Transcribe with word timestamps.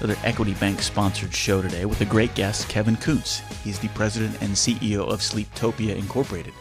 another 0.00 0.18
Equity 0.24 0.54
Bank 0.54 0.82
sponsored 0.82 1.34
show 1.34 1.62
today 1.62 1.84
with 1.84 2.00
a 2.00 2.04
great 2.04 2.34
guest, 2.34 2.68
Kevin 2.68 2.96
Kuntz. 2.96 3.40
He's 3.62 3.78
the 3.78 3.88
president 3.88 4.40
and 4.40 4.50
CEO 4.52 5.08
of 5.08 5.20
Sleeptopia 5.20 5.96
Incorporated. 5.96 6.54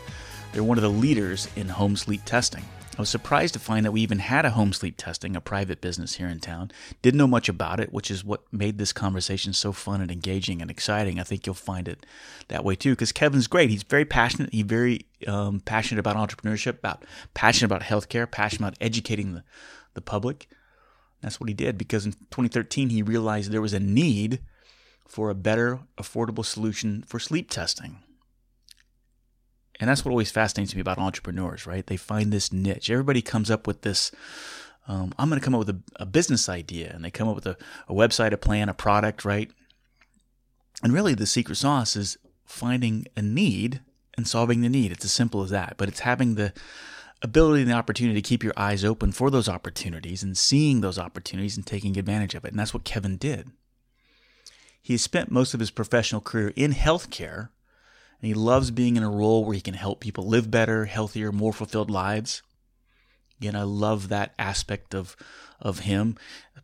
They're 0.51 0.63
one 0.63 0.77
of 0.77 0.81
the 0.81 0.89
leaders 0.89 1.47
in 1.55 1.69
home 1.69 1.95
sleep 1.95 2.21
testing. 2.25 2.63
I 2.99 3.01
was 3.01 3.09
surprised 3.09 3.53
to 3.53 3.61
find 3.61 3.85
that 3.85 3.93
we 3.93 4.01
even 4.01 4.19
had 4.19 4.43
a 4.43 4.49
home 4.49 4.73
sleep 4.73 4.95
testing, 4.97 5.33
a 5.37 5.39
private 5.39 5.79
business 5.79 6.15
here 6.15 6.27
in 6.27 6.41
town. 6.41 6.69
Didn't 7.01 7.17
know 7.17 7.27
much 7.27 7.47
about 7.47 7.79
it, 7.79 7.93
which 7.93 8.11
is 8.11 8.25
what 8.25 8.41
made 8.51 8.77
this 8.77 8.91
conversation 8.91 9.53
so 9.53 9.71
fun 9.71 10.01
and 10.01 10.11
engaging 10.11 10.61
and 10.61 10.69
exciting. 10.69 11.17
I 11.17 11.23
think 11.23 11.45
you'll 11.45 11.55
find 11.55 11.87
it 11.87 12.05
that 12.49 12.65
way 12.65 12.75
too, 12.75 12.91
because 12.91 13.13
Kevin's 13.13 13.47
great. 13.47 13.69
He's 13.69 13.83
very 13.83 14.03
passionate. 14.03 14.51
He's 14.51 14.65
very 14.65 15.05
um, 15.27 15.61
passionate 15.61 15.99
about 15.99 16.17
entrepreneurship, 16.17 16.79
about 16.79 17.05
passionate 17.33 17.67
about 17.67 17.83
healthcare, 17.83 18.29
passionate 18.29 18.67
about 18.67 18.77
educating 18.81 19.33
the, 19.33 19.45
the 19.93 20.01
public. 20.01 20.49
That's 21.21 21.39
what 21.39 21.49
he 21.49 21.53
did 21.53 21.77
because 21.77 22.05
in 22.05 22.13
2013 22.13 22.89
he 22.89 23.01
realized 23.01 23.51
there 23.51 23.61
was 23.61 23.73
a 23.73 23.79
need 23.79 24.39
for 25.07 25.29
a 25.29 25.35
better, 25.35 25.79
affordable 25.97 26.45
solution 26.45 27.03
for 27.07 27.19
sleep 27.19 27.49
testing. 27.49 27.97
And 29.79 29.89
that's 29.89 30.03
what 30.03 30.11
always 30.11 30.31
fascinates 30.31 30.75
me 30.75 30.81
about 30.81 30.97
entrepreneurs, 30.97 31.65
right? 31.65 31.85
They 31.85 31.97
find 31.97 32.31
this 32.31 32.51
niche. 32.51 32.89
Everybody 32.89 33.21
comes 33.21 33.49
up 33.49 33.65
with 33.65 33.81
this. 33.81 34.11
Um, 34.87 35.13
I'm 35.17 35.29
going 35.29 35.39
to 35.39 35.45
come 35.45 35.55
up 35.55 35.59
with 35.59 35.69
a, 35.69 35.79
a, 35.97 36.05
business 36.05 36.49
idea, 36.49 36.91
and 36.93 37.03
they 37.03 37.11
come 37.11 37.27
up 37.27 37.35
with 37.35 37.45
a, 37.45 37.57
a 37.87 37.93
website, 37.93 38.33
a 38.33 38.37
plan, 38.37 38.69
a 38.69 38.73
product, 38.73 39.23
right? 39.23 39.49
And 40.83 40.91
really, 40.91 41.13
the 41.13 41.25
secret 41.25 41.55
sauce 41.55 41.95
is 41.95 42.17
finding 42.45 43.05
a 43.15 43.21
need 43.21 43.81
and 44.17 44.27
solving 44.27 44.61
the 44.61 44.69
need. 44.69 44.91
It's 44.91 45.05
as 45.05 45.13
simple 45.13 45.43
as 45.43 45.49
that. 45.51 45.75
But 45.77 45.87
it's 45.87 46.01
having 46.01 46.35
the 46.35 46.53
ability 47.21 47.61
and 47.61 47.69
the 47.69 47.75
opportunity 47.75 48.21
to 48.21 48.27
keep 48.27 48.43
your 48.43 48.53
eyes 48.55 48.85
open 48.85 49.11
for 49.11 49.29
those 49.29 49.49
opportunities 49.49 50.23
and 50.23 50.37
seeing 50.37 50.81
those 50.81 50.97
opportunities 50.97 51.57
and 51.57 51.65
taking 51.65 51.97
advantage 51.97 52.35
of 52.35 52.45
it. 52.45 52.51
And 52.51 52.59
that's 52.59 52.73
what 52.73 52.85
Kevin 52.85 53.17
did. 53.17 53.51
He 54.81 54.93
has 54.93 55.01
spent 55.01 55.31
most 55.31 55.53
of 55.53 55.59
his 55.59 55.71
professional 55.71 56.21
career 56.21 56.53
in 56.55 56.73
healthcare 56.73 57.49
and 58.21 58.27
he 58.27 58.33
loves 58.33 58.71
being 58.71 58.97
in 58.97 59.03
a 59.03 59.09
role 59.09 59.45
where 59.45 59.55
he 59.55 59.61
can 59.61 59.73
help 59.73 59.99
people 59.99 60.25
live 60.25 60.49
better, 60.51 60.85
healthier, 60.85 61.31
more 61.31 61.53
fulfilled 61.53 61.89
lives. 61.89 62.41
Again, 63.39 63.55
I 63.55 63.63
love 63.63 64.09
that 64.09 64.33
aspect 64.37 64.93
of 64.93 65.15
of 65.61 65.79
him, 65.79 66.15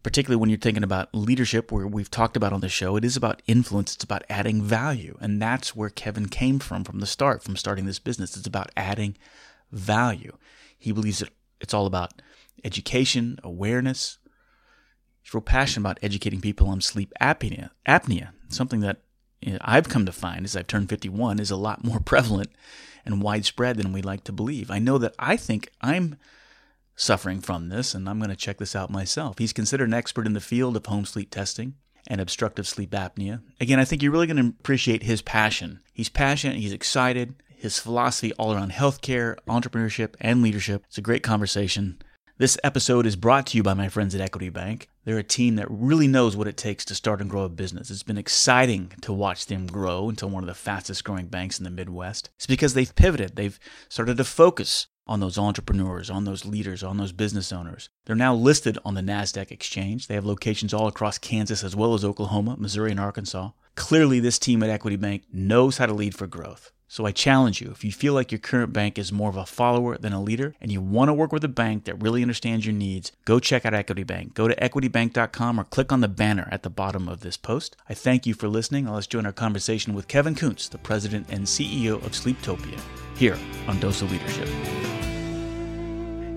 particularly 0.04 0.40
when 0.40 0.50
you're 0.50 0.60
thinking 0.60 0.84
about 0.84 1.14
leadership, 1.14 1.72
where 1.72 1.88
we've 1.88 2.12
talked 2.12 2.38
about 2.38 2.54
on 2.54 2.62
the 2.62 2.70
show. 2.70 2.96
It 2.96 3.04
is 3.04 3.18
about 3.18 3.42
influence. 3.46 3.96
It's 3.96 4.04
about 4.04 4.24
adding 4.30 4.62
value, 4.62 5.18
and 5.20 5.42
that's 5.42 5.76
where 5.76 5.90
Kevin 5.90 6.28
came 6.28 6.60
from 6.60 6.84
from 6.84 7.00
the 7.00 7.06
start, 7.06 7.44
from 7.44 7.58
starting 7.58 7.86
this 7.86 8.00
business. 8.00 8.38
It's 8.38 8.48
about 8.48 8.72
adding 8.78 9.18
value. 9.76 10.38
He 10.78 10.92
believes 10.92 11.20
that 11.20 11.30
it's 11.60 11.74
all 11.74 11.86
about 11.86 12.22
education, 12.64 13.40
awareness. 13.44 14.18
He's 15.22 15.34
real 15.34 15.42
passionate 15.42 15.84
about 15.84 16.00
educating 16.02 16.42
people 16.42 16.68
on 16.68 16.82
sleep 16.82 17.14
apnea, 17.22 17.72
apnea, 17.88 18.30
something 18.50 18.82
that 18.82 19.02
I've 19.62 19.90
come 19.90 20.06
to 20.06 20.12
find 20.12 20.46
as 20.46 20.56
I've 20.56 20.68
turned 20.68 20.90
51 20.90 21.40
is 21.40 21.52
a 21.52 21.56
lot 21.56 21.84
more 21.84 22.00
prevalent 22.06 22.52
and 23.06 23.22
widespread 23.22 23.78
than 23.78 23.94
we 23.94 24.02
like 24.02 24.24
to 24.26 24.32
believe. 24.32 24.72
I 24.72 24.80
know 24.80 24.98
that 24.98 25.16
I 25.20 25.38
think 25.38 25.70
I'm 25.82 26.18
suffering 26.96 27.42
from 27.42 27.70
this, 27.70 27.94
and 27.94 28.08
I'm 28.10 28.20
going 28.20 28.30
to 28.30 28.36
check 28.36 28.58
this 28.58 28.76
out 28.76 28.90
myself. 28.90 29.38
He's 29.38 29.54
considered 29.54 29.90
an 29.90 29.94
expert 29.94 30.26
in 30.26 30.34
the 30.34 30.40
field 30.40 30.78
of 30.78 30.86
home 30.86 31.06
sleep 31.06 31.30
testing 31.30 31.76
and 32.08 32.22
obstructive 32.22 32.68
sleep 32.68 32.92
apnea. 32.92 33.42
Again, 33.60 33.80
I 33.80 33.86
think 33.86 34.02
you're 34.02 34.12
really 34.12 34.28
going 34.28 34.42
to 34.42 34.56
appreciate 34.60 35.04
his 35.04 35.22
passion. 35.22 35.82
He's 35.94 36.10
passionate, 36.10 36.58
he's 36.58 36.74
excited, 36.74 37.36
his 37.66 37.80
philosophy 37.80 38.32
all 38.34 38.54
around 38.54 38.72
healthcare, 38.72 39.36
entrepreneurship, 39.48 40.16
and 40.22 40.42
leadership. 40.42 40.84
It's 40.88 40.98
a 40.98 41.02
great 41.02 41.24
conversation. 41.24 42.02
This 42.38 42.58
episode 42.64 43.06
is 43.06 43.16
brought 43.16 43.48
to 43.48 43.58
you 43.58 43.64
by 43.64 43.74
my 43.74 43.88
friends 43.88 44.14
at 44.14 44.22
Equity 44.22 44.50
Bank. 44.50 44.90
They're 45.06 45.18
a 45.18 45.24
team 45.24 45.56
that 45.56 45.68
really 45.70 46.08
knows 46.08 46.36
what 46.36 46.48
it 46.48 46.58
takes 46.58 46.84
to 46.86 46.96
start 46.96 47.22
and 47.22 47.30
grow 47.30 47.44
a 47.44 47.50
business. 47.50 47.90
It's 47.90 48.04
been 48.04 48.18
exciting 48.18 48.92
to 49.02 49.14
watch 49.14 49.46
them 49.46 49.68
grow 49.68 50.10
into 50.10 50.28
one 50.28 50.44
of 50.44 50.48
the 50.48 50.54
fastest 50.54 51.04
growing 51.04 51.28
banks 51.28 51.58
in 51.58 51.64
the 51.64 51.70
Midwest. 51.70 52.30
It's 52.36 52.46
because 52.46 52.74
they've 52.74 52.94
pivoted, 52.94 53.36
they've 53.36 53.60
started 53.88 54.18
to 54.18 54.26
focus 54.26 54.88
on 55.08 55.20
those 55.20 55.38
entrepreneurs, 55.38 56.10
on 56.10 56.26
those 56.26 56.46
leaders, 56.46 56.84
on 56.84 56.98
those 56.98 57.12
business 57.12 57.54
owners. 57.54 57.90
They're 58.06 58.16
now 58.16 58.36
listed 58.36 58.78
on 58.84 58.96
the 58.96 59.02
NASDAQ 59.02 59.52
exchange. 59.52 60.08
They 60.08 60.16
have 60.16 60.26
locations 60.26 60.74
all 60.74 60.88
across 60.88 61.18
Kansas 61.18 61.64
as 61.64 61.76
well 61.76 61.94
as 61.94 62.04
Oklahoma, 62.04 62.58
Missouri, 62.58 62.92
and 62.92 63.00
Arkansas. 63.00 63.52
Clearly, 63.76 64.20
this 64.20 64.40
team 64.40 64.62
at 64.62 64.70
Equity 64.70 64.98
Bank 64.98 65.24
knows 65.32 65.78
how 65.78 65.86
to 65.86 65.94
lead 65.94 66.16
for 66.16 66.28
growth. 66.28 66.72
So 66.88 67.06
I 67.06 67.12
challenge 67.12 67.62
you 67.62 67.72
if 67.72 67.84
you 67.84 67.92
feel 67.92 68.14
like 68.14 68.32
your 68.32 68.40
current 68.40 68.74
bank 68.74 68.98
is 68.98 69.12
more 69.12 69.30
of 69.30 69.36
a 69.36 69.46
follower 69.46 69.98
than 69.98 70.14
a 70.14 70.22
leader 70.22 70.54
and 70.62 70.72
you 70.72 70.82
want 70.82 71.10
to 71.10 71.14
work 71.14 71.32
with 71.32 71.44
a 71.44 71.50
bank 71.50 71.86
that 71.86 72.02
really 72.02 72.22
understands 72.22 72.66
your 72.66 72.76
needs, 72.76 73.12
go 73.26 73.40
check 73.40 73.66
out 73.66 73.74
Equity 73.74 74.04
Bank. 74.04 74.34
Go 74.34 74.48
to 74.48 74.56
equitybank.com 74.56 75.60
or 75.60 75.64
click 75.64 75.92
on 75.92 76.02
the 76.02 76.08
banner 76.08 76.48
at 76.52 76.64
the 76.64 76.70
bottom 76.70 77.08
of 77.08 77.22
this 77.22 77.38
post. 77.38 77.76
I 77.90 77.94
thank 77.94 78.26
you 78.26 78.34
for 78.34 78.48
listening. 78.48 78.88
Let's 78.88 79.08
join 79.08 79.26
our 79.26 79.32
conversation 79.32 79.94
with 79.94 80.08
Kevin 80.08 80.36
Kuntz, 80.36 80.70
the 80.70 80.78
president 80.78 81.28
and 81.30 81.46
CEO 81.46 81.96
of 82.06 82.12
Sleeptopia, 82.12 82.80
here 83.16 83.38
on 83.68 83.80
Dose 83.80 84.02
of 84.02 84.12
Leadership. 84.12 85.05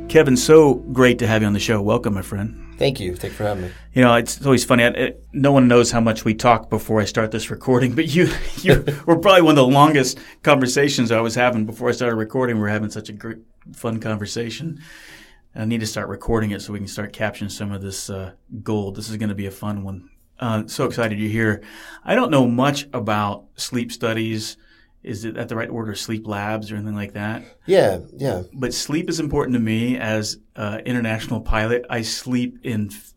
Kevin, 0.08 0.38
so 0.38 0.74
great 0.74 1.19
to 1.19 1.26
have 1.26 1.42
you 1.42 1.46
on 1.46 1.52
the 1.52 1.60
show. 1.60 1.82
Welcome, 1.82 2.14
my 2.14 2.22
friend. 2.22 2.74
Thank 2.78 2.98
you. 2.98 3.14
Thank 3.14 3.32
you 3.32 3.36
for 3.36 3.44
having 3.44 3.64
me. 3.64 3.70
You 3.92 4.02
know, 4.02 4.14
it's 4.14 4.42
always 4.44 4.64
funny. 4.64 4.84
I, 4.84 4.88
it, 4.88 5.26
no 5.34 5.52
one 5.52 5.69
knows 5.69 5.91
how 5.91 6.00
much 6.00 6.24
we 6.24 6.32
talk 6.32 6.70
before 6.70 6.98
I 6.98 7.04
start 7.04 7.30
this 7.30 7.50
recording, 7.50 7.94
but 7.94 8.06
you, 8.06 8.32
you 8.62 8.84
were 9.06 9.18
probably 9.18 9.42
one 9.42 9.52
of 9.52 9.56
the 9.56 9.66
longest 9.66 10.18
conversations 10.42 11.12
I 11.12 11.20
was 11.20 11.34
having 11.34 11.66
before 11.66 11.91
I 11.91 11.92
started 11.92 12.16
recording. 12.16 12.58
We're 12.58 12.68
having 12.68 12.88
such 12.88 13.10
a 13.10 13.12
great, 13.12 13.38
fun 13.74 14.00
conversation. 14.00 14.80
I 15.54 15.66
need 15.66 15.80
to 15.80 15.86
start 15.86 16.08
recording 16.08 16.52
it 16.52 16.62
so 16.62 16.72
we 16.72 16.78
can 16.78 16.88
start 16.88 17.12
capturing 17.12 17.50
some 17.50 17.70
of 17.72 17.82
this 17.82 18.08
uh, 18.08 18.32
gold. 18.62 18.97
This 18.97 19.10
is 19.10 19.16
going 19.18 19.28
to 19.28 19.34
be 19.34 19.47
a 19.47 19.50
fun 19.50 19.82
one. 19.82 20.08
Uh, 20.41 20.62
so 20.68 20.86
excited 20.86 21.18
you're 21.18 21.28
here. 21.28 21.62
I 22.02 22.14
don't 22.14 22.30
know 22.30 22.47
much 22.47 22.86
about 22.94 23.44
sleep 23.56 23.92
studies 23.92 24.56
is 25.08 25.24
it 25.24 25.36
at 25.36 25.48
the 25.48 25.56
right 25.56 25.70
order 25.70 25.94
sleep 25.94 26.26
labs 26.26 26.70
or 26.70 26.76
anything 26.76 26.94
like 26.94 27.14
that? 27.14 27.42
Yeah, 27.64 28.00
yeah. 28.12 28.42
But 28.52 28.74
sleep 28.74 29.08
is 29.08 29.19
important 29.19 29.54
to 29.54 29.60
me 29.60 29.96
as 29.96 30.38
an 30.54 30.80
international 30.80 31.41
pilot. 31.41 31.86
I 31.88 32.02
sleep 32.02 32.58
in 32.62 32.91
f- 32.92 33.14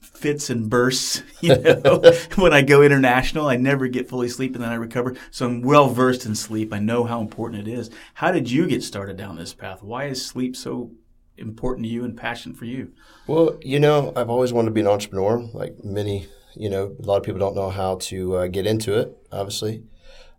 fits 0.00 0.50
and 0.50 0.68
bursts. 0.68 1.22
You 1.42 1.54
know, 1.56 2.00
when 2.36 2.54
I 2.54 2.62
go 2.62 2.82
international, 2.82 3.46
I 3.46 3.56
never 3.56 3.88
get 3.88 4.08
fully 4.08 4.28
sleep 4.28 4.54
and 4.54 4.64
then 4.64 4.70
I 4.70 4.76
recover. 4.76 5.14
So 5.30 5.46
I'm 5.46 5.60
well 5.60 5.88
versed 5.90 6.24
in 6.24 6.34
sleep. 6.34 6.72
I 6.72 6.78
know 6.78 7.04
how 7.04 7.20
important 7.20 7.68
it 7.68 7.70
is. 7.70 7.90
How 8.14 8.32
did 8.32 8.50
you 8.50 8.66
get 8.66 8.82
started 8.82 9.16
down 9.18 9.36
this 9.36 9.52
path? 9.52 9.82
Why 9.82 10.06
is 10.06 10.24
sleep 10.24 10.56
so 10.56 10.92
important 11.36 11.84
to 11.84 11.92
you 11.92 12.04
and 12.04 12.16
passion 12.16 12.54
for 12.54 12.64
you? 12.64 12.92
Well, 13.26 13.58
you 13.60 13.78
know, 13.78 14.14
I've 14.16 14.30
always 14.30 14.52
wanted 14.52 14.70
to 14.70 14.74
be 14.74 14.80
an 14.80 14.86
entrepreneur. 14.86 15.38
Like 15.52 15.84
many, 15.84 16.26
you 16.54 16.70
know, 16.70 16.96
a 16.98 17.02
lot 17.02 17.18
of 17.18 17.22
people 17.22 17.38
don't 17.38 17.54
know 17.54 17.70
how 17.70 17.96
to 17.96 18.36
uh, 18.36 18.46
get 18.48 18.66
into 18.66 18.98
it. 18.98 19.16
Obviously. 19.30 19.84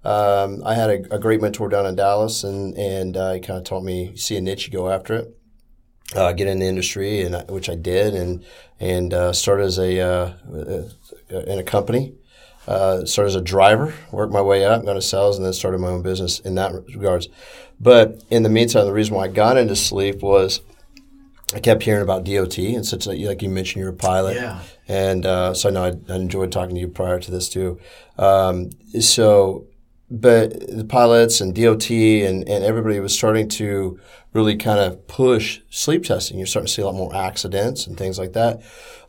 Um, 0.08 0.64
I 0.66 0.74
had 0.74 0.90
a, 0.90 1.16
a, 1.16 1.20
great 1.20 1.42
mentor 1.42 1.68
down 1.68 1.86
in 1.86 1.96
Dallas, 1.96 2.46
and 2.46 2.78
and 2.78 3.18
uh, 3.18 3.34
he 3.34 3.42
kind 3.42 3.58
of 3.58 3.66
taught 3.66 3.84
me 3.84 4.16
see 4.16 4.38
a 4.38 4.42
niche, 4.42 4.68
you 4.68 4.72
go 4.72 4.90
after 4.90 5.16
it, 5.16 5.38
uh, 6.16 6.32
get 6.32 6.48
in 6.48 6.60
the 6.60 6.66
industry, 6.66 7.24
and 7.24 7.36
I, 7.36 7.44
which 7.50 7.70
I 7.70 7.76
did, 7.76 8.16
and 8.16 8.42
and 8.80 9.14
uh, 9.14 9.34
started 9.34 9.66
as 9.66 9.78
a 9.78 10.00
uh, 10.00 10.34
uh, 10.50 11.40
in 11.40 11.60
a 11.60 11.64
company. 11.64 12.14
Uh, 12.70 13.04
started 13.06 13.30
as 13.30 13.36
a 13.36 13.42
driver, 13.42 13.94
worked 14.12 14.32
my 14.32 14.42
way 14.42 14.64
up, 14.64 14.86
got 14.86 14.92
into 14.92 15.02
sales, 15.02 15.36
and 15.36 15.46
then 15.46 15.52
started 15.52 15.80
my 15.80 15.90
own 15.90 16.04
business 16.04 16.40
in 16.40 16.56
that 16.56 16.72
regards. 16.96 17.28
But 17.78 18.24
in 18.30 18.44
the 18.44 18.50
meantime, 18.50 18.86
the 18.86 18.94
reason 18.94 19.14
why 19.14 19.26
I 19.26 19.28
got 19.28 19.58
into 19.58 19.76
sleep 19.76 20.22
was 20.22 20.62
I 21.54 21.60
kept 21.60 21.84
hearing 21.84 22.02
about 22.02 22.24
DOT 22.24 22.58
and 22.58 22.86
such 22.86 23.08
like, 23.08 23.20
like 23.20 23.42
you 23.42 23.50
mentioned 23.50 23.82
you're 23.82 23.92
a 23.92 23.94
pilot. 23.94 24.36
Yeah. 24.36 24.62
And 24.88 25.26
uh, 25.26 25.54
so 25.54 25.68
I 25.68 25.72
know 25.74 25.84
I, 25.84 26.14
I, 26.14 26.16
enjoyed 26.16 26.52
talking 26.52 26.76
to 26.76 26.82
you 26.82 26.90
prior 26.90 27.20
to 27.20 27.32
this 27.32 27.48
too. 27.48 27.80
Um, 28.18 28.72
so 29.00 29.68
but 30.10 30.52
the 30.70 30.86
pilots 30.86 31.42
and 31.42 31.54
DOT 31.54 31.90
and, 31.90 32.48
and 32.48 32.64
everybody 32.64 33.00
was 33.00 33.14
starting 33.14 33.50
to 33.50 34.00
really 34.34 34.56
kind 34.56 34.80
of 34.80 35.08
push 35.08 35.62
sleep 35.70 36.04
testing. 36.06 36.38
You're 36.38 36.48
starting 36.48 36.68
to 36.68 36.74
see 36.74 36.82
a 36.82 36.86
lot 36.86 36.96
more 36.96 37.16
accidents 37.16 37.88
and 37.88 37.98
things 37.98 38.18
like 38.18 38.34
that. 38.34 38.62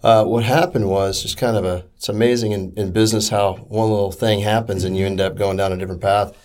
Uh, 0.02 0.24
what 0.24 0.44
happened 0.44 0.88
was 0.88 1.22
just 1.22 1.36
kind 1.36 1.56
of 1.56 1.64
a, 1.64 1.84
it's 1.96 2.08
amazing 2.08 2.52
in, 2.52 2.72
in 2.76 2.92
business 2.92 3.28
how 3.28 3.54
one 3.54 3.90
little 3.90 4.12
thing 4.12 4.40
happens 4.40 4.84
and 4.84 4.96
you 4.96 5.06
end 5.06 5.20
up 5.20 5.36
going 5.36 5.56
down 5.56 5.72
a 5.72 5.76
different 5.76 6.00
path. 6.00 6.36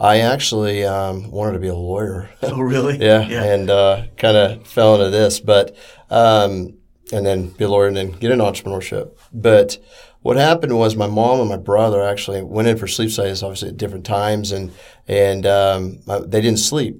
I 0.00 0.18
actually 0.18 0.84
um, 0.84 1.30
wanted 1.30 1.52
to 1.52 1.58
be 1.60 1.68
a 1.68 1.74
lawyer. 1.74 2.28
Oh, 2.42 2.60
really? 2.60 2.98
yeah, 2.98 3.26
yeah, 3.28 3.44
and 3.44 3.70
uh, 3.70 4.04
kind 4.16 4.36
of 4.36 4.66
fell 4.66 4.96
into 4.96 5.10
this. 5.10 5.38
But 5.38 5.76
um, 6.10 6.74
and 7.12 7.24
then 7.24 7.48
be 7.50 7.64
a 7.64 7.68
lawyer 7.68 7.86
and 7.86 7.96
then 7.96 8.10
get 8.10 8.32
an 8.32 8.40
entrepreneurship. 8.40 9.16
But 9.32 9.78
what 10.22 10.36
happened 10.36 10.78
was 10.78 10.96
my 10.96 11.06
mom 11.06 11.40
and 11.40 11.48
my 11.48 11.56
brother 11.56 12.02
actually 12.02 12.42
went 12.42 12.68
in 12.68 12.76
for 12.76 12.86
sleep 12.86 13.10
studies, 13.10 13.42
obviously 13.42 13.68
at 13.68 13.76
different 13.76 14.06
times, 14.06 14.52
and 14.52 14.72
and 15.08 15.44
um, 15.46 16.00
they 16.06 16.40
didn't 16.40 16.58
sleep, 16.58 16.96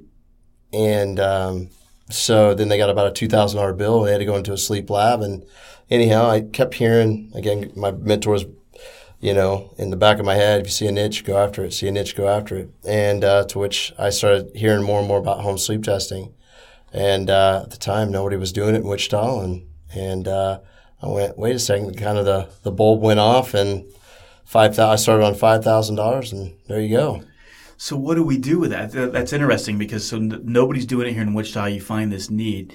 and 0.73 1.19
um, 1.21 1.71
so 2.11 2.55
then 2.55 2.69
they 2.69 2.79
got 2.79 2.91
about 2.91 3.07
a 3.07 3.13
two 3.13 3.29
thousand 3.29 3.59
dollar 3.59 3.73
bill. 3.73 3.99
and 3.99 4.09
They 4.09 4.13
had 4.13 4.19
to 4.19 4.25
go 4.25 4.37
into 4.37 4.53
a 4.53 4.59
sleep 4.59 4.91
lab, 4.91 5.21
and 5.23 5.45
anyhow, 5.91 6.29
I 6.29 6.41
kept 6.41 6.75
hearing 6.75 7.31
again. 7.35 7.73
My 7.77 7.93
mentors, 7.93 8.45
you 9.21 9.35
know, 9.35 9.73
in 9.79 9.91
the 9.91 9.97
back 9.97 10.19
of 10.19 10.27
my 10.27 10.35
head, 10.35 10.61
if 10.61 10.67
you 10.67 10.73
see 10.73 10.87
a 10.89 10.93
niche, 10.93 11.25
go 11.25 11.39
after 11.39 11.65
it. 11.65 11.73
See 11.73 11.89
a 11.89 11.93
niche, 11.93 12.17
go 12.17 12.29
after 12.29 12.57
it. 12.57 12.71
And 12.85 13.23
uh, 13.25 13.45
to 13.47 13.59
which 13.59 13.93
I 13.99 14.11
started 14.11 14.51
hearing 14.55 14.85
more 14.85 14.99
and 14.99 15.09
more 15.09 15.19
about 15.19 15.41
home 15.41 15.59
sleep 15.59 15.85
testing. 15.85 16.35
And 16.93 17.31
uh, 17.31 17.63
at 17.65 17.71
the 17.71 17.79
time, 17.79 18.11
nobody 18.11 18.37
was 18.37 18.53
doing 18.53 18.75
it 18.75 18.83
in 18.83 18.89
Wichita, 18.89 19.41
and 19.41 19.69
and 19.95 20.29
uh, 20.29 20.61
I 21.03 21.09
went, 21.09 21.37
wait 21.37 21.57
a 21.57 21.59
second, 21.59 21.97
kind 21.97 22.19
of 22.19 22.25
the 22.25 22.49
the 22.63 22.71
bulb 22.71 23.03
went 23.03 23.21
off, 23.21 23.55
and 23.55 23.85
five 24.45 24.77
thousand. 24.77 24.93
I 24.93 24.97
started 24.97 25.25
on 25.25 25.35
five 25.35 25.65
thousand 25.65 25.97
dollars, 25.97 26.33
and 26.33 26.57
there 26.69 26.81
you 26.81 26.97
go. 26.97 27.23
So 27.77 27.97
what 27.97 28.15
do 28.15 28.23
we 28.23 28.39
do 28.39 28.61
with 28.61 28.71
that? 28.71 28.93
That's 28.93 29.33
interesting 29.33 29.77
because 29.77 30.07
so 30.07 30.19
nobody's 30.19 30.87
doing 30.87 31.09
it 31.09 31.15
here 31.15 31.23
in 31.23 31.35
Wichita. 31.35 31.67
You 31.67 31.81
find 31.81 32.13
this 32.13 32.31
need. 32.31 32.75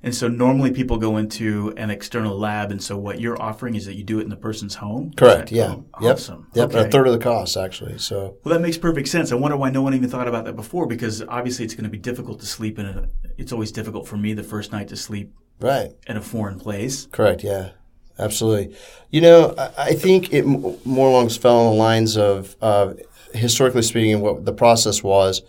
And 0.00 0.14
so 0.14 0.28
normally 0.28 0.70
people 0.70 0.96
go 0.96 1.16
into 1.16 1.74
an 1.76 1.90
external 1.90 2.38
lab, 2.38 2.70
and 2.70 2.80
so 2.80 2.96
what 2.96 3.20
you're 3.20 3.40
offering 3.40 3.74
is 3.74 3.86
that 3.86 3.94
you 3.94 4.04
do 4.04 4.20
it 4.20 4.22
in 4.22 4.28
the 4.28 4.36
person's 4.36 4.76
home. 4.76 5.12
Correct. 5.16 5.50
Yeah. 5.50 5.74
Oh, 6.00 6.08
awesome. 6.08 6.46
Yep. 6.54 6.70
Okay. 6.70 6.86
A 6.86 6.90
third 6.90 7.08
of 7.08 7.12
the 7.12 7.18
cost, 7.18 7.56
actually. 7.56 7.98
So. 7.98 8.36
Well, 8.44 8.54
that 8.54 8.60
makes 8.60 8.78
perfect 8.78 9.08
sense. 9.08 9.32
I 9.32 9.34
wonder 9.34 9.56
why 9.56 9.70
no 9.70 9.82
one 9.82 9.94
even 9.94 10.08
thought 10.08 10.28
about 10.28 10.44
that 10.44 10.54
before, 10.54 10.86
because 10.86 11.22
obviously 11.22 11.64
it's 11.64 11.74
going 11.74 11.84
to 11.84 11.90
be 11.90 11.98
difficult 11.98 12.38
to 12.40 12.46
sleep 12.46 12.78
in 12.78 12.86
a. 12.86 13.08
It's 13.38 13.52
always 13.52 13.72
difficult 13.72 14.06
for 14.06 14.16
me 14.16 14.34
the 14.34 14.44
first 14.44 14.70
night 14.70 14.86
to 14.88 14.96
sleep. 14.96 15.34
Right. 15.60 15.92
In 16.06 16.16
a 16.16 16.22
foreign 16.22 16.58
place. 16.58 17.06
Correct. 17.06 17.42
Yeah. 17.42 17.70
Absolutely. 18.18 18.76
You 19.10 19.20
know, 19.20 19.54
I, 19.56 19.70
I 19.78 19.92
think 19.94 20.32
it 20.32 20.44
more 20.44 21.08
along 21.08 21.28
fell 21.30 21.66
on 21.66 21.72
the 21.72 21.78
lines 21.78 22.16
of 22.16 22.56
uh, 22.60 22.94
historically 23.32 23.82
speaking, 23.82 24.20
what 24.20 24.44
the 24.44 24.52
process 24.52 25.02
was 25.02 25.42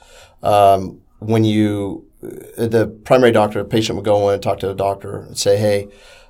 um, 0.44 1.02
when 1.20 1.44
you, 1.44 2.08
the 2.22 2.88
primary 3.06 3.32
doctor, 3.32 3.60
a 3.60 3.66
patient 3.66 3.96
would 3.96 4.06
go 4.06 4.30
in 4.30 4.36
and 4.36 4.44
talk 4.44 4.60
to 4.60 4.68
the 4.68 4.76
doctor 4.76 5.20
and 5.20 5.38
say, 5.38 5.58
hey, 5.58 5.88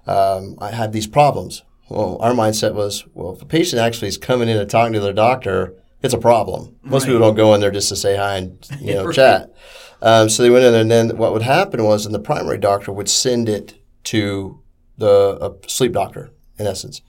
um, 0.08 0.58
I 0.60 0.72
have 0.72 0.92
these 0.92 1.08
problems. 1.08 1.64
Well, 1.90 2.18
our 2.22 2.32
mindset 2.32 2.74
was, 2.74 3.06
well, 3.14 3.34
if 3.34 3.42
a 3.42 3.46
patient 3.46 3.82
actually 3.82 4.08
is 4.08 4.18
coming 4.18 4.48
in 4.48 4.58
and 4.58 4.70
talking 4.70 4.94
to 4.94 5.00
their 5.00 5.14
doctor, 5.14 5.74
it's 6.02 6.14
a 6.14 6.20
problem. 6.20 6.76
Most 6.84 7.04
right. 7.04 7.10
people 7.10 7.20
don't 7.20 7.36
go 7.36 7.54
in 7.54 7.62
there 7.62 7.72
just 7.72 7.90
to 7.90 7.96
say 7.96 8.16
hi 8.16 8.38
and 8.38 8.68
you 8.80 8.94
know 8.96 9.06
right. 9.06 9.16
chat. 9.16 9.54
Um, 10.02 10.30
so 10.30 10.44
they 10.44 10.50
went 10.50 10.66
in 10.66 10.74
and 10.74 10.90
then 10.90 11.18
what 11.18 11.34
would 11.34 11.42
happen 11.42 11.84
was, 11.84 12.06
and 12.06 12.16
the 12.16 12.20
primary 12.20 12.58
doctor 12.58 12.92
would 12.92 13.10
send 13.10 13.50
it 13.50 13.82
to 14.06 14.62
the 14.98 15.58
sleep 15.68 15.94
doctor, 15.94 16.32
in 16.58 16.68
essence. 16.68 17.02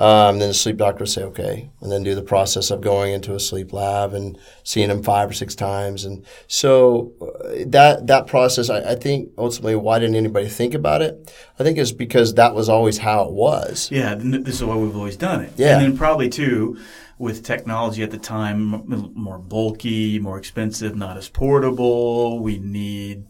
Um, 0.00 0.38
then 0.38 0.48
the 0.48 0.54
sleep 0.54 0.78
doctor 0.78 1.00
would 1.00 1.10
say, 1.10 1.22
okay, 1.24 1.68
and 1.82 1.92
then 1.92 2.02
do 2.02 2.14
the 2.14 2.22
process 2.22 2.70
of 2.70 2.80
going 2.80 3.12
into 3.12 3.34
a 3.34 3.40
sleep 3.40 3.74
lab 3.74 4.14
and 4.14 4.38
seeing 4.64 4.88
him 4.88 5.02
five 5.02 5.28
or 5.28 5.34
six 5.34 5.54
times. 5.54 6.06
And 6.06 6.24
so 6.46 7.12
uh, 7.20 7.64
that 7.66 8.06
that 8.06 8.26
process, 8.26 8.70
I, 8.70 8.92
I, 8.92 8.94
think 8.94 9.28
ultimately, 9.36 9.76
why 9.76 9.98
didn't 9.98 10.16
anybody 10.16 10.48
think 10.48 10.72
about 10.72 11.02
it? 11.02 11.30
I 11.58 11.64
think 11.64 11.76
it's 11.76 11.92
because 11.92 12.32
that 12.34 12.54
was 12.54 12.70
always 12.70 12.96
how 12.96 13.24
it 13.24 13.32
was. 13.32 13.90
Yeah, 13.92 14.14
this 14.16 14.54
is 14.54 14.64
why 14.64 14.74
we've 14.74 14.96
always 14.96 15.18
done 15.18 15.42
it. 15.42 15.52
Yeah. 15.56 15.74
And 15.74 15.82
then 15.82 15.98
probably 15.98 16.30
too, 16.30 16.78
with 17.18 17.44
technology 17.44 18.02
at 18.02 18.10
the 18.10 18.18
time, 18.18 19.12
more 19.14 19.38
bulky, 19.38 20.18
more 20.18 20.38
expensive, 20.38 20.96
not 20.96 21.18
as 21.18 21.28
portable. 21.28 22.40
We 22.40 22.58
need 22.58 23.26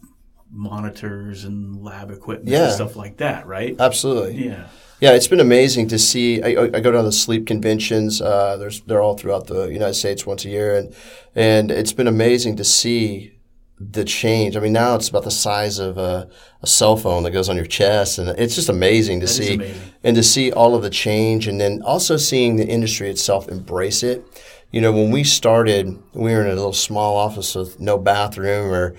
monitors 0.49 1.43
and 1.43 1.83
lab 1.83 2.11
equipment 2.11 2.49
yeah. 2.49 2.67
and 2.67 2.73
stuff 2.73 2.95
like 2.95 3.17
that, 3.17 3.45
right? 3.45 3.75
Absolutely. 3.77 4.45
Yeah. 4.45 4.67
Yeah, 5.01 5.13
it's 5.13 5.27
been 5.27 5.39
amazing 5.39 5.87
to 5.87 5.97
see. 5.97 6.43
I, 6.43 6.61
I 6.61 6.79
go 6.79 6.91
to 6.91 7.01
the 7.01 7.11
sleep 7.11 7.47
conventions. 7.47 8.21
Uh, 8.21 8.55
there's 8.57 8.81
they're 8.81 9.01
all 9.01 9.17
throughout 9.17 9.47
the 9.47 9.65
United 9.65 9.95
States 9.95 10.27
once 10.27 10.45
a 10.45 10.49
year, 10.49 10.77
and 10.77 10.95
and 11.35 11.71
it's 11.71 11.91
been 11.91 12.07
amazing 12.07 12.55
to 12.57 12.63
see 12.63 13.33
the 13.79 14.05
change. 14.05 14.55
I 14.55 14.59
mean, 14.59 14.73
now 14.73 14.93
it's 14.93 15.09
about 15.09 15.23
the 15.23 15.31
size 15.31 15.79
of 15.79 15.97
a, 15.97 16.29
a 16.61 16.67
cell 16.67 16.97
phone 16.97 17.23
that 17.23 17.31
goes 17.31 17.49
on 17.49 17.55
your 17.55 17.65
chest, 17.65 18.19
and 18.19 18.29
it's 18.29 18.53
just 18.53 18.69
amazing 18.69 19.21
to 19.21 19.25
that 19.25 19.33
see 19.33 19.55
amazing. 19.55 19.81
and 20.03 20.15
to 20.15 20.21
see 20.21 20.51
all 20.51 20.75
of 20.75 20.83
the 20.83 20.91
change, 20.91 21.47
and 21.47 21.59
then 21.59 21.81
also 21.81 22.15
seeing 22.15 22.57
the 22.57 22.67
industry 22.67 23.09
itself 23.09 23.49
embrace 23.49 24.03
it. 24.03 24.23
You 24.69 24.81
know, 24.81 24.91
when 24.91 25.09
we 25.09 25.23
started, 25.23 25.97
we 26.13 26.31
were 26.31 26.41
in 26.41 26.47
a 26.47 26.55
little 26.55 26.73
small 26.73 27.17
office 27.17 27.55
with 27.55 27.79
no 27.79 27.97
bathroom 27.97 28.71
or 28.71 28.95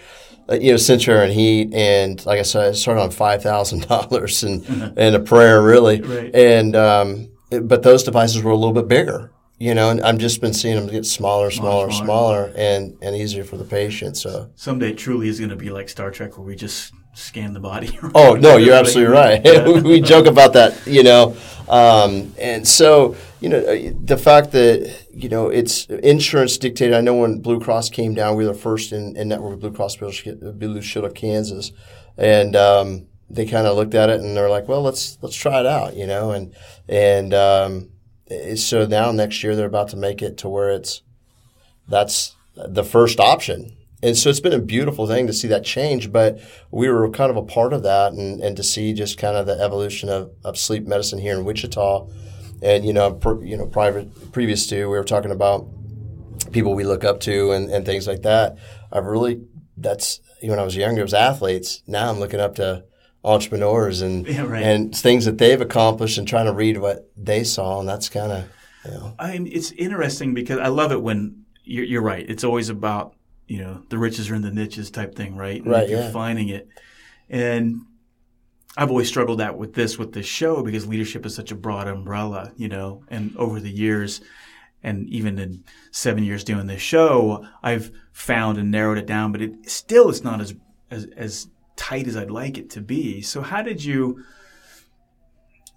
you 0.51 0.73
know, 0.73 0.77
censure 0.77 1.23
and 1.23 1.33
heat, 1.33 1.73
and 1.73 2.25
like 2.27 2.39
I 2.39 2.43
said, 2.43 2.69
I 2.69 2.73
started 2.73 3.01
on 3.01 3.11
five 3.11 3.43
thousand 3.43 3.87
dollars 3.89 4.43
and 4.43 4.65
and 4.97 5.15
a 5.15 5.21
prayer 5.21 5.63
really, 5.63 6.01
right. 6.01 6.35
and 6.35 6.77
um, 6.77 7.31
it, 7.51 7.69
but 7.69 7.83
those 7.83 8.03
devices 8.03 8.43
were 8.43 8.51
a 8.51 8.57
little 8.57 8.73
bit 8.73 8.89
bigger, 8.89 9.33
you 9.59 9.75
know, 9.75 9.91
and 9.91 10.01
I've 10.03 10.19
just 10.19 10.41
been 10.41 10.55
seeing 10.55 10.77
them 10.77 10.89
get 10.89 11.07
smaller, 11.07 11.51
smaller, 11.51 11.91
smaller, 11.91 12.47
smaller, 12.47 12.53
and 12.57 12.97
and 13.03 13.17
easier 13.17 13.45
for 13.45 13.57
the 13.57 13.65
patient. 13.65 14.17
So 14.17 14.51
someday 14.55 14.93
truly 14.93 15.29
is 15.29 15.39
going 15.39 15.51
to 15.51 15.57
be 15.57 15.71
like 15.71 15.89
Star 15.89 16.11
Trek, 16.11 16.37
where 16.37 16.47
we 16.47 16.57
just 16.57 16.93
scan 17.15 17.53
the 17.53 17.61
body. 17.61 17.99
oh 18.15 18.35
no, 18.35 18.57
you're 18.57 18.75
absolutely 18.75 19.13
right. 19.13 19.83
we 19.85 20.01
joke 20.01 20.27
about 20.27 20.53
that, 20.55 20.87
you 20.87 21.03
know, 21.03 21.37
um, 21.69 22.35
and 22.39 22.67
so 22.67 23.17
you 23.41 23.49
know 23.49 23.59
uh, 23.59 23.93
the 24.05 24.17
fact 24.17 24.53
that 24.53 25.03
you 25.13 25.29
know, 25.29 25.49
it's 25.49 25.87
insurance 25.87 26.57
dictated. 26.59 26.95
I 26.95 27.01
know 27.01 27.15
when 27.15 27.41
Blue 27.41 27.61
Cross 27.61 27.91
came 27.91 28.15
down, 28.15 28.37
we 28.37 28.47
were 28.47 28.53
the 28.53 28.59
first 28.59 28.93
in, 28.93 29.17
in 29.17 29.29
network 29.29 29.53
with 29.53 29.61
Blue 29.61 29.73
Cross 29.73 29.97
Blue 29.97 30.83
Shield 30.83 31.05
of 31.05 31.15
Kansas, 31.15 31.73
and 32.17 32.57
um, 32.57 33.07
they 33.29 33.47
kind 33.47 33.67
of 33.67 33.77
looked 33.77 33.95
at 33.95 34.11
it 34.11 34.21
and 34.21 34.37
they're 34.37 34.51
like, 34.51 34.69
well, 34.69 34.83
let's 34.83 35.19
let's 35.21 35.37
try 35.37 35.61
it 35.61 35.67
out, 35.67 35.97
you 35.97 36.07
know, 36.07 36.31
and 36.31 36.55
and 36.89 37.35
um, 37.35 37.91
so 38.57 38.87
now 38.87 39.13
next 39.13 39.43
year 39.43 39.55
they're 39.55 39.67
about 39.67 39.89
to 39.89 39.97
make 39.97 40.23
it 40.23 40.39
to 40.39 40.49
where 40.49 40.71
it's 40.71 41.03
that's 41.87 42.35
the 42.55 42.85
first 42.85 43.21
option. 43.21 43.77
And 44.03 44.17
so 44.17 44.31
it's 44.31 44.41
been 44.41 44.53
a 44.53 44.59
beautiful 44.59 45.07
thing 45.07 45.27
to 45.29 45.33
see 45.33 45.49
that 45.49 45.65
change, 45.65 46.11
but 46.11 46.41
we 46.71 46.89
were 46.89 47.09
kind 47.11 47.31
of 47.31 47.37
a 47.37 47.43
part 47.43 47.73
of 47.73 47.83
that 47.85 48.13
and, 48.13 48.41
and 48.41 48.57
to 48.57 48.63
see 48.63 48.93
just 48.93 49.17
kind 49.17 49.37
of 49.37 49.47
the 49.47 49.59
evolution 49.61 50.09
of, 50.09 50.33
of 50.45 50.59
sleep 50.59 50.87
medicine 50.87 51.21
here 51.21 51.39
in 51.39 51.45
Wichita 51.45 52.09
and 52.63 52.85
you 52.85 52.93
know, 52.93 53.13
per, 53.13 53.43
you 53.43 53.57
know, 53.57 53.67
private 53.67 54.33
previous 54.33 54.67
to 54.69 54.87
we 54.87 54.97
were 54.97 55.05
talking 55.05 55.31
about 55.31 55.69
people 56.53 56.75
we 56.75 56.85
look 56.85 57.05
up 57.05 57.21
to 57.21 57.53
and, 57.53 57.71
and 57.71 57.85
things 57.85 58.07
like 58.07 58.23
that. 58.23 58.57
I've 58.91 59.07
really 59.07 59.43
that's 59.77 60.21
when 60.43 60.59
I 60.59 60.65
was 60.65 60.77
younger, 60.77 61.01
it 61.01 61.05
was 61.05 61.15
athletes. 61.15 61.83
Now 61.87 62.11
I'm 62.11 62.19
looking 62.19 62.41
up 62.41 62.55
to 62.57 62.85
entrepreneurs 63.25 64.01
and 64.01 64.27
yeah, 64.27 64.43
right. 64.43 64.63
and 64.63 64.95
things 64.95 65.25
that 65.25 65.39
they've 65.39 65.61
accomplished 65.61 66.19
and 66.19 66.27
trying 66.27 66.47
to 66.47 66.53
read 66.53 66.79
what 66.79 67.11
they 67.17 67.45
saw, 67.45 67.81
and 67.81 67.89
that's 67.89 68.09
kind 68.09 68.33
of 68.33 68.45
you 68.85 68.91
know. 68.93 69.15
I 69.19 69.33
mean, 69.33 69.49
it's 69.53 69.71
interesting 69.73 70.35
because 70.35 70.59
I 70.59 70.69
love 70.69 70.93
it 70.93 71.03
when 71.03 71.45
you're, 71.65 71.85
you're, 71.85 72.03
right. 72.03 72.29
It's 72.29 72.43
always 72.43 72.69
about 72.69 73.15
you 73.53 73.59
know 73.59 73.83
the 73.91 73.99
riches 73.99 74.31
are 74.31 74.35
in 74.35 74.41
the 74.41 74.51
niches 74.51 74.91
type 74.91 75.15
thing, 75.15 75.37
right? 75.37 75.61
And 75.61 75.71
right. 75.71 75.87
You're 75.87 76.01
yeah. 76.01 76.11
finding 76.11 76.49
it, 76.49 76.69
and 77.29 77.83
I've 78.79 78.89
always 78.89 79.09
struggled 79.09 79.43
out 79.43 79.59
with 79.59 79.75
this 79.75 79.99
with 79.99 80.15
this 80.15 80.25
show 80.25 80.63
because 80.63 80.87
leadership 80.87 81.27
is 81.27 81.35
such 81.35 81.53
a 81.53 81.55
broad 81.55 81.87
umbrella, 81.87 82.53
you 82.57 82.69
know, 82.69 83.05
and 83.09 83.37
over 83.37 83.61
the 83.61 83.71
years 83.71 84.23
and 84.83 85.07
even 85.11 85.39
in 85.39 85.65
seven 85.91 86.25
years 86.25 86.45
doing 86.45 86.67
this 86.67 86.81
show, 86.81 87.47
I've 87.63 87.93
found 88.13 88.57
and 88.57 88.71
narrowed 88.71 88.97
it 88.97 89.07
down, 89.07 89.33
but 89.33 89.43
it 89.43 89.69
still 89.71 90.09
is 90.09 90.25
not 90.25 90.41
as, 90.41 90.55
as, 90.91 91.07
as 91.15 91.49
tight 91.77 92.09
as 92.09 92.17
I'd 92.17 92.31
like 92.31 92.57
it 92.57 92.71
to 92.71 92.81
be. 92.81 93.21
So 93.21 93.43
how 93.43 93.61
did 93.61 93.85
you, 93.85 94.25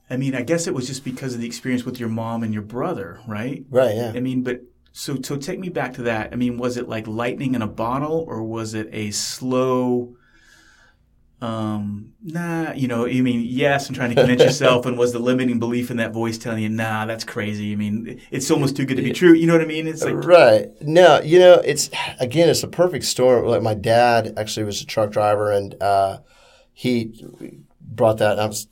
I 0.09 0.17
mean, 0.17 0.33
I 0.33 0.41
guess 0.41 0.65
it 0.65 0.73
was 0.73 0.87
just 0.87 1.03
because 1.03 1.35
of 1.35 1.41
the 1.41 1.45
experience 1.45 1.83
with 1.83 1.99
your 1.99 2.09
mom 2.09 2.41
and 2.41 2.53
your 2.53 2.63
brother, 2.63 3.19
right? 3.27 3.65
Right. 3.69 3.95
Yeah. 3.95 4.13
I 4.15 4.21
mean, 4.21 4.41
but 4.43 4.61
so, 4.97 5.17
so 5.21 5.35
take 5.35 5.59
me 5.59 5.67
back 5.67 5.95
to 5.95 6.03
that. 6.03 6.31
I 6.31 6.37
mean, 6.37 6.57
was 6.57 6.77
it 6.77 6.87
like 6.87 7.05
lightning 7.05 7.53
in 7.53 7.61
a 7.61 7.67
bottle 7.67 8.23
or 8.29 8.41
was 8.41 8.73
it 8.73 8.87
a 8.93 9.11
slow, 9.11 10.15
um, 11.41 12.13
nah, 12.23 12.71
you 12.71 12.87
know, 12.87 13.05
you 13.05 13.21
mean, 13.21 13.43
yes, 13.45 13.87
and 13.87 13.95
trying 13.95 14.11
to 14.11 14.15
convince 14.15 14.41
yourself, 14.45 14.85
and 14.85 14.97
was 14.97 15.11
the 15.11 15.19
limiting 15.19 15.59
belief 15.59 15.91
in 15.91 15.97
that 15.97 16.13
voice 16.13 16.37
telling 16.37 16.63
you, 16.63 16.69
nah, 16.69 17.05
that's 17.05 17.25
crazy. 17.25 17.73
I 17.73 17.75
mean, 17.75 18.21
it's 18.31 18.49
almost 18.49 18.77
too 18.77 18.85
good 18.85 18.95
to 18.95 19.03
be 19.03 19.11
true. 19.11 19.33
You 19.33 19.47
know 19.47 19.53
what 19.53 19.61
I 19.61 19.65
mean? 19.65 19.85
It's 19.85 20.01
like 20.01 20.15
right. 20.15 20.69
No, 20.79 21.19
you 21.19 21.39
know, 21.39 21.55
it's 21.55 21.89
again, 22.21 22.47
it's 22.47 22.63
a 22.63 22.69
perfect 22.69 23.03
story. 23.03 23.45
Like 23.45 23.61
my 23.61 23.73
dad 23.73 24.35
actually 24.37 24.63
was 24.63 24.81
a 24.81 24.85
truck 24.85 25.11
driver, 25.11 25.51
and 25.51 25.75
uh, 25.83 26.19
he 26.71 27.21
brought 27.81 28.19
that. 28.19 28.39
I 28.39 28.45
was, 28.45 28.69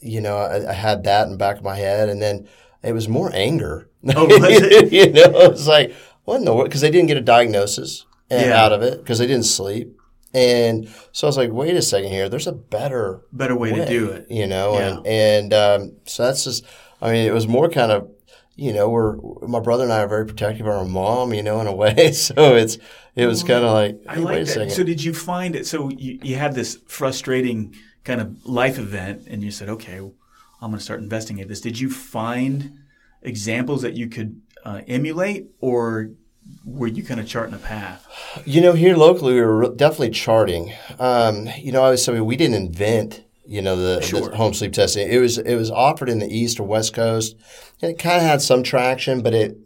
you 0.00 0.20
know, 0.20 0.36
I, 0.36 0.70
I, 0.70 0.72
had 0.72 1.04
that 1.04 1.26
in 1.26 1.30
the 1.30 1.38
back 1.38 1.58
of 1.58 1.62
my 1.62 1.76
head, 1.76 2.08
and 2.08 2.20
then 2.20 2.48
it 2.82 2.92
was 2.92 3.08
more 3.08 3.30
anger. 3.34 3.88
Oh, 4.14 4.26
was 4.40 4.92
you 4.92 5.12
know, 5.12 5.22
it 5.22 5.50
was 5.50 5.68
like, 5.68 5.94
what 6.24 6.36
in 6.36 6.44
the 6.44 6.54
world? 6.54 6.68
Because 6.68 6.80
they 6.80 6.90
didn't 6.90 7.08
get 7.08 7.16
a 7.16 7.22
diagnosis 7.22 8.06
yeah. 8.30 8.62
out 8.62 8.72
of 8.72 8.82
it 8.82 8.98
because 8.98 9.18
they 9.18 9.26
didn't 9.26 9.44
sleep. 9.44 9.96
And 10.32 10.88
so 11.12 11.26
I 11.26 11.28
was 11.28 11.36
like, 11.36 11.50
wait 11.50 11.74
a 11.74 11.82
second 11.82 12.10
here. 12.10 12.28
There's 12.28 12.46
a 12.46 12.52
better 12.52 13.22
better 13.32 13.56
way, 13.56 13.72
way 13.72 13.78
to 13.80 13.86
do 13.86 14.10
it, 14.10 14.26
you 14.30 14.46
know. 14.46 14.74
Yeah. 14.74 14.88
And 14.88 15.06
and 15.06 15.54
um, 15.54 15.96
so 16.04 16.24
that's 16.24 16.44
just. 16.44 16.64
I 17.02 17.12
mean, 17.12 17.26
it 17.26 17.32
was 17.32 17.48
more 17.48 17.70
kind 17.70 17.90
of, 17.90 18.10
you 18.56 18.74
know, 18.74 18.88
we're 18.90 19.16
my 19.40 19.60
brother 19.60 19.84
and 19.84 19.92
I 19.92 20.00
are 20.00 20.08
very 20.08 20.26
protective 20.26 20.66
of 20.66 20.72
our 20.74 20.84
mom, 20.84 21.32
you 21.32 21.42
know, 21.42 21.60
in 21.60 21.66
a 21.66 21.72
way. 21.74 22.12
So 22.12 22.56
it's 22.56 22.78
it 23.16 23.26
was 23.26 23.42
kind 23.42 23.64
of 23.64 23.72
like, 23.72 23.96
hey, 24.02 24.08
I 24.08 24.14
like 24.16 24.26
wait 24.26 24.42
a 24.42 24.44
that. 24.44 24.52
second. 24.52 24.70
So 24.70 24.84
did 24.84 25.02
you 25.02 25.14
find 25.14 25.56
it? 25.56 25.66
So 25.66 25.90
you, 25.90 26.18
you 26.22 26.36
had 26.36 26.54
this 26.54 26.78
frustrating 26.86 27.74
kind 28.04 28.20
of 28.20 28.44
life 28.46 28.78
event, 28.78 29.26
and 29.28 29.42
you 29.42 29.50
said, 29.50 29.68
okay, 29.68 30.00
I'm 30.60 30.70
going 30.70 30.78
to 30.78 30.84
start 30.84 31.00
investigating 31.00 31.48
this. 31.48 31.60
Did 31.60 31.78
you 31.80 31.90
find 31.90 32.78
examples 33.22 33.82
that 33.82 33.94
you 33.94 34.08
could 34.08 34.40
uh, 34.64 34.82
emulate, 34.86 35.48
or 35.60 36.10
were 36.64 36.86
you 36.86 37.02
kind 37.02 37.20
of 37.20 37.26
charting 37.26 37.54
a 37.54 37.58
path? 37.58 38.06
You 38.44 38.60
know, 38.60 38.72
here 38.72 38.96
locally, 38.96 39.34
we 39.34 39.40
were 39.40 39.74
definitely 39.74 40.10
charting. 40.10 40.72
Um, 40.98 41.48
you 41.58 41.72
know, 41.72 41.82
I 41.82 41.90
was 41.90 42.04
saying 42.04 42.24
we 42.24 42.36
didn't 42.36 42.56
invent 42.56 43.24
you 43.50 43.60
know 43.60 43.74
the, 43.74 44.00
sure. 44.00 44.28
the, 44.28 44.36
home 44.36 44.54
sleep 44.54 44.72
testing. 44.72 45.10
It 45.10 45.18
was 45.18 45.36
it 45.36 45.56
was 45.56 45.72
offered 45.72 46.08
in 46.08 46.20
the 46.20 46.28
east 46.28 46.60
or 46.60 46.62
west 46.62 46.94
coast, 46.94 47.34
and 47.82 47.90
it 47.90 47.98
kind 47.98 48.18
of 48.18 48.22
had 48.22 48.40
some 48.40 48.62
traction. 48.62 49.22
But 49.22 49.34
it, 49.34 49.58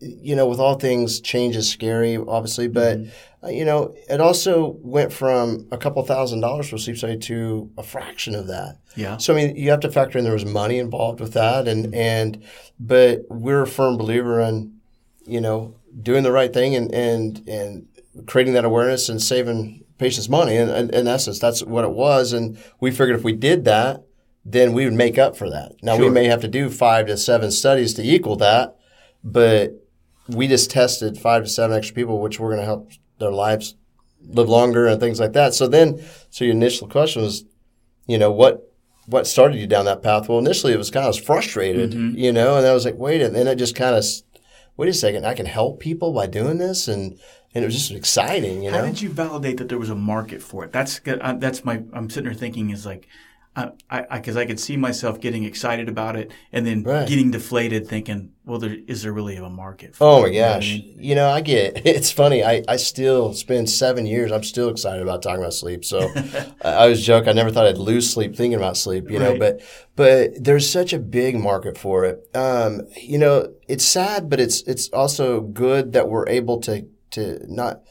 you 0.00 0.36
know, 0.36 0.46
with 0.46 0.60
all 0.60 0.74
things, 0.74 1.22
change 1.22 1.56
is 1.56 1.66
scary, 1.66 2.18
obviously. 2.18 2.68
But 2.68 2.98
mm-hmm. 2.98 3.46
uh, 3.46 3.48
you 3.48 3.64
know, 3.64 3.94
it 4.10 4.20
also 4.20 4.76
went 4.82 5.14
from 5.14 5.66
a 5.72 5.78
couple 5.78 6.04
thousand 6.04 6.42
dollars 6.42 6.68
for 6.68 6.76
sleep 6.76 6.98
study 6.98 7.16
to 7.16 7.70
a 7.78 7.82
fraction 7.82 8.34
of 8.34 8.48
that. 8.48 8.80
Yeah. 8.96 9.16
So 9.16 9.32
I 9.32 9.36
mean, 9.36 9.56
you 9.56 9.70
have 9.70 9.80
to 9.80 9.90
factor 9.90 10.18
in 10.18 10.24
there 10.24 10.34
was 10.34 10.44
money 10.44 10.78
involved 10.78 11.20
with 11.20 11.32
that, 11.32 11.66
and 11.66 11.94
and 11.94 12.44
but 12.78 13.22
we're 13.30 13.62
a 13.62 13.66
firm 13.66 13.96
believer 13.96 14.42
in, 14.42 14.78
you 15.24 15.40
know, 15.40 15.74
doing 16.02 16.22
the 16.22 16.32
right 16.32 16.52
thing 16.52 16.76
and 16.76 16.92
and 16.92 17.48
and 17.48 17.88
creating 18.26 18.52
that 18.52 18.66
awareness 18.66 19.08
and 19.08 19.22
saving 19.22 19.85
patients 19.98 20.28
money. 20.28 20.56
And, 20.56 20.70
and, 20.70 20.94
in 20.94 21.08
essence, 21.08 21.38
that's 21.38 21.62
what 21.62 21.84
it 21.84 21.92
was. 21.92 22.32
And 22.32 22.58
we 22.80 22.90
figured 22.90 23.16
if 23.16 23.24
we 23.24 23.32
did 23.32 23.64
that, 23.64 24.04
then 24.44 24.72
we 24.72 24.84
would 24.84 24.94
make 24.94 25.18
up 25.18 25.36
for 25.36 25.50
that. 25.50 25.72
Now, 25.82 25.96
sure. 25.96 26.04
we 26.06 26.10
may 26.10 26.26
have 26.26 26.40
to 26.42 26.48
do 26.48 26.70
five 26.70 27.06
to 27.06 27.16
seven 27.16 27.50
studies 27.50 27.94
to 27.94 28.02
equal 28.02 28.36
that, 28.36 28.76
but 29.24 29.72
we 30.28 30.46
just 30.46 30.70
tested 30.70 31.18
five 31.18 31.44
to 31.44 31.48
seven 31.48 31.76
extra 31.76 31.94
people, 31.94 32.20
which 32.20 32.38
we're 32.38 32.50
going 32.50 32.60
to 32.60 32.66
help 32.66 32.90
their 33.18 33.32
lives 33.32 33.74
live 34.22 34.48
longer 34.48 34.86
and 34.86 35.00
things 35.00 35.20
like 35.20 35.32
that. 35.32 35.54
So 35.54 35.66
then, 35.66 36.02
so 36.30 36.44
your 36.44 36.54
initial 36.54 36.88
question 36.88 37.22
was, 37.22 37.44
you 38.06 38.18
know, 38.18 38.30
what 38.30 38.62
what 39.06 39.26
started 39.26 39.58
you 39.58 39.66
down 39.66 39.84
that 39.84 40.02
path? 40.02 40.28
Well, 40.28 40.38
initially 40.38 40.72
it 40.72 40.78
was 40.78 40.90
kind 40.90 41.06
of 41.06 41.24
frustrated, 41.24 41.92
mm-hmm. 41.92 42.18
you 42.18 42.32
know, 42.32 42.56
and 42.56 42.66
I 42.66 42.74
was 42.74 42.84
like, 42.84 42.96
wait, 42.96 43.22
and 43.22 43.34
then 43.34 43.46
it 43.46 43.56
just 43.56 43.76
kind 43.76 43.94
of, 43.94 44.04
wait 44.76 44.88
a 44.88 44.94
second, 44.94 45.24
I 45.24 45.34
can 45.34 45.46
help 45.46 45.80
people 45.80 46.12
by 46.12 46.26
doing 46.26 46.58
this, 46.58 46.88
and 46.88 47.18
and 47.56 47.64
it 47.64 47.68
was 47.68 47.74
just 47.74 47.90
exciting. 47.90 48.62
You 48.62 48.70
know, 48.70 48.78
how 48.78 48.84
did 48.84 49.00
you 49.00 49.08
validate 49.08 49.56
that 49.56 49.70
there 49.70 49.78
was 49.78 49.88
a 49.88 49.94
market 49.94 50.42
for 50.42 50.62
it? 50.64 50.72
That's 50.72 51.00
uh, 51.06 51.36
that's 51.38 51.64
my. 51.64 51.82
I'm 51.94 52.10
sitting 52.10 52.24
there 52.24 52.34
thinking 52.34 52.70
is 52.70 52.86
like. 52.86 53.08
I 53.58 53.70
because 54.10 54.36
I, 54.36 54.40
I, 54.40 54.42
I, 54.42 54.46
could 54.46 54.60
see 54.60 54.76
myself 54.76 55.18
getting 55.18 55.44
excited 55.44 55.88
about 55.88 56.14
it 56.14 56.30
and 56.52 56.66
then 56.66 56.82
right. 56.82 57.08
getting 57.08 57.30
deflated, 57.30 57.88
thinking, 57.88 58.32
"Well, 58.44 58.58
there, 58.58 58.76
is 58.86 59.02
there 59.02 59.14
really 59.14 59.36
a 59.36 59.48
market?" 59.48 59.96
for 59.96 60.04
Oh 60.04 60.20
my 60.20 60.28
gosh! 60.28 60.68
You 60.68 60.74
know, 60.76 60.84
I 60.84 60.88
mean? 60.88 60.96
you 60.98 61.14
know, 61.14 61.28
I 61.30 61.40
get 61.40 61.86
it's 61.86 62.10
funny. 62.10 62.44
I, 62.44 62.62
I 62.68 62.76
still 62.76 63.32
spend 63.32 63.70
seven 63.70 64.04
years. 64.04 64.30
I'm 64.30 64.42
still 64.42 64.68
excited 64.68 65.00
about 65.00 65.22
talking 65.22 65.40
about 65.40 65.54
sleep. 65.54 65.86
So 65.86 66.06
I 66.62 66.86
was 66.86 67.02
joke. 67.02 67.28
I 67.28 67.32
never 67.32 67.50
thought 67.50 67.66
I'd 67.66 67.78
lose 67.78 68.12
sleep 68.12 68.36
thinking 68.36 68.58
about 68.58 68.76
sleep. 68.76 69.10
You 69.10 69.20
know, 69.20 69.38
but 69.38 69.62
but 69.94 70.32
there's 70.38 70.70
such 70.70 70.92
a 70.92 70.98
big 70.98 71.40
market 71.40 71.78
for 71.78 72.04
it. 72.04 72.28
Um, 72.36 72.82
you 73.00 73.16
know, 73.16 73.54
it's 73.68 73.86
sad, 73.86 74.28
but 74.28 74.38
it's 74.38 74.60
it's 74.64 74.90
also 74.90 75.40
good 75.40 75.94
that 75.94 76.10
we're 76.10 76.28
able 76.28 76.60
to 76.60 76.86
to 77.12 77.40
not. 77.52 77.82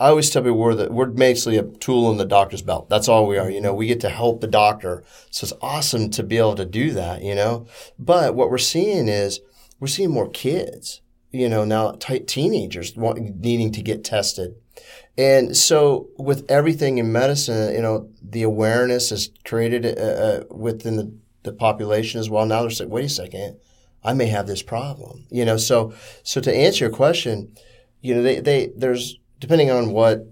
I 0.00 0.10
always 0.10 0.30
tell 0.30 0.42
people 0.42 0.58
we're 0.58 0.74
the, 0.76 0.92
we're 0.92 1.06
basically 1.06 1.58
a 1.58 1.64
tool 1.64 2.10
in 2.12 2.18
the 2.18 2.24
doctor's 2.24 2.62
belt. 2.62 2.88
That's 2.88 3.08
all 3.08 3.26
we 3.26 3.36
are. 3.36 3.50
You 3.50 3.60
know, 3.60 3.74
we 3.74 3.88
get 3.88 4.00
to 4.00 4.08
help 4.08 4.40
the 4.40 4.46
doctor. 4.46 5.02
So 5.30 5.44
it's 5.44 5.52
awesome 5.60 6.10
to 6.10 6.22
be 6.22 6.38
able 6.38 6.54
to 6.54 6.64
do 6.64 6.92
that. 6.92 7.22
You 7.22 7.34
know, 7.34 7.66
but 7.98 8.34
what 8.34 8.50
we're 8.50 8.58
seeing 8.58 9.08
is 9.08 9.40
we're 9.80 9.88
seeing 9.88 10.10
more 10.10 10.28
kids. 10.28 11.00
You 11.30 11.48
know, 11.48 11.64
now 11.64 11.92
t- 11.92 12.20
teenagers 12.20 12.96
needing 12.96 13.72
to 13.72 13.82
get 13.82 14.04
tested. 14.04 14.54
And 15.18 15.56
so, 15.56 16.10
with 16.16 16.48
everything 16.48 16.98
in 16.98 17.10
medicine, 17.10 17.74
you 17.74 17.82
know, 17.82 18.08
the 18.22 18.44
awareness 18.44 19.10
is 19.10 19.30
created 19.44 19.84
uh, 19.84 20.00
uh, 20.00 20.44
within 20.48 20.96
the, 20.96 21.12
the 21.42 21.52
population 21.52 22.20
as 22.20 22.30
well. 22.30 22.46
Now 22.46 22.62
they're 22.62 22.70
saying, 22.70 22.90
wait 22.90 23.06
a 23.06 23.08
second, 23.08 23.58
I 24.04 24.14
may 24.14 24.26
have 24.26 24.46
this 24.46 24.62
problem. 24.62 25.26
You 25.28 25.44
know, 25.44 25.56
so 25.56 25.92
so 26.22 26.40
to 26.40 26.54
answer 26.54 26.84
your 26.84 26.94
question, 26.94 27.52
you 28.00 28.14
know, 28.14 28.22
they, 28.22 28.40
they 28.40 28.70
there's 28.76 29.18
depending 29.40 29.70
on 29.70 29.92
what 29.92 30.26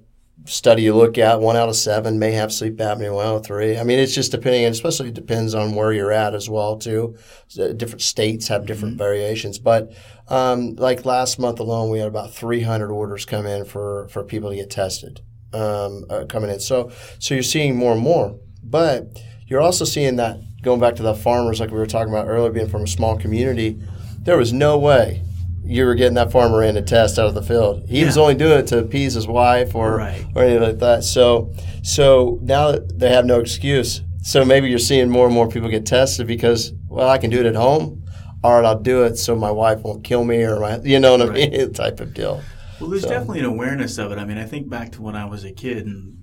study 0.45 0.83
you 0.83 0.95
look 0.95 1.19
at, 1.19 1.41
one 1.41 1.57
out 1.57 1.69
of 1.69 1.77
seven 1.77 2.19
may 2.19 2.33
have 2.33 2.53
sleep 2.53 2.77
apnea, 2.77 3.13
one 3.15 3.27
out 3.27 3.37
of 3.37 3.47
three. 3.47 3.79
I 3.79 3.85
mean, 3.85 3.99
it's 3.99 4.15
just 4.15 4.31
depending, 4.31 4.65
and 4.65 4.73
especially 4.73 5.11
depends 5.11 5.55
on 5.55 5.75
where 5.75 5.93
you're 5.93 6.13
at 6.13 6.35
as 6.35 6.49
well 6.49 6.77
too. 6.77 7.17
Different 7.55 8.03
states 8.03 8.49
have 8.49 8.67
different 8.67 8.95
mm-hmm. 8.95 9.05
variations, 9.05 9.59
but 9.59 9.93
um, 10.29 10.75
like 10.77 11.05
last 11.05 11.39
month 11.39 11.61
alone, 11.61 11.91
we 11.91 11.99
had 11.99 12.09
about 12.09 12.35
300 12.35 12.91
orders 12.91 13.25
come 13.25 13.47
in 13.47 13.65
for 13.65 14.09
for 14.09 14.23
people 14.23 14.51
to 14.51 14.57
get 14.57 14.71
tested 14.71 15.21
um, 15.53 16.05
uh, 16.11 16.25
coming 16.29 16.51
in. 16.51 16.61
So 16.61 16.91
so 17.19 17.35
you're 17.35 17.43
seeing 17.43 17.77
more 17.77 17.93
and 17.93 18.03
more, 18.03 18.39
but 18.63 19.19
you're 19.47 19.61
also 19.61 19.85
seeing 19.85 20.17
that 20.17 20.39
going 20.63 20.81
back 20.81 20.97
to 20.97 21.03
the 21.03 21.15
farmers, 21.15 21.61
like 21.61 21.71
we 21.71 21.79
were 21.79 21.87
talking 21.87 22.13
about 22.13 22.29
earlier, 22.29 22.51
being 22.51 22.69
from 22.69 22.83
a 22.83 22.89
small 22.89 23.17
community. 23.17 23.81
There 24.21 24.37
was 24.37 24.53
no 24.53 24.77
way 24.77 25.23
you 25.67 25.85
were 25.85 25.95
getting 25.95 26.15
that 26.15 26.33
farmer 26.33 26.63
in 26.63 26.77
a 26.77 26.83
test 26.83 27.19
out 27.19 27.27
of 27.27 27.35
the 27.35 27.43
field. 27.43 27.89
He 27.89 28.01
yeah. 28.01 28.07
was 28.07 28.17
only 28.17 28.35
doing 28.35 28.59
it 28.59 28.67
to 28.69 28.79
appease 28.79 29.15
his 29.15 29.27
wife 29.27 29.75
or 29.75 29.97
right. 29.97 30.25
or 30.35 30.43
anything 30.43 30.63
like 30.63 30.79
that. 30.79 31.05
So 31.05 31.53
so 31.83 32.39
now 32.43 32.79
they 32.95 33.11
have 33.11 33.25
no 33.25 33.41
excuse. 33.41 34.03
So 34.23 34.45
maybe 34.45 34.69
you're 34.69 34.79
seeing 34.79 35.09
more 35.09 35.27
and 35.27 35.35
more 35.35 35.49
people 35.49 35.69
get 35.69 35.87
tested 35.87 36.27
because 36.27 36.73
well 36.89 37.09
I 37.09 37.19
can 37.19 37.31
do 37.31 37.41
it 37.41 37.47
at 37.47 37.55
home, 37.55 38.05
All 38.43 38.55
right, 38.55 38.65
I'll 38.65 38.81
do 38.81 39.05
it 39.05 39.17
so 39.17 39.35
my 39.37 39.51
wife 39.51 39.83
won't 39.83 40.05
kill 40.05 40.25
me 40.25 40.43
or 40.43 40.61
my 40.61 40.79
you 40.79 41.01
know 41.01 41.17
what 41.17 41.29
right. 41.29 41.53
I 41.53 41.59
mean 41.59 41.73
type 41.75 42.01
of 42.01 42.15
deal. 42.15 42.43
Well, 42.81 42.91
there's 42.91 43.03
so. 43.03 43.09
definitely 43.09 43.41
an 43.41 43.47
awareness 43.47 43.99
of 43.99 44.13
it. 44.13 44.19
I 44.19 44.25
mean, 44.25 44.39
I 44.39 44.45
think 44.45 44.69
back 44.69 44.93
to 44.93 45.03
when 45.03 45.17
I 45.17 45.25
was 45.25 45.45
a 45.45 45.53
kid 45.53 45.87
and 45.87 46.19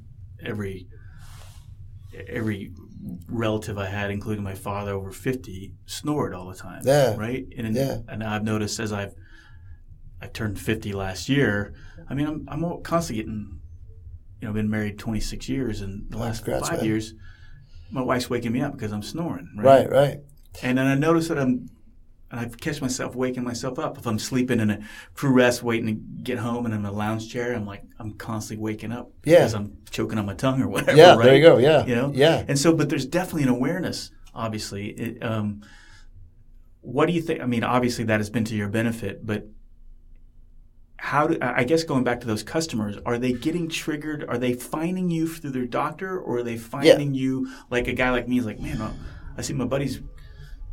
every 0.46 0.88
every 2.28 2.72
relative 3.28 3.78
I 3.78 3.88
had, 3.88 4.12
including 4.12 4.44
my 4.44 4.56
father 4.56 4.92
over 4.92 5.12
50, 5.12 5.74
snored 5.86 6.34
all 6.34 6.48
the 6.48 6.56
time. 6.56 6.82
Yeah. 6.86 7.16
Right? 7.16 7.46
And, 7.58 7.76
yeah. 7.76 7.98
and 8.08 8.24
I've 8.24 8.44
noticed 8.44 8.80
as 8.80 8.94
I've 8.94 9.14
I 10.24 10.28
turned 10.28 10.58
50 10.58 10.94
last 10.94 11.28
year. 11.28 11.74
I 12.10 12.14
mean, 12.14 12.28
I'm, 12.28 12.48
I'm 12.48 12.82
constantly 12.82 13.22
getting, 13.22 13.60
you 14.40 14.48
know, 14.48 14.54
been 14.54 14.70
married 14.70 14.98
26 14.98 15.50
years, 15.50 15.82
and 15.82 16.10
the 16.10 16.18
last 16.18 16.46
Congrats, 16.46 16.70
five 16.70 16.80
man. 16.80 16.88
years, 16.88 17.14
my 17.92 18.02
wife's 18.02 18.30
waking 18.30 18.54
me 18.54 18.62
up 18.62 18.72
because 18.72 18.94
I'm 18.94 19.04
snoring. 19.04 19.50
Right, 19.58 19.90
right. 19.90 19.92
right. 19.92 20.18
And 20.62 20.78
then 20.78 20.88
I 20.88 20.96
notice 20.96 21.28
that 21.28 21.38
I'm, 21.38 21.70
and 22.32 22.40
I 22.40 22.46
catch 22.46 22.82
myself 22.82 23.16
waking 23.16 23.44
myself 23.44 23.78
up. 23.78 23.98
If 23.98 24.08
I'm 24.08 24.18
sleeping 24.18 24.62
in 24.62 24.70
a 24.70 24.80
crew 25.14 25.34
rest, 25.34 25.62
waiting 25.62 25.88
to 25.88 26.24
get 26.24 26.38
home, 26.38 26.66
and 26.66 26.74
I'm 26.74 26.80
in 26.80 26.86
a 26.86 26.92
lounge 26.94 27.30
chair, 27.30 27.54
I'm 27.54 27.66
like, 27.66 27.84
I'm 28.00 28.14
constantly 28.14 28.64
waking 28.64 28.94
up 28.94 29.12
yeah. 29.26 29.40
because 29.40 29.56
I'm 29.56 29.78
choking 29.92 30.18
on 30.18 30.26
my 30.26 30.36
tongue 30.36 30.62
or 30.62 30.70
whatever. 30.70 30.96
Yeah, 30.96 31.16
right? 31.16 31.26
there 31.26 31.36
you 31.36 31.42
go. 31.42 31.58
Yeah, 31.58 31.86
you 31.86 31.96
know. 31.96 32.14
Yeah. 32.16 32.46
And 32.48 32.58
so, 32.58 32.74
but 32.74 32.88
there's 32.88 33.06
definitely 33.06 33.44
an 33.44 33.50
awareness. 33.50 34.10
Obviously, 34.34 34.88
it, 34.88 35.22
um, 35.22 35.64
what 36.80 37.08
do 37.08 37.12
you 37.14 37.22
think? 37.22 37.42
I 37.42 37.46
mean, 37.46 37.66
obviously 37.66 38.06
that 38.06 38.22
has 38.22 38.30
been 38.30 38.46
to 38.46 38.56
your 38.56 38.70
benefit, 38.70 39.26
but 39.26 39.48
how 41.04 41.28
do 41.28 41.38
I 41.42 41.66
guess 41.66 41.84
going 41.84 42.06
back 42.06 42.22
to 42.22 42.28
those 42.28 42.44
customers, 42.44 42.96
are 43.06 43.18
they 43.18 43.34
getting 43.34 43.68
triggered? 43.68 44.24
Are 44.30 44.38
they 44.38 44.54
finding 44.54 45.10
you 45.10 45.28
through 45.28 45.50
their 45.50 45.66
doctor, 45.66 46.18
or 46.18 46.38
are 46.38 46.44
they 46.44 46.56
finding 46.56 47.14
yeah. 47.14 47.22
you 47.22 47.50
like 47.70 47.90
a 47.90 47.94
guy 47.94 48.12
like 48.12 48.30
me 48.30 48.40
is 48.40 48.46
like, 48.46 48.62
man, 48.62 48.80
well, 48.80 48.96
I 49.38 49.42
see 49.42 49.52
my 49.52 49.66
buddy's 49.66 50.00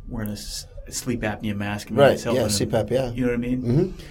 wearing 0.07 0.29
a 0.29 0.37
sleep 0.37 1.19
apnea 1.23 1.53
mask. 1.53 1.89
And 1.89 1.97
right. 1.97 2.17
Yeah. 2.25 2.31
CPAP. 2.31 2.91
Yeah. 2.91 3.11
You 3.11 3.25
know 3.25 3.27
what 3.27 3.33
I 3.33 3.37
mean? 3.37 3.61
Mm-hmm. 3.61 4.01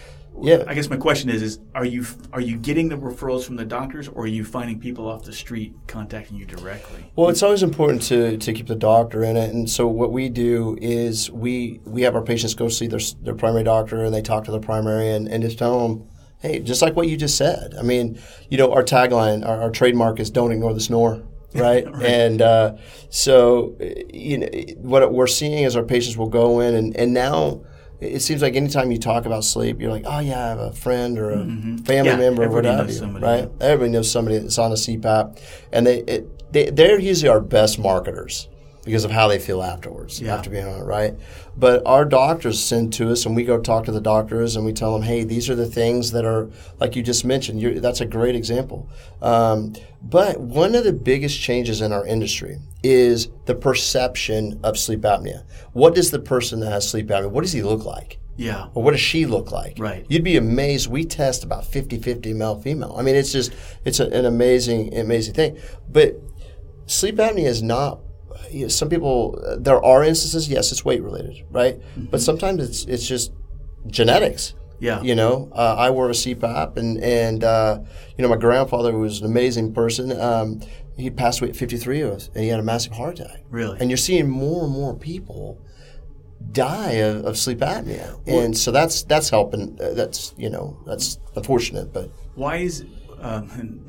Yeah. 0.42 0.64
I 0.66 0.74
guess 0.74 0.88
my 0.88 0.96
question 0.96 1.28
is: 1.28 1.42
Is 1.42 1.60
are 1.74 1.84
you 1.84 2.06
are 2.32 2.40
you 2.40 2.56
getting 2.56 2.88
the 2.88 2.96
referrals 2.96 3.44
from 3.44 3.56
the 3.56 3.64
doctors, 3.64 4.08
or 4.08 4.24
are 4.24 4.28
you 4.28 4.44
finding 4.44 4.78
people 4.78 5.08
off 5.08 5.24
the 5.24 5.32
street 5.32 5.74
contacting 5.86 6.36
you 6.36 6.46
directly? 6.46 7.10
Well, 7.14 7.28
it's 7.28 7.42
always 7.42 7.62
important 7.62 8.02
to, 8.02 8.38
to 8.38 8.52
keep 8.52 8.66
the 8.66 8.76
doctor 8.76 9.22
in 9.22 9.36
it, 9.36 9.52
and 9.52 9.68
so 9.68 9.86
what 9.86 10.12
we 10.12 10.28
do 10.28 10.78
is 10.80 11.30
we 11.30 11.80
we 11.84 12.02
have 12.02 12.14
our 12.14 12.22
patients 12.22 12.54
go 12.54 12.68
see 12.68 12.86
their 12.86 13.00
their 13.22 13.34
primary 13.34 13.64
doctor, 13.64 14.04
and 14.04 14.14
they 14.14 14.22
talk 14.22 14.44
to 14.44 14.50
their 14.50 14.60
primary, 14.60 15.10
and, 15.10 15.28
and 15.28 15.42
just 15.42 15.58
tell 15.58 15.86
them 15.86 16.08
hey, 16.40 16.58
just 16.60 16.82
like 16.82 16.96
what 16.96 17.06
you 17.08 17.16
just 17.16 17.36
said. 17.36 17.74
I 17.78 17.82
mean, 17.82 18.18
you 18.48 18.56
know, 18.58 18.72
our 18.72 18.82
tagline, 18.82 19.46
our, 19.46 19.62
our 19.62 19.70
trademark 19.70 20.20
is 20.20 20.30
"Don't 20.30 20.52
ignore 20.52 20.74
the 20.74 20.80
snore." 20.80 21.22
Right? 21.52 21.84
right. 21.84 22.04
and 22.04 22.40
uh, 22.40 22.76
so 23.08 23.76
you 24.14 24.38
know 24.38 24.46
what 24.76 25.12
we're 25.12 25.26
seeing 25.26 25.64
is 25.64 25.74
our 25.74 25.82
patients 25.82 26.16
will 26.16 26.28
go 26.28 26.60
in 26.60 26.76
and, 26.76 26.96
and 26.96 27.12
now 27.12 27.62
it 28.00 28.20
seems 28.20 28.42
like 28.42 28.56
anytime 28.56 28.90
you 28.90 28.98
talk 28.98 29.26
about 29.26 29.44
sleep, 29.44 29.80
you're 29.80 29.90
like, 29.90 30.04
oh 30.06 30.18
yeah, 30.20 30.44
I 30.44 30.48
have 30.48 30.58
a 30.58 30.72
friend 30.72 31.18
or 31.18 31.30
a 31.30 31.36
mm-hmm. 31.36 31.76
family 31.78 32.10
yeah, 32.10 32.16
member 32.16 32.44
or 32.44 32.50
whatever, 32.50 32.84
right? 33.18 33.48
Everybody 33.60 33.90
knows 33.90 34.10
somebody 34.10 34.38
that's 34.38 34.58
on 34.58 34.72
a 34.72 34.76
CPAP, 34.76 35.40
and 35.72 35.86
they, 35.86 35.98
it, 36.00 36.52
they 36.52 36.70
they're 36.70 36.98
usually 36.98 37.28
our 37.28 37.40
best 37.40 37.78
marketers 37.78 38.48
because 38.84 39.04
of 39.04 39.10
how 39.10 39.28
they 39.28 39.38
feel 39.38 39.62
afterwards 39.62 40.20
yeah. 40.20 40.34
after 40.34 40.48
being 40.48 40.66
on 40.66 40.80
it, 40.80 40.84
right? 40.84 41.14
But 41.56 41.82
our 41.86 42.04
doctors 42.04 42.62
send 42.62 42.92
to 42.94 43.10
us, 43.10 43.26
and 43.26 43.36
we 43.36 43.44
go 43.44 43.60
talk 43.60 43.84
to 43.84 43.92
the 43.92 44.00
doctors, 44.00 44.56
and 44.56 44.64
we 44.64 44.72
tell 44.72 44.92
them, 44.92 45.02
hey, 45.02 45.24
these 45.24 45.50
are 45.50 45.54
the 45.54 45.66
things 45.66 46.12
that 46.12 46.24
are 46.24 46.48
like 46.78 46.96
you 46.96 47.02
just 47.02 47.24
mentioned. 47.24 47.82
that's 47.82 48.00
a 48.00 48.06
great 48.06 48.34
example. 48.34 48.88
Um, 49.20 49.74
but 50.02 50.40
one 50.40 50.74
of 50.74 50.84
the 50.84 50.92
biggest 50.92 51.40
changes 51.40 51.80
in 51.80 51.92
our 51.92 52.06
industry 52.06 52.58
is 52.82 53.28
the 53.44 53.54
perception 53.54 54.58
of 54.62 54.78
sleep 54.78 55.00
apnea. 55.00 55.44
What 55.72 55.94
does 55.94 56.10
the 56.10 56.18
person 56.18 56.60
that 56.60 56.72
has 56.72 56.88
sleep 56.88 57.08
apnea? 57.08 57.30
What 57.30 57.42
does 57.42 57.52
he 57.52 57.62
look 57.62 57.84
like? 57.84 58.18
Yeah. 58.36 58.68
Or 58.72 58.82
what 58.82 58.92
does 58.92 59.00
she 59.00 59.26
look 59.26 59.52
like? 59.52 59.76
Right. 59.78 60.06
You'd 60.08 60.24
be 60.24 60.38
amazed. 60.38 60.90
We 60.90 61.04
test 61.04 61.44
about 61.44 61.66
50 61.66 61.98
50 61.98 62.32
male 62.32 62.58
female. 62.58 62.94
I 62.96 63.02
mean, 63.02 63.14
it's 63.14 63.32
just, 63.32 63.52
it's 63.84 64.00
a, 64.00 64.06
an 64.06 64.24
amazing, 64.24 64.96
amazing 64.96 65.34
thing. 65.34 65.58
But 65.86 66.16
sleep 66.86 67.16
apnea 67.16 67.46
is 67.46 67.62
not. 67.62 68.00
You 68.50 68.62
know, 68.62 68.68
some 68.68 68.88
people, 68.88 69.56
there 69.58 69.82
are 69.84 70.04
instances. 70.04 70.48
Yes, 70.48 70.72
it's 70.72 70.84
weight 70.84 71.02
related, 71.02 71.44
right? 71.50 71.78
Mm-hmm. 71.78 72.06
But 72.06 72.20
sometimes 72.20 72.62
it's 72.62 72.84
it's 72.84 73.06
just 73.06 73.32
genetics. 73.86 74.54
Yeah. 74.80 75.02
You 75.02 75.14
know, 75.14 75.50
uh, 75.52 75.76
I 75.78 75.90
wore 75.90 76.08
a 76.08 76.12
CPAP, 76.12 76.76
and 76.76 76.98
and 77.02 77.44
uh, 77.44 77.80
you 78.16 78.22
know, 78.22 78.28
my 78.28 78.36
grandfather 78.36 78.96
was 78.96 79.20
an 79.20 79.26
amazing 79.26 79.74
person. 79.74 80.18
Um, 80.18 80.60
he 80.96 81.10
passed 81.10 81.40
away 81.40 81.50
at 81.50 81.56
53 81.56 82.00
of 82.02 82.12
us, 82.12 82.30
and 82.34 82.44
he 82.44 82.50
had 82.50 82.60
a 82.60 82.62
massive 82.62 82.92
heart 82.92 83.20
attack. 83.20 83.42
Really? 83.50 83.78
And 83.80 83.90
you're 83.90 83.96
seeing 83.96 84.28
more 84.28 84.64
and 84.64 84.72
more 84.72 84.94
people 84.96 85.58
die 86.52 86.92
of, 86.92 87.24
of 87.24 87.38
sleep 87.38 87.58
apnea, 87.58 88.18
and 88.26 88.56
so 88.56 88.70
that's 88.70 89.02
that's 89.04 89.28
helping. 89.28 89.78
Uh, 89.80 89.92
that's 89.92 90.34
you 90.36 90.48
know 90.48 90.78
that's 90.86 91.18
unfortunate, 91.36 91.92
but 91.92 92.10
Why 92.34 92.56
is 92.56 92.84
um, 93.20 93.86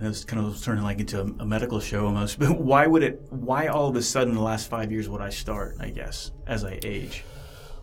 and, 0.00 0.06
and 0.06 0.14
it's 0.14 0.24
kind 0.24 0.44
of 0.44 0.62
turning 0.62 0.84
like 0.84 0.98
into 0.98 1.20
a, 1.20 1.24
a 1.40 1.46
medical 1.46 1.80
show 1.80 2.06
almost. 2.06 2.38
But 2.40 2.58
why 2.58 2.86
would 2.86 3.02
it? 3.02 3.22
Why 3.30 3.66
all 3.66 3.88
of 3.88 3.96
a 3.96 4.02
sudden 4.02 4.34
the 4.34 4.40
last 4.42 4.68
five 4.68 4.90
years 4.90 5.08
would 5.08 5.20
I 5.20 5.30
start? 5.30 5.76
I 5.80 5.90
guess 5.90 6.32
as 6.46 6.64
I 6.64 6.78
age. 6.82 7.24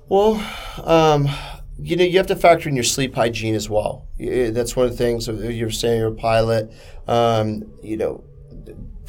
Well, 0.09 0.35
um, 0.83 1.27
you 1.79 1.95
know, 1.95 2.03
you 2.03 2.17
have 2.17 2.27
to 2.27 2.35
factor 2.35 2.69
in 2.69 2.75
your 2.75 2.83
sleep 2.83 3.13
hygiene 3.15 3.55
as 3.55 3.69
well. 3.69 4.07
That's 4.17 4.75
one 4.75 4.85
of 4.85 4.91
the 4.91 4.97
things. 4.97 5.27
You're 5.27 5.69
saying 5.69 5.99
you're 5.99 6.09
a 6.09 6.15
pilot. 6.15 6.71
Um, 7.07 7.71
you 7.83 7.97
know, 7.97 8.23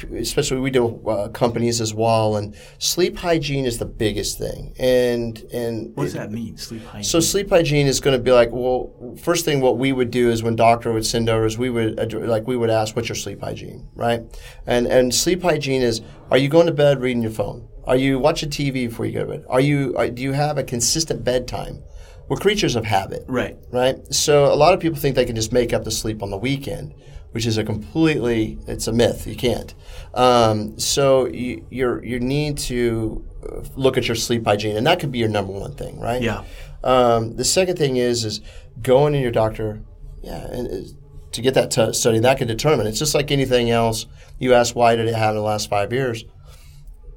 especially 0.03 0.59
we 0.59 0.71
do 0.71 1.01
uh, 1.07 1.29
companies 1.29 1.81
as 1.81 1.93
well, 1.93 2.35
and 2.35 2.55
sleep 2.77 3.17
hygiene 3.17 3.65
is 3.65 3.77
the 3.77 3.85
biggest 3.85 4.37
thing. 4.37 4.73
And 4.79 5.37
and 5.53 5.95
What 5.95 6.05
does 6.05 6.13
that 6.13 6.31
mean? 6.31 6.57
Sleep 6.57 6.83
hygiene. 6.85 7.03
so 7.03 7.19
sleep 7.19 7.49
hygiene 7.49 7.87
is 7.87 7.99
going 7.99 8.17
to 8.17 8.23
be 8.23 8.31
like, 8.31 8.49
well, 8.51 8.93
first 9.21 9.45
thing 9.45 9.61
what 9.61 9.77
we 9.77 9.91
would 9.91 10.11
do 10.11 10.29
is 10.29 10.43
when 10.43 10.55
doctor 10.55 10.91
would 10.91 11.05
send 11.05 11.29
over 11.29 11.45
is 11.45 11.57
we 11.57 11.69
would 11.69 12.13
like 12.13 12.47
we 12.47 12.57
would 12.57 12.69
ask, 12.69 12.95
what's 12.95 13.09
your 13.09 13.15
sleep 13.15 13.41
hygiene, 13.41 13.87
right? 13.95 14.21
And 14.65 14.87
and 14.87 15.13
sleep 15.13 15.41
hygiene 15.41 15.81
is, 15.81 16.01
are 16.31 16.37
you 16.37 16.49
going 16.49 16.67
to 16.67 16.73
bed 16.73 17.01
reading 17.01 17.21
your 17.21 17.31
phone? 17.31 17.67
Are 17.85 17.95
you 17.95 18.19
watching 18.19 18.49
TV 18.49 18.73
before 18.87 19.05
you 19.05 19.13
go 19.13 19.21
to 19.21 19.31
bed? 19.31 19.45
Are 19.49 19.61
you 19.61 19.95
are, 19.97 20.09
do 20.09 20.21
you 20.21 20.33
have 20.33 20.57
a 20.57 20.63
consistent 20.63 21.23
bedtime? 21.23 21.81
We're 22.29 22.37
creatures 22.37 22.75
of 22.75 22.85
habit, 22.85 23.25
right. 23.27 23.57
right? 23.71 23.97
So 24.13 24.53
a 24.53 24.53
lot 24.53 24.75
of 24.75 24.79
people 24.79 24.99
think 24.99 25.15
they 25.15 25.25
can 25.25 25.35
just 25.35 25.51
make 25.51 25.73
up 25.73 25.83
the 25.83 25.89
sleep 25.89 26.21
on 26.21 26.29
the 26.29 26.37
weekend, 26.37 26.93
which 27.31 27.45
is 27.45 27.57
a 27.57 27.63
completely 27.63 28.57
it's 28.67 28.87
a 28.87 28.93
myth. 28.93 29.27
You 29.27 29.35
can't. 29.35 29.73
Um, 30.13 30.77
so 30.79 31.27
you 31.27 31.65
you're, 31.69 32.03
you 32.03 32.19
need 32.19 32.57
to 32.69 33.23
uh, 33.47 33.61
look 33.75 33.97
at 33.97 34.07
your 34.07 34.15
sleep 34.15 34.45
hygiene, 34.45 34.75
and 34.77 34.85
that 34.87 34.99
could 34.99 35.11
be 35.11 35.19
your 35.19 35.29
number 35.29 35.53
one 35.53 35.73
thing, 35.75 35.99
right? 35.99 36.21
Yeah. 36.21 36.43
Um, 36.83 37.35
the 37.35 37.45
second 37.45 37.77
thing 37.77 37.97
is 37.97 38.25
is 38.25 38.41
going 38.81 39.13
to 39.13 39.19
your 39.19 39.31
doctor, 39.31 39.81
yeah, 40.21 40.45
and 40.47 40.67
is- 40.67 40.95
to 41.33 41.41
get 41.43 41.53
that 41.53 41.69
t- 41.69 41.93
study 41.93 42.17
that 42.19 42.39
can 42.39 42.47
determine. 42.47 42.87
It's 42.87 42.97
just 42.97 43.13
like 43.13 43.29
anything 43.31 43.69
else. 43.69 44.07
You 44.39 44.55
ask 44.55 44.75
why 44.75 44.95
did 44.95 45.07
it 45.07 45.13
happen 45.13 45.35
in 45.35 45.35
the 45.35 45.41
last 45.43 45.69
five 45.69 45.93
years? 45.93 46.25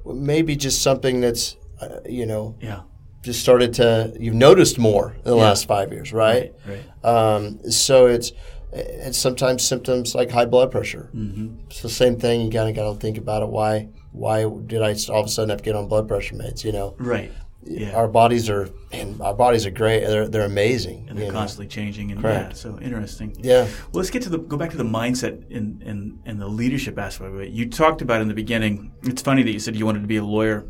Well, 0.03 0.15
maybe 0.15 0.55
just 0.55 0.83
something 0.83 1.19
that's 1.19 1.57
uh, 1.81 1.99
you 2.07 2.27
know 2.27 2.55
Yeah. 2.61 2.81
just 3.23 3.39
started 3.41 3.73
to 3.75 4.15
you've 4.19 4.35
noticed 4.35 4.77
more 4.77 5.13
in 5.15 5.23
the 5.23 5.35
last 5.35 5.65
five 5.67 5.91
years, 5.91 6.13
right? 6.13 6.53
Right. 6.67 6.83
Um, 7.03 7.71
so 7.71 8.05
it's 8.05 8.33
it's 8.75 9.17
sometimes 9.17 9.63
symptoms 9.63 10.15
like 10.15 10.31
high 10.31 10.45
blood 10.45 10.71
pressure. 10.71 11.09
Mm-hmm. 11.15 11.55
It's 11.67 11.81
the 11.81 11.89
same 11.89 12.19
thing. 12.19 12.41
You 12.41 12.51
gotta 12.51 12.71
gotta 12.73 12.99
think 12.99 13.17
about 13.17 13.43
it. 13.43 13.49
Why 13.49 13.89
why 14.11 14.43
did 14.65 14.81
I 14.81 14.95
all 15.09 15.21
of 15.21 15.25
a 15.27 15.29
sudden 15.29 15.49
have 15.49 15.59
to 15.59 15.63
get 15.63 15.75
on 15.75 15.87
blood 15.87 16.07
pressure 16.07 16.35
meds? 16.35 16.63
You 16.63 16.71
know, 16.71 16.95
Right. 16.97 17.31
Yeah. 17.65 17.91
our 17.95 18.09
bodies 18.09 18.49
are 18.49 18.69
and 18.91 19.21
our 19.21 19.33
bodies 19.33 19.65
are 19.65 19.71
great. 19.71 20.01
They're 20.05 20.27
they're 20.27 20.45
amazing. 20.45 21.05
and 21.07 21.17
they're 21.17 21.27
you 21.27 21.31
know? 21.31 21.37
constantly 21.39 21.67
changing 21.67 22.11
and 22.11 22.19
Correct. 22.21 22.49
yeah, 22.49 22.53
so 22.55 22.79
interesting. 22.81 23.35
Yeah. 23.39 23.63
Well, 23.63 24.01
let's 24.01 24.09
get 24.09 24.21
to 24.23 24.29
the 24.29 24.37
go 24.39 24.57
back 24.57 24.71
to 24.71 24.77
the 24.77 24.83
mindset 24.83 25.49
and 25.55 25.81
and 25.83 26.19
and 26.25 26.41
the 26.41 26.47
leadership 26.47 26.97
aspect 26.99 27.31
of 27.33 27.39
it. 27.39 27.49
You 27.51 27.69
talked 27.69 28.01
about 28.01 28.21
in 28.21 28.27
the 28.27 28.33
beginning. 28.33 28.91
It's 29.03 29.21
funny 29.21 29.43
that 29.43 29.51
you 29.51 29.59
said 29.59 29.75
you 29.75 29.85
wanted 29.85 30.01
to 30.01 30.07
be 30.07 30.17
a 30.17 30.23
lawyer. 30.25 30.65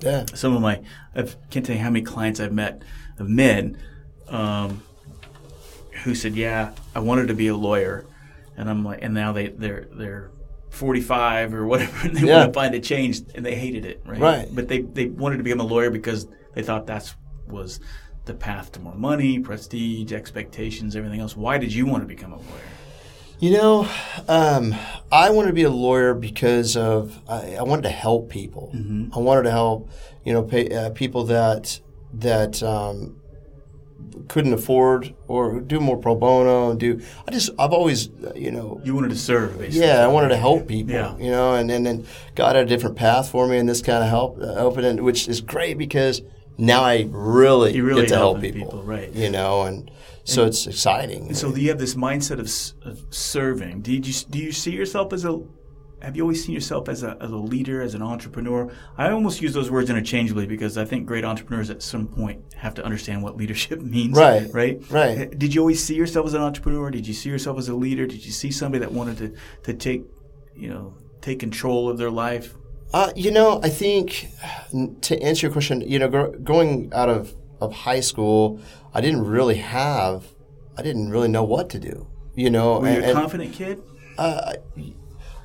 Yeah. 0.00 0.24
Some 0.34 0.54
of 0.54 0.60
my 0.60 0.82
I 1.14 1.22
can't 1.50 1.64
tell 1.64 1.76
you 1.76 1.82
how 1.82 1.90
many 1.90 2.04
clients 2.04 2.40
I've 2.40 2.52
met 2.52 2.82
of 3.18 3.28
men 3.28 3.78
um, 4.28 4.82
who 6.04 6.14
said, 6.14 6.34
"Yeah, 6.34 6.72
I 6.94 7.00
wanted 7.00 7.28
to 7.28 7.34
be 7.34 7.48
a 7.48 7.56
lawyer," 7.56 8.04
and 8.56 8.68
I'm 8.68 8.84
like, 8.84 9.00
and 9.02 9.14
now 9.14 9.32
they 9.32 9.48
they're 9.48 9.86
they're 9.92 10.30
45 10.70 11.54
or 11.54 11.66
whatever, 11.66 12.06
and 12.08 12.16
they 12.16 12.26
Yeah. 12.26 12.38
want 12.40 12.52
to 12.54 12.58
find 12.60 12.74
a 12.74 12.80
change, 12.80 13.20
and 13.34 13.44
they 13.44 13.54
hated 13.54 13.84
it, 13.84 14.02
right? 14.06 14.20
Right. 14.20 14.48
But 14.52 14.68
they 14.68 14.80
they 14.82 15.06
wanted 15.06 15.38
to 15.38 15.42
become 15.42 15.60
a 15.60 15.64
lawyer 15.66 15.90
because 15.90 16.26
they 16.54 16.62
thought 16.62 16.86
that's 16.86 17.14
was 17.48 17.80
the 18.24 18.34
path 18.34 18.70
to 18.72 18.80
more 18.80 18.94
money, 18.94 19.38
prestige, 19.40 20.12
expectations, 20.12 20.94
everything 20.96 21.20
else. 21.20 21.36
Why 21.36 21.58
did 21.58 21.72
you 21.74 21.86
want 21.86 22.02
to 22.02 22.06
become 22.06 22.32
a 22.32 22.36
lawyer? 22.36 22.70
You 23.40 23.50
know, 23.50 23.88
um, 24.28 24.72
I 25.10 25.30
wanted 25.30 25.48
to 25.48 25.52
be 25.54 25.64
a 25.64 25.70
lawyer 25.70 26.14
because 26.14 26.76
of 26.76 27.20
I, 27.28 27.56
I 27.56 27.62
wanted 27.62 27.82
to 27.82 27.88
help 27.90 28.30
people. 28.30 28.70
I 29.12 29.18
wanted 29.18 29.42
to 29.42 29.50
help, 29.50 29.90
you 30.24 30.32
know, 30.32 30.44
pay, 30.44 30.68
uh, 30.70 30.90
people 30.90 31.24
that 31.24 31.80
that 32.14 32.62
um, 32.62 33.16
couldn't 34.28 34.52
afford 34.52 35.14
or 35.28 35.60
do 35.60 35.80
more 35.80 35.96
pro 35.96 36.14
bono 36.14 36.70
and 36.70 36.80
do. 36.80 37.00
I 37.26 37.30
just 37.30 37.50
I've 37.58 37.72
always, 37.72 38.08
uh, 38.08 38.32
you 38.34 38.50
know, 38.50 38.80
You 38.84 38.94
wanted 38.94 39.10
to 39.10 39.16
serve, 39.18 39.58
basically. 39.58 39.86
yeah, 39.86 40.04
I 40.04 40.08
wanted 40.08 40.28
to 40.28 40.36
help 40.36 40.66
people. 40.68 40.94
Yeah. 40.94 41.16
You 41.18 41.30
know, 41.30 41.54
and, 41.54 41.70
and 41.70 41.84
then 41.86 42.06
God 42.34 42.56
had 42.56 42.66
a 42.66 42.68
different 42.68 42.96
path 42.96 43.30
for 43.30 43.46
me, 43.46 43.58
and 43.58 43.68
this 43.68 43.82
kind 43.82 44.02
of 44.02 44.08
help 44.10 44.38
uh, 44.38 44.54
opened 44.54 45.00
which 45.00 45.28
is 45.28 45.40
great 45.40 45.78
because 45.78 46.22
now 46.58 46.82
I 46.82 47.06
really, 47.10 47.74
You 47.74 47.84
really 47.84 48.02
get 48.02 48.08
to 48.10 48.16
help 48.16 48.40
people. 48.40 48.60
people, 48.62 48.82
right. 48.82 49.10
You 49.12 49.30
know, 49.30 49.62
and 49.62 49.90
so 50.24 50.44
it's 50.44 50.66
exciting. 50.66 51.28
And 51.28 51.36
so 51.36 51.54
you 51.56 51.68
have 51.70 51.78
this 51.78 51.94
mindset 51.94 52.38
of, 52.38 52.86
of 52.86 53.02
serving. 53.14 53.80
Did 53.82 54.06
you 54.06 54.14
do 54.30 54.38
you 54.38 54.52
see 54.52 54.70
yourself 54.72 55.12
as 55.12 55.24
a 55.24 55.40
have 56.02 56.16
you 56.16 56.22
always 56.22 56.44
seen 56.44 56.54
yourself 56.54 56.88
as 56.88 57.02
a, 57.02 57.16
as 57.20 57.30
a 57.30 57.36
leader, 57.36 57.80
as 57.80 57.94
an 57.94 58.02
entrepreneur? 58.02 58.70
I 58.98 59.10
almost 59.10 59.40
use 59.40 59.54
those 59.54 59.70
words 59.70 59.88
interchangeably 59.88 60.46
because 60.46 60.76
I 60.76 60.84
think 60.84 61.06
great 61.06 61.24
entrepreneurs 61.24 61.70
at 61.70 61.82
some 61.82 62.06
point 62.08 62.44
have 62.56 62.74
to 62.74 62.84
understand 62.84 63.22
what 63.22 63.36
leadership 63.36 63.80
means. 63.96 64.16
Right, 64.18 64.48
Right. 64.52 64.82
right. 64.90 65.38
Did 65.38 65.54
you 65.54 65.60
always 65.60 65.82
see 65.82 65.94
yourself 65.94 66.26
as 66.26 66.34
an 66.34 66.42
entrepreneur? 66.42 66.90
Did 66.90 67.06
you 67.06 67.14
see 67.14 67.28
yourself 67.30 67.58
as 67.58 67.68
a 67.68 67.74
leader? 67.74 68.06
Did 68.06 68.24
you 68.26 68.32
see 68.32 68.50
somebody 68.50 68.80
that 68.80 68.92
wanted 68.92 69.16
to, 69.18 69.34
to 69.64 69.74
take, 69.74 70.02
you 70.56 70.68
know, 70.68 70.94
take 71.20 71.38
control 71.38 71.88
of 71.88 71.98
their 71.98 72.10
life? 72.10 72.54
Uh, 72.92 73.10
you 73.16 73.30
know, 73.30 73.60
I 73.62 73.68
think 73.70 74.28
to 75.02 75.22
answer 75.22 75.46
your 75.46 75.52
question, 75.52 75.80
you 75.80 75.98
know, 75.98 76.08
gr- 76.08 76.36
going 76.38 76.92
out 76.92 77.08
of, 77.08 77.32
of 77.60 77.72
high 77.72 78.00
school, 78.00 78.60
I 78.92 79.00
didn't 79.00 79.24
really 79.24 79.56
have, 79.56 80.26
I 80.76 80.82
didn't 80.82 81.10
really 81.10 81.28
know 81.28 81.44
what 81.44 81.70
to 81.70 81.78
do. 81.78 82.06
You 82.34 82.50
know, 82.50 82.80
Were 82.80 82.88
you 82.88 82.96
and- 82.96 83.04
a 83.04 83.08
and 83.08 83.16
confident 83.18 83.52
kid? 83.54 83.80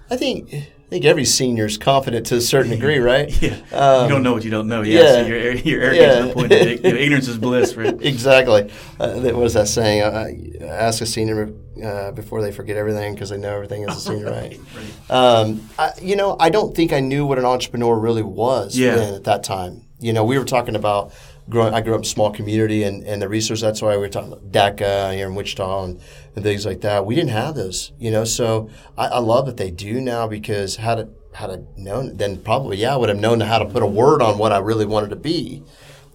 I 0.10 0.16
think 0.18 0.54
I 0.54 0.90
think 0.90 1.04
every 1.04 1.26
senior 1.26 1.66
is 1.66 1.78
confident 1.78 2.28
to 2.28 2.36
a 2.38 2.42
certain 2.42 2.72
degree, 2.72 2.98
right? 3.14 3.30
Yeah. 3.42 3.58
Um, 3.74 4.04
you 4.04 4.10
don't 4.10 4.24
know 4.24 4.34
what 4.34 4.46
you 4.46 4.52
don't 4.52 4.68
know. 4.68 4.82
Yeah. 4.84 5.12
So 5.14 5.26
you're, 5.28 5.54
you're 5.56 5.82
arrogant 5.82 6.22
to 6.22 6.28
the 6.30 6.34
point 6.34 6.50
that 6.50 6.68
you 6.84 6.94
know, 6.94 6.98
ignorance 7.00 7.28
is 7.28 7.38
bliss, 7.38 7.76
right? 7.76 7.96
Exactly. 8.02 8.72
Uh, 9.00 9.20
what 9.20 9.46
is 9.46 9.54
that 9.54 9.68
saying? 9.68 10.02
Uh, 10.02 10.66
ask 10.66 11.02
a 11.02 11.06
senior 11.06 11.54
uh, 11.84 12.12
before 12.12 12.42
they 12.42 12.52
forget 12.54 12.78
everything 12.78 13.14
because 13.14 13.30
they 13.30 13.38
know 13.38 13.54
everything 13.54 13.84
as 13.84 13.98
a 13.98 14.00
senior, 14.00 14.32
right? 14.32 14.58
right. 14.76 15.12
Um, 15.12 15.70
I, 15.78 15.92
you 16.02 16.16
know, 16.16 16.38
I 16.40 16.50
don't 16.50 16.74
think 16.76 16.94
I 16.94 17.02
knew 17.02 17.26
what 17.26 17.38
an 17.38 17.46
entrepreneur 17.46 18.00
really 18.00 18.24
was 18.24 18.78
Yeah. 18.78 19.16
at 19.16 19.26
that 19.26 19.44
time. 19.44 19.84
You 20.00 20.14
know, 20.14 20.24
we 20.24 20.38
were 20.40 20.46
talking 20.46 20.76
about 20.76 21.12
growing. 21.50 21.74
I 21.74 21.82
grew 21.82 21.94
up 21.94 22.00
in 22.00 22.06
a 22.06 22.08
small 22.08 22.32
community, 22.32 22.84
and, 22.84 23.04
and 23.04 23.22
the 23.22 23.30
resource. 23.30 23.62
That's 23.62 23.82
why 23.82 23.92
we 23.92 23.98
were 23.98 24.10
talking 24.10 24.34
about 24.34 24.52
DECA 24.52 25.14
here 25.14 25.28
in 25.28 25.36
Wichita 25.36 25.84
and, 25.86 26.02
and 26.36 26.44
things 26.44 26.66
like 26.66 26.82
that. 26.82 27.06
We 27.06 27.16
didn't 27.16 27.32
have 27.32 27.56
those. 27.56 27.92
You 28.00 28.12
know, 28.12 28.24
so 28.24 28.70
I, 28.98 29.08
I 29.08 29.20
love 29.20 29.46
that 29.46 29.58
they 29.58 29.72
do 29.72 30.02
now 30.02 30.28
because 30.28 30.78
had 30.78 31.00
it 31.00 31.10
had 31.34 31.52
I 31.52 31.58
known, 31.76 32.18
then 32.18 32.38
probably 32.42 32.78
yeah, 32.78 32.94
I 32.94 32.98
would 32.98 33.10
have 33.10 33.20
known 33.20 33.40
how 33.42 33.60
to 33.60 33.66
put 33.66 33.84
a 33.84 33.88
word 33.88 34.22
on 34.24 34.38
what 34.40 34.52
I 34.52 34.58
really 34.58 34.86
wanted 34.86 35.12
to 35.12 35.16
be. 35.16 35.64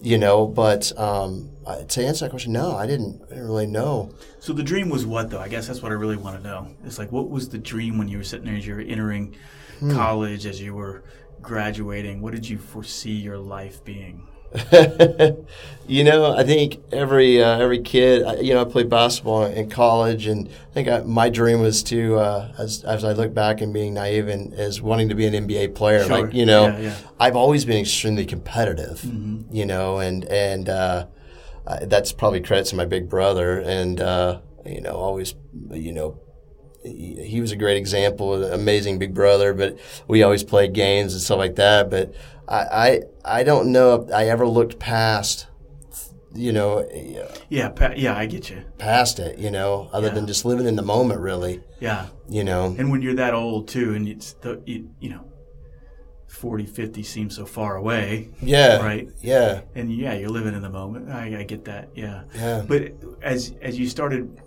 You 0.01 0.17
know, 0.17 0.47
but 0.47 0.91
um, 0.99 1.51
to 1.87 2.05
answer 2.05 2.25
that 2.25 2.29
question, 2.31 2.51
no, 2.51 2.75
I 2.75 2.85
didn't. 2.85 3.21
I 3.27 3.29
didn't 3.35 3.47
really 3.47 3.67
know. 3.67 4.13
So 4.39 4.51
the 4.51 4.61
dream 4.61 4.89
was 4.89 5.05
what, 5.05 5.29
though? 5.29 5.39
I 5.39 5.47
guess 5.47 5.67
that's 5.67 5.81
what 5.81 5.93
I 5.93 5.95
really 5.95 6.17
want 6.17 6.35
to 6.35 6.43
know. 6.43 6.67
It's 6.83 6.99
like, 6.99 7.09
what 7.13 7.29
was 7.29 7.47
the 7.47 7.57
dream 7.57 7.97
when 7.97 8.09
you 8.09 8.17
were 8.17 8.23
sitting 8.25 8.45
there 8.45 8.57
as 8.57 8.67
you 8.67 8.75
were 8.75 8.81
entering 8.81 9.37
Hmm. 9.79 9.91
college, 9.93 10.45
as 10.45 10.61
you 10.61 10.73
were 10.75 11.05
graduating? 11.41 12.21
What 12.21 12.33
did 12.33 12.47
you 12.49 12.57
foresee 12.57 13.11
your 13.13 13.37
life 13.37 13.83
being? 13.85 14.27
you 15.87 16.03
know, 16.03 16.33
I 16.33 16.43
think 16.43 16.79
every 16.91 17.43
uh, 17.43 17.59
every 17.59 17.79
kid, 17.81 18.43
you 18.45 18.53
know, 18.53 18.61
I 18.61 18.65
played 18.65 18.89
basketball 18.89 19.45
in 19.45 19.69
college, 19.69 20.27
and 20.27 20.47
I 20.47 20.73
think 20.73 20.87
I, 20.87 20.99
my 21.01 21.29
dream 21.29 21.59
was 21.61 21.83
to, 21.83 22.17
uh, 22.17 22.51
as, 22.57 22.83
as 22.83 23.03
I 23.03 23.13
look 23.13 23.33
back 23.33 23.61
and 23.61 23.73
being 23.73 23.93
naive 23.93 24.27
and 24.27 24.53
as 24.53 24.81
wanting 24.81 25.09
to 25.09 25.15
be 25.15 25.25
an 25.25 25.33
NBA 25.47 25.75
player, 25.75 26.03
Sure. 26.05 26.21
like 26.23 26.33
you 26.33 26.45
know, 26.45 26.67
Yeah, 26.67 26.79
yeah. 26.79 26.95
I've 27.19 27.35
always 27.35 27.65
been 27.65 27.77
extremely 27.81 28.25
competitive, 28.25 29.01
Mm-hmm. 29.01 29.53
you 29.55 29.65
know, 29.65 29.99
and 29.99 30.25
and 30.25 30.69
uh, 30.69 31.07
that's 31.83 32.11
probably 32.11 32.41
credit 32.41 32.67
to 32.67 32.75
my 32.75 32.85
big 32.85 33.09
brother, 33.09 33.59
and 33.59 33.99
uh, 33.99 34.39
you 34.65 34.81
know, 34.81 34.93
always, 34.95 35.35
you 35.71 35.91
know, 35.91 36.19
he, 36.83 37.15
he 37.25 37.41
was 37.41 37.51
a 37.51 37.55
great 37.55 37.77
example, 37.77 38.41
an 38.43 38.53
amazing 38.53 38.99
big 38.99 39.13
brother. 39.13 39.53
But 39.53 39.77
we 40.07 40.23
always 40.23 40.43
played 40.43 40.73
games 40.73 41.13
and 41.13 41.21
stuff 41.21 41.37
like 41.37 41.55
that. 41.55 41.89
But 41.89 42.13
I, 42.47 42.57
I, 43.25 43.39
I 43.39 43.43
don't 43.43 43.71
know 43.71 43.95
if 44.01 44.11
I 44.13 44.27
ever 44.27 44.47
looked 44.47 44.79
past 44.79 45.47
you 46.35 46.51
know, 46.51 46.83
yeah, 47.47 47.69
pa- 47.69 47.93
yeah, 47.95 48.17
I 48.17 48.25
get 48.25 48.49
you. 48.49 48.63
Past 48.79 49.19
it, 49.19 49.37
you 49.37 49.51
know, 49.51 49.87
other 49.93 50.07
Yeah. 50.07 50.13
than 50.15 50.25
just 50.25 50.45
living 50.45 50.65
in 50.65 50.75
the 50.75 50.81
moment, 50.81 51.19
really, 51.19 51.61
Yeah, 51.79 52.07
you 52.27 52.43
know. 52.43 52.73
and 52.75 52.89
when 52.91 53.03
you're 53.03 53.13
that 53.13 53.35
old 53.35 53.67
too, 53.67 53.93
and 53.93 54.07
it's 54.07 54.33
the 54.33 54.59
you, 54.65 54.89
you 54.99 55.09
know, 55.11 55.25
40, 56.27 56.65
50 56.65 57.03
seems 57.03 57.35
so 57.35 57.45
far 57.45 57.75
away, 57.75 58.31
Yeah. 58.41 58.77
right? 58.83 59.07
Yeah. 59.21 59.61
And 59.75 59.93
yeah, 59.95 60.13
you're 60.15 60.31
living 60.31 60.55
in 60.55 60.63
the 60.63 60.71
moment. 60.71 61.11
I, 61.11 61.41
I 61.41 61.43
get 61.43 61.65
that. 61.65 61.89
Yeah. 61.93 62.23
Yeah. 62.33 62.63
But 62.67 62.93
as 63.21 63.53
as 63.61 63.77
you 63.77 63.87
started, 63.87 64.41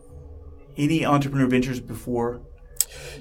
any 0.76 1.06
entrepreneur 1.06 1.46
ventures 1.46 1.78
before 1.78 2.40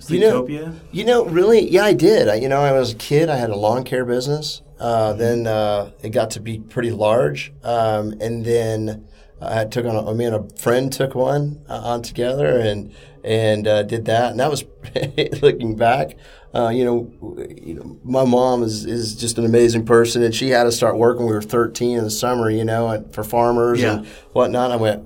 You 0.07 0.19
know- 0.19 0.47
You 0.91 1.03
know, 1.05 1.25
really, 1.25 1.69
yeah, 1.71 1.85
I 1.85 1.93
did. 1.93 2.27
I, 2.29 2.35
you 2.35 2.47
know, 2.49 2.59
I 2.61 2.71
was 2.71 2.91
a 2.91 2.95
kid. 2.95 3.29
I 3.29 3.37
had 3.37 3.49
a 3.49 3.55
lawn 3.55 3.83
care 3.83 4.05
business. 4.05 4.61
Uh, 4.79 5.13
then 5.13 5.47
uh, 5.47 5.91
it 6.03 6.09
got 6.09 6.31
to 6.31 6.39
be 6.41 6.59
pretty 6.59 6.91
large, 6.91 7.53
um, 7.63 8.13
and 8.19 8.43
then 8.45 9.07
I 9.41 9.63
took 9.65 9.85
on. 9.85 9.95
A, 9.95 10.13
me 10.13 10.25
and 10.25 10.35
a 10.35 10.49
friend 10.57 10.91
took 10.91 11.15
one 11.15 11.61
uh, 11.69 11.79
on 11.81 12.01
together, 12.01 12.59
and 12.59 12.91
and 13.23 13.67
uh, 13.67 13.83
did 13.83 14.05
that. 14.05 14.31
And 14.31 14.39
that 14.41 14.49
was 14.51 14.65
looking 15.41 15.75
back. 15.77 16.17
Uh, 16.53 16.69
you 16.69 16.83
know, 16.85 17.45
you 17.61 17.73
know, 17.75 17.97
my 18.03 18.23
mom 18.25 18.63
is, 18.63 18.85
is 18.85 19.15
just 19.15 19.37
an 19.37 19.45
amazing 19.45 19.85
person, 19.85 20.23
and 20.23 20.33
she 20.35 20.49
had 20.49 20.63
to 20.63 20.71
start 20.71 20.97
working. 20.97 21.23
when 21.23 21.29
We 21.31 21.35
were 21.35 21.41
13 21.41 21.97
in 21.97 22.03
the 22.05 22.09
summer, 22.11 22.49
you 22.49 22.63
know, 22.65 22.89
and 22.89 23.13
for 23.13 23.23
farmers 23.25 23.81
Yeah. 23.81 23.97
and 23.97 24.07
whatnot. 24.33 24.71
I 24.71 24.77
went, 24.77 25.05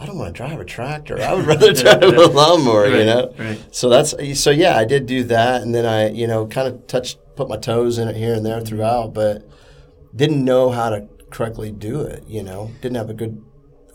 I 0.00 0.06
don't 0.06 0.16
want 0.16 0.34
to 0.34 0.36
drive 0.36 0.58
a 0.58 0.64
tractor. 0.64 1.20
I 1.20 1.34
would 1.34 1.44
rather 1.46 1.72
drive 1.82 2.02
a 2.02 2.26
lawnmower, 2.26 2.88
you 2.88 3.04
know. 3.04 3.34
right. 3.38 3.58
So 3.70 3.90
that's 3.90 4.14
so 4.40 4.50
yeah, 4.50 4.76
I 4.76 4.84
did 4.86 5.04
do 5.06 5.24
that, 5.24 5.60
and 5.62 5.74
then 5.74 5.84
I 5.84 6.08
you 6.10 6.26
know 6.26 6.46
kind 6.46 6.66
of 6.66 6.86
touched, 6.86 7.18
put 7.36 7.48
my 7.48 7.58
toes 7.58 7.98
in 7.98 8.08
it 8.08 8.16
here 8.16 8.32
and 8.34 8.44
there 8.44 8.60
throughout, 8.62 9.12
but 9.12 9.46
didn't 10.16 10.42
know 10.44 10.70
how 10.70 10.88
to 10.90 11.06
correctly 11.30 11.70
do 11.70 12.00
it. 12.00 12.24
You 12.26 12.42
know, 12.42 12.70
didn't 12.80 12.96
have 12.96 13.10
a 13.10 13.14
good 13.14 13.44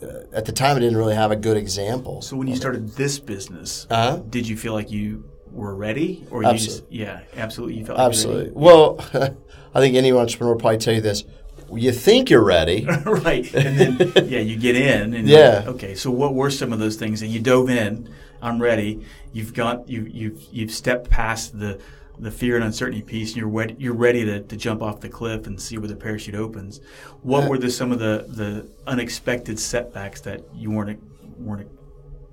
uh, 0.00 0.20
at 0.32 0.44
the 0.44 0.52
time. 0.52 0.76
I 0.76 0.80
didn't 0.80 0.96
really 0.96 1.16
have 1.16 1.32
a 1.32 1.36
good 1.36 1.56
example. 1.56 2.22
So 2.22 2.36
when 2.36 2.46
you 2.46 2.54
started 2.56 2.90
this 2.90 3.18
business, 3.18 3.86
Uh-huh. 3.90 4.22
did 4.30 4.46
you 4.46 4.56
feel 4.56 4.74
like 4.74 4.90
you 4.92 5.24
were 5.50 5.74
ready, 5.74 6.24
or 6.30 6.44
you 6.44 6.52
just 6.52 6.84
yeah, 6.88 7.20
absolutely, 7.36 7.78
you 7.78 7.84
felt 7.84 7.98
like 7.98 8.06
Absolutely. 8.06 8.52
Well, 8.54 8.98
I 9.74 9.80
think 9.80 9.96
any 9.96 10.12
entrepreneur 10.12 10.52
will 10.54 10.60
probably 10.60 10.78
tell 10.78 10.94
you 10.94 11.00
this. 11.00 11.24
You 11.72 11.92
think 11.92 12.30
you're 12.30 12.44
ready. 12.44 12.80
you 12.82 12.86
were 13.04 13.16
ready? 13.16 13.50
right? 13.50 13.54
And 13.54 13.78
then 13.78 14.12
yeah, 14.28 14.40
you 14.40 14.56
get 14.56 14.76
in, 14.76 15.14
and 15.14 15.28
Yeah. 15.28 15.58
like, 15.58 15.66
okay. 15.68 15.94
So 15.94 16.10
what 16.10 16.34
were 16.34 16.50
some 16.50 16.72
of 16.72 16.78
those 16.78 16.96
things 16.96 17.20
that 17.20 17.26
you 17.28 17.40
dove 17.40 17.68
in? 17.70 18.08
I'm 18.42 18.60
ready. 18.60 19.04
You've 19.32 19.54
got 19.54 19.88
you 19.88 20.08
you've 20.10 20.40
you've 20.52 20.70
stepped 20.70 21.10
past 21.10 21.58
the 21.58 21.80
the 22.18 22.30
fear 22.30 22.56
and 22.56 22.64
uncertainty 22.64 23.02
piece, 23.02 23.30
and 23.30 23.36
you're 23.38 23.48
ready, 23.48 23.76
you're 23.78 23.92
ready 23.94 24.24
to, 24.24 24.40
to 24.40 24.56
jump 24.56 24.82
off 24.82 25.00
the 25.00 25.08
cliff 25.08 25.46
and 25.46 25.60
see 25.60 25.76
where 25.76 25.88
the 25.88 25.96
parachute 25.96 26.34
opens. 26.34 26.80
What 27.22 27.46
were 27.48 27.58
the 27.58 27.70
some 27.70 27.92
of 27.92 27.98
the, 27.98 28.24
the 28.28 28.66
unexpected 28.86 29.58
setbacks 29.58 30.22
that 30.22 30.42
you 30.54 30.70
weren't 30.70 31.02
weren't 31.38 31.68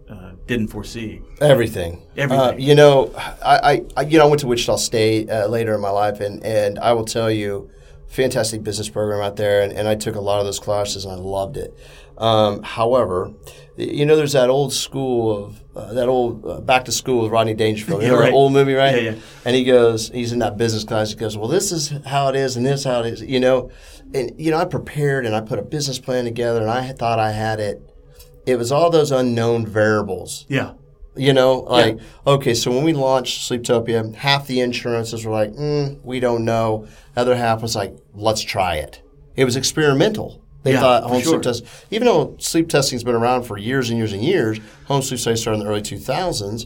uh, 0.10 0.32
didn't 0.48 0.68
foresee? 0.68 1.22
Everything. 1.42 2.02
Everything. 2.16 2.46
Uh, 2.48 2.52
you 2.58 2.76
know, 2.76 3.12
I, 3.18 3.34
I, 3.74 3.86
I, 3.98 4.02
you 4.04 4.18
know, 4.20 4.26
I 4.26 4.28
went 4.28 4.40
to 4.42 4.48
Wichita 4.48 4.78
State 4.78 5.30
uh, 5.30 5.48
later 5.48 5.74
in 5.76 5.82
my 5.82 5.90
life, 5.90 6.22
and, 6.22 6.42
and 6.46 6.80
I 6.80 6.94
will 6.94 7.06
tell 7.06 7.30
you, 7.32 7.70
fantastic 8.14 8.64
business 8.64 8.90
program 8.90 9.22
out 9.22 9.36
there, 9.36 9.62
and, 9.62 9.74
and 9.74 9.88
I 9.88 9.96
took 9.96 10.16
a 10.16 10.22
lot 10.22 10.40
of 10.40 10.46
those 10.46 10.60
classes, 10.60 11.04
and 11.04 11.14
I 11.14 11.18
loved 11.18 11.58
it. 11.58 11.76
Um, 12.18 12.62
however, 12.62 13.34
you 13.76 14.06
know, 14.06 14.16
there's 14.16 14.34
that 14.34 14.50
old 14.50 14.72
school 14.72 15.46
of 15.46 15.62
uh, 15.76 15.94
that 15.94 16.08
old 16.08 16.46
uh, 16.46 16.62
Back 16.62 16.86
to 16.86 16.92
School 16.92 17.24
with 17.24 17.32
Rodney 17.32 17.56
Dangerfield. 17.56 18.04
You 18.04 18.10
know 18.10 18.20
right. 18.20 18.32
old 18.32 18.54
movie, 18.54 18.76
right? 18.76 18.96
Yeah, 18.96 19.12
yeah. 19.12 19.20
And 19.46 19.56
he 19.56 19.64
goes, 19.64 20.10
he's 20.10 20.32
in 20.32 20.40
that 20.40 20.56
business 20.56 20.84
class. 20.84 21.10
He 21.10 21.16
goes, 21.16 21.36
well, 21.36 21.48
this 21.48 21.72
is 21.72 21.90
how 22.06 22.28
it 22.28 22.36
is, 22.36 22.56
and 22.56 22.64
this 22.64 22.82
is 22.82 22.86
how 22.86 23.00
it 23.00 23.08
is. 23.08 23.22
You 23.22 23.40
know, 23.40 23.72
and 24.14 24.40
you 24.40 24.52
know, 24.52 24.58
I 24.58 24.66
prepared 24.66 25.26
and 25.26 25.36
I 25.36 25.42
put 25.42 25.58
a 25.58 25.64
business 25.64 25.98
plan 25.98 26.26
together, 26.26 26.62
and 26.62 26.70
I 26.70 26.92
thought 26.92 27.18
I 27.18 27.32
had 27.32 27.60
it. 27.60 27.82
It 28.46 28.58
was 28.58 28.72
all 28.72 28.92
those 28.92 29.12
unknown 29.12 29.66
variables. 29.66 30.46
Yeah. 30.50 30.74
You 31.16 31.32
know, 31.34 31.60
like 31.60 32.00
okay, 32.26 32.54
so 32.56 32.72
when 32.72 32.84
we 32.84 32.94
launched 32.94 33.48
Sleeptopia, 33.50 34.16
half 34.16 34.48
the 34.48 34.60
insurances 34.62 35.26
were 35.26 35.32
like, 35.32 35.52
mm, 35.54 36.00
"We 36.04 36.20
don't 36.20 36.44
know." 36.44 36.88
The 37.14 37.22
Other 37.22 37.36
half 37.36 37.62
was 37.62 37.76
like, 37.76 37.96
"Let's 38.16 38.42
try 38.42 38.76
it." 38.78 39.02
It 39.36 39.46
was 39.46 39.56
experimental. 39.56 40.42
They 40.64 40.72
Yeah, 40.74 40.80
thought 40.80 41.04
home 41.04 41.22
sure. 41.22 41.34
sleep 41.34 41.42
test, 41.44 41.64
even 41.92 42.06
though 42.08 42.36
sleep 42.40 42.68
testing's 42.70 43.04
been 43.04 43.16
around 43.16 43.44
for 43.44 43.58
years 43.58 43.90
and 43.90 43.98
years 44.00 44.14
and 44.14 44.24
years, 44.24 44.60
home 44.86 45.02
sleep 45.04 45.20
studies 45.20 45.42
started 45.42 45.60
in 45.60 45.66
the 45.66 45.70
early 45.72 45.82
two 45.82 45.98
thousands, 46.00 46.66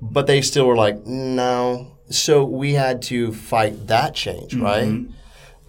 but 0.00 0.26
they 0.26 0.40
still 0.40 0.66
were 0.66 0.76
like, 0.76 1.04
"No." 1.06 1.88
So 2.08 2.44
we 2.44 2.74
had 2.74 3.02
to 3.02 3.32
fight 3.32 3.88
that 3.88 4.14
change, 4.14 4.52
Mm-hmm. 4.54 4.62
right? 4.64 5.00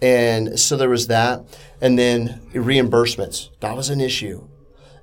And 0.00 0.58
so 0.58 0.76
there 0.76 0.88
was 0.88 1.08
that, 1.08 1.42
and 1.80 1.98
then 1.98 2.40
reimbursements. 2.54 3.48
That 3.60 3.76
was 3.76 3.90
an 3.90 4.00
issue. 4.00 4.46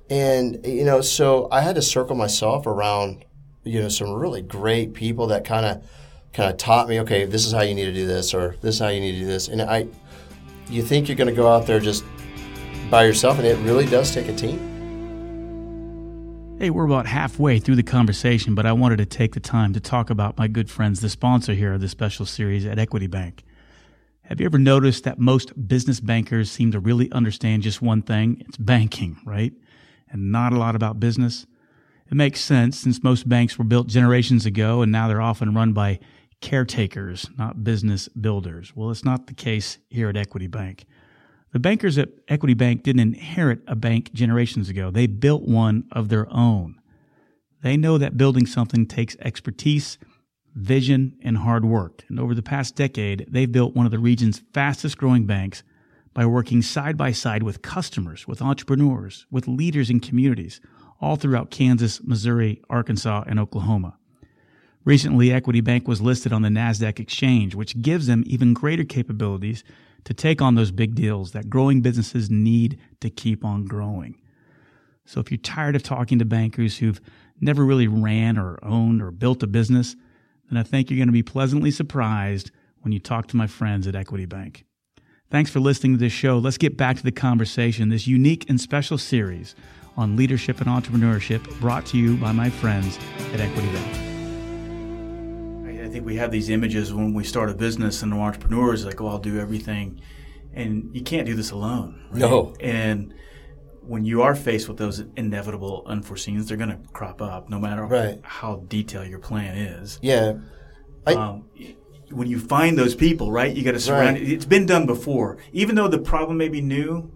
And 0.08 0.64
you 0.64 0.84
know, 0.84 1.00
so 1.00 1.48
I 1.50 1.60
had 1.60 1.74
to 1.76 1.82
circle 1.82 2.16
myself 2.16 2.66
around, 2.66 3.24
you 3.64 3.80
know, 3.80 3.88
some 3.88 4.12
really 4.12 4.42
great 4.42 4.94
people 4.94 5.28
that 5.28 5.44
kind 5.44 5.66
of, 5.66 5.84
kind 6.32 6.50
of 6.50 6.56
taught 6.58 6.88
me, 6.88 7.00
okay, 7.00 7.24
this 7.24 7.46
is 7.46 7.52
how 7.52 7.62
you 7.62 7.74
need 7.74 7.86
to 7.86 7.92
do 7.92 8.06
this, 8.06 8.34
or 8.34 8.56
this 8.60 8.76
is 8.76 8.80
how 8.80 8.88
you 8.88 9.00
need 9.00 9.12
to 9.12 9.18
do 9.18 9.26
this. 9.26 9.48
And 9.48 9.62
I, 9.62 9.86
you 10.68 10.82
think 10.82 11.08
you're 11.08 11.16
going 11.16 11.28
to 11.28 11.34
go 11.34 11.48
out 11.48 11.66
there 11.66 11.80
just 11.80 12.04
by 12.90 13.04
yourself, 13.04 13.38
and 13.38 13.46
it 13.46 13.56
really 13.58 13.86
does 13.86 14.12
take 14.12 14.28
a 14.28 14.34
team. 14.34 14.74
Hey, 16.58 16.70
we're 16.70 16.86
about 16.86 17.06
halfway 17.06 17.58
through 17.58 17.76
the 17.76 17.82
conversation, 17.82 18.54
but 18.54 18.64
I 18.64 18.72
wanted 18.72 18.96
to 18.98 19.06
take 19.06 19.34
the 19.34 19.40
time 19.40 19.72
to 19.74 19.80
talk 19.80 20.08
about 20.08 20.38
my 20.38 20.48
good 20.48 20.70
friends, 20.70 21.00
the 21.00 21.10
sponsor 21.10 21.52
here 21.52 21.74
of 21.74 21.80
this 21.80 21.90
special 21.90 22.24
series 22.24 22.64
at 22.64 22.78
Equity 22.78 23.08
Bank. 23.08 23.42
Have 24.22 24.40
you 24.40 24.46
ever 24.46 24.58
noticed 24.58 25.04
that 25.04 25.18
most 25.18 25.68
business 25.68 26.00
bankers 26.00 26.50
seem 26.50 26.72
to 26.72 26.80
really 26.80 27.12
understand 27.12 27.62
just 27.62 27.82
one 27.82 28.02
thing? 28.02 28.42
It's 28.48 28.56
banking, 28.56 29.18
right? 29.24 29.52
And 30.16 30.32
not 30.32 30.52
a 30.52 30.58
lot 30.58 30.74
about 30.74 30.98
business. 30.98 31.46
It 32.10 32.14
makes 32.14 32.40
sense 32.40 32.78
since 32.78 33.02
most 33.02 33.28
banks 33.28 33.58
were 33.58 33.64
built 33.64 33.88
generations 33.88 34.46
ago 34.46 34.80
and 34.80 34.90
now 34.90 35.08
they're 35.08 35.20
often 35.20 35.54
run 35.54 35.72
by 35.72 35.98
caretakers, 36.40 37.28
not 37.36 37.64
business 37.64 38.08
builders. 38.08 38.72
Well, 38.74 38.90
it's 38.90 39.04
not 39.04 39.26
the 39.26 39.34
case 39.34 39.78
here 39.90 40.08
at 40.08 40.16
Equity 40.16 40.46
Bank. 40.46 40.86
The 41.52 41.58
bankers 41.58 41.98
at 41.98 42.08
Equity 42.28 42.54
Bank 42.54 42.82
didn't 42.82 43.00
inherit 43.00 43.60
a 43.66 43.76
bank 43.76 44.12
generations 44.12 44.68
ago. 44.68 44.90
They 44.90 45.06
built 45.06 45.42
one 45.42 45.84
of 45.92 46.08
their 46.08 46.26
own. 46.32 46.80
They 47.62 47.76
know 47.76 47.98
that 47.98 48.16
building 48.16 48.46
something 48.46 48.86
takes 48.86 49.16
expertise, 49.20 49.98
vision, 50.54 51.18
and 51.22 51.38
hard 51.38 51.64
work. 51.64 52.04
And 52.08 52.20
over 52.20 52.34
the 52.34 52.42
past 52.42 52.76
decade, 52.76 53.26
they've 53.28 53.50
built 53.50 53.74
one 53.74 53.86
of 53.86 53.92
the 53.92 53.98
region's 53.98 54.42
fastest 54.52 54.98
growing 54.98 55.26
banks 55.26 55.62
by 56.16 56.24
working 56.24 56.62
side 56.62 56.96
by 56.96 57.12
side 57.12 57.42
with 57.42 57.60
customers, 57.60 58.26
with 58.26 58.40
entrepreneurs, 58.40 59.26
with 59.30 59.46
leaders 59.46 59.90
in 59.90 60.00
communities, 60.00 60.62
all 60.98 61.16
throughout 61.16 61.50
Kansas, 61.50 62.02
Missouri, 62.02 62.62
Arkansas, 62.70 63.24
and 63.26 63.38
Oklahoma. 63.38 63.98
Recently, 64.86 65.30
Equity 65.30 65.60
Bank 65.60 65.86
was 65.86 66.00
listed 66.00 66.32
on 66.32 66.40
the 66.40 66.48
NASDAQ 66.48 66.98
exchange, 66.98 67.54
which 67.54 67.82
gives 67.82 68.06
them 68.06 68.24
even 68.26 68.54
greater 68.54 68.82
capabilities 68.82 69.62
to 70.04 70.14
take 70.14 70.40
on 70.40 70.54
those 70.54 70.70
big 70.70 70.94
deals 70.94 71.32
that 71.32 71.50
growing 71.50 71.82
businesses 71.82 72.30
need 72.30 72.78
to 73.00 73.10
keep 73.10 73.44
on 73.44 73.66
growing. 73.66 74.18
So 75.04 75.20
if 75.20 75.30
you're 75.30 75.36
tired 75.36 75.76
of 75.76 75.82
talking 75.82 76.18
to 76.18 76.24
bankers 76.24 76.78
who've 76.78 77.00
never 77.42 77.62
really 77.62 77.88
ran 77.88 78.38
or 78.38 78.58
owned 78.62 79.02
or 79.02 79.10
built 79.10 79.42
a 79.42 79.46
business, 79.46 79.94
then 80.48 80.56
I 80.56 80.62
think 80.62 80.88
you're 80.88 80.96
going 80.96 81.08
to 81.08 81.12
be 81.12 81.22
pleasantly 81.22 81.70
surprised 81.70 82.52
when 82.80 82.92
you 82.92 83.00
talk 83.00 83.26
to 83.28 83.36
my 83.36 83.46
friends 83.46 83.86
at 83.86 83.94
Equity 83.94 84.24
Bank. 84.24 84.65
Thanks 85.30 85.50
for 85.50 85.58
listening 85.60 85.92
to 85.94 85.98
this 85.98 86.12
show. 86.12 86.38
Let's 86.38 86.56
get 86.58 86.76
back 86.76 86.96
to 86.98 87.02
the 87.02 87.10
conversation, 87.12 87.88
this 87.88 88.06
unique 88.06 88.48
and 88.48 88.60
special 88.60 88.96
series 88.96 89.54
on 89.96 90.14
leadership 90.16 90.60
and 90.60 90.68
entrepreneurship 90.68 91.42
brought 91.60 91.84
to 91.86 91.98
you 91.98 92.16
by 92.16 92.30
my 92.32 92.48
friends 92.48 92.98
at 93.32 93.40
Equity 93.40 93.68
Bank. 93.72 93.96
I 95.66 95.84
I 95.86 95.88
think 95.88 96.04
we 96.06 96.16
have 96.16 96.30
these 96.30 96.48
images 96.48 96.92
when 96.94 97.12
we 97.12 97.24
start 97.24 97.50
a 97.50 97.54
business 97.54 98.02
and 98.02 98.16
we're 98.16 98.22
entrepreneurs, 98.24 98.84
like, 98.84 99.00
oh, 99.00 99.08
I'll 99.08 99.18
do 99.18 99.38
everything. 99.40 100.00
And 100.54 100.90
you 100.94 101.02
can't 101.02 101.26
do 101.26 101.34
this 101.34 101.50
alone. 101.50 102.06
right? 102.10 102.20
No. 102.20 102.54
And 102.60 103.12
when 103.82 104.04
you 104.04 104.22
are 104.22 104.34
faced 104.34 104.68
with 104.68 104.78
those 104.78 105.04
inevitable 105.16 105.84
unforeseens, 105.88 106.46
they're 106.48 106.56
going 106.56 106.70
to 106.70 106.78
crop 106.92 107.20
up 107.20 107.48
no 107.50 107.58
matter 107.58 107.84
Right. 107.84 108.18
how 108.22 108.64
detailed 108.68 109.08
your 109.08 109.18
plan 109.18 109.56
is. 109.56 109.98
Yeah, 110.02 110.34
I- 111.06 111.14
um, 111.14 111.44
when 112.10 112.28
you 112.28 112.38
find 112.38 112.78
those 112.78 112.94
people, 112.94 113.32
right, 113.32 113.54
you 113.54 113.64
got 113.64 113.72
to 113.72 113.80
surround 113.80 114.16
Right. 114.16 114.28
It's 114.28 114.44
been 114.44 114.66
done 114.66 114.86
before. 114.86 115.38
Even 115.52 115.74
though 115.74 115.88
the 115.88 115.98
problem 115.98 116.38
may 116.38 116.48
be 116.48 116.60
new, 116.60 117.10